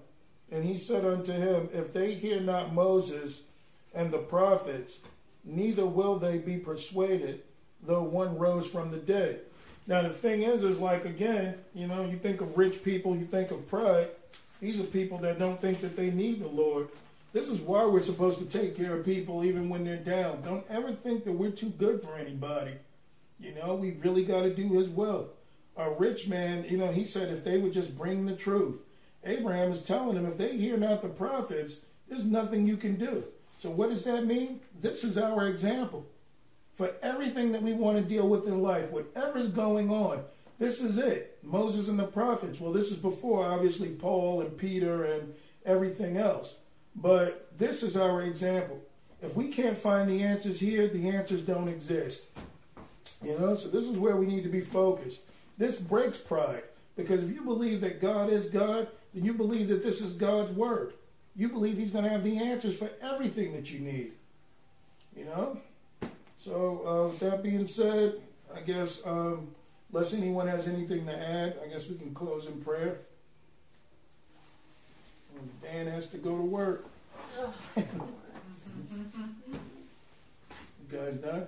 [0.52, 3.44] And he said unto him, If they hear not Moses
[3.94, 5.00] and the prophets,
[5.46, 7.44] neither will they be persuaded,
[7.82, 9.42] though one rose from the dead.
[9.88, 13.26] Now the thing is, is like again, you know, you think of rich people, you
[13.26, 14.10] think of pride.
[14.60, 16.90] These are people that don't think that they need the Lord.
[17.34, 20.42] This is why we're supposed to take care of people even when they're down.
[20.42, 22.74] Don't ever think that we're too good for anybody.
[23.40, 25.30] You know, we really got to do His will.
[25.78, 28.82] A rich man, you know, he said if they would just bring the truth.
[29.24, 33.24] Abraham is telling them if they hear not the prophets, there's nothing you can do.
[33.60, 34.60] So what does that mean?
[34.82, 36.06] This is our example
[36.74, 40.24] for everything that we want to deal with in life, whatever's going on.
[40.58, 41.38] This is it.
[41.44, 42.60] Moses and the prophets.
[42.60, 45.34] Well, this is before, obviously, Paul and Peter and
[45.66, 46.56] everything else.
[46.96, 48.80] But this is our example.
[49.22, 52.26] If we can't find the answers here, the answers don't exist.
[53.24, 55.22] You know, so this is where we need to be focused.
[55.58, 56.64] This breaks pride
[56.96, 60.52] because if you believe that God is God, then you believe that this is God's
[60.52, 60.94] word.
[61.36, 64.14] You believe He's going to have the answers for everything that you need.
[65.16, 65.58] You know?
[66.38, 68.16] So, uh, with that being said,
[68.56, 69.50] I guess, um,
[69.94, 73.02] unless anyone has anything to add, I guess we can close in prayer.
[75.62, 76.86] Dan has to go to work.
[77.78, 77.84] you
[80.90, 81.46] guys done?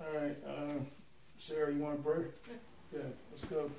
[0.00, 0.78] All right, uh,
[1.38, 2.24] Sarah, you want to pray?
[2.92, 3.00] Yeah,
[3.30, 3.70] let's go.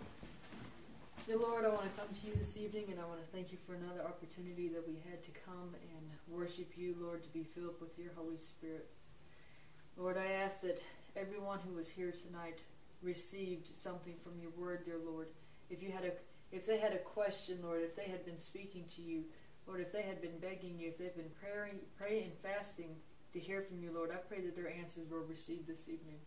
[1.27, 3.51] Dear Lord, I want to come to you this evening and I want to thank
[3.51, 7.43] you for another opportunity that we had to come and worship you, Lord, to be
[7.43, 8.87] filled with your Holy Spirit.
[9.97, 10.79] Lord, I ask that
[11.15, 12.59] everyone who was here tonight
[13.01, 15.27] received something from your word, dear Lord.
[15.69, 16.11] If you had a
[16.51, 19.23] if they had a question, Lord, if they had been speaking to you,
[19.67, 22.95] Lord, if they had been begging you, if they've been praying, praying and fasting
[23.33, 26.19] to hear from you, Lord, I pray that their answers were received this evening.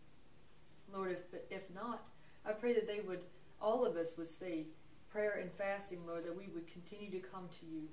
[0.93, 2.03] Lord, if if not,
[2.45, 3.21] I pray that they would
[3.61, 4.67] all of us would say
[5.11, 7.83] prayer and fasting, Lord, that we would continue to come to you.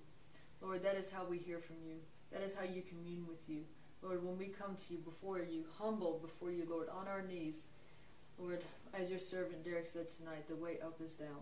[0.61, 1.97] Lord, that is how we hear from you.
[2.33, 3.63] That is how you commune with you.
[4.03, 7.67] Lord, when we come to you before you, humble before you, Lord, on our knees,
[8.39, 8.63] Lord,
[8.93, 11.41] as your servant Derek said tonight, the way up is down.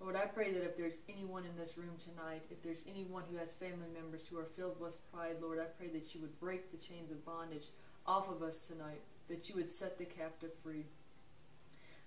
[0.00, 3.36] Lord, I pray that if there's anyone in this room tonight, if there's anyone who
[3.36, 6.72] has family members who are filled with pride, Lord, I pray that you would break
[6.72, 7.68] the chains of bondage
[8.06, 10.86] off of us tonight, that you would set the captive free.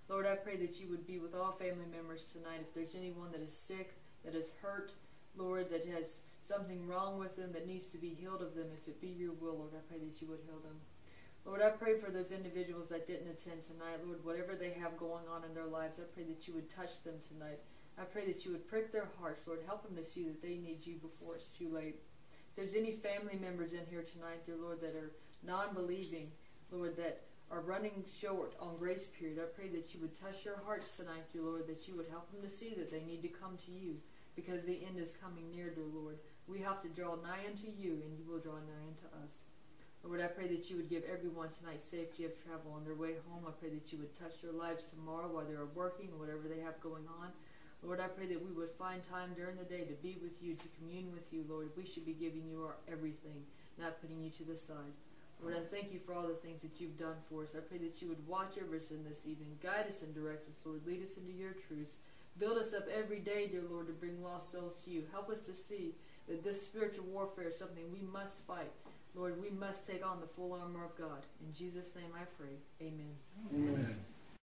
[0.08, 2.66] Lord, I pray that you would be with all family members tonight.
[2.66, 3.94] If there's anyone that is sick,
[4.24, 4.90] that is hurt,
[5.36, 8.88] Lord, that has something wrong with them that needs to be healed of them, if
[8.88, 10.76] it be your will, Lord, I pray that you would heal them.
[11.46, 14.04] Lord, I pray for those individuals that didn't attend tonight.
[14.04, 17.04] Lord, whatever they have going on in their lives, I pray that you would touch
[17.04, 17.60] them tonight.
[17.98, 19.60] I pray that you would prick their hearts, Lord.
[19.66, 21.96] Help them to see that they need you before it's too late.
[22.50, 25.12] If there's any family members in here tonight, dear Lord, that are
[25.46, 26.30] non believing,
[26.72, 30.58] Lord, that are running short on grace period, I pray that you would touch their
[30.64, 33.28] hearts tonight, dear Lord, that you would help them to see that they need to
[33.28, 33.96] come to you
[34.34, 36.18] because the end is coming near, dear Lord.
[36.48, 39.46] We have to draw nigh unto you, and you will draw nigh unto us.
[40.02, 43.16] Lord, I pray that you would give everyone tonight safety of travel on their way
[43.30, 43.44] home.
[43.48, 46.60] I pray that you would touch their lives tomorrow while they're working or whatever they
[46.60, 47.32] have going on.
[47.84, 50.56] Lord, I pray that we would find time during the day to be with you,
[50.56, 51.68] to commune with you, Lord.
[51.76, 53.44] We should be giving you our everything,
[53.78, 54.96] not putting you to the side.
[55.42, 57.52] Lord, I thank you for all the things that you've done for us.
[57.52, 59.58] I pray that you would watch over us in this evening.
[59.62, 60.80] Guide us and direct us, Lord.
[60.86, 61.96] Lead us into your truths.
[62.38, 65.02] Build us up every day, dear Lord, to bring lost souls to you.
[65.12, 65.94] Help us to see
[66.28, 68.72] that this spiritual warfare is something we must fight.
[69.14, 71.22] Lord, we must take on the full armor of God.
[71.46, 72.56] In Jesus' name I pray.
[72.80, 73.14] Amen.
[73.52, 73.96] Amen.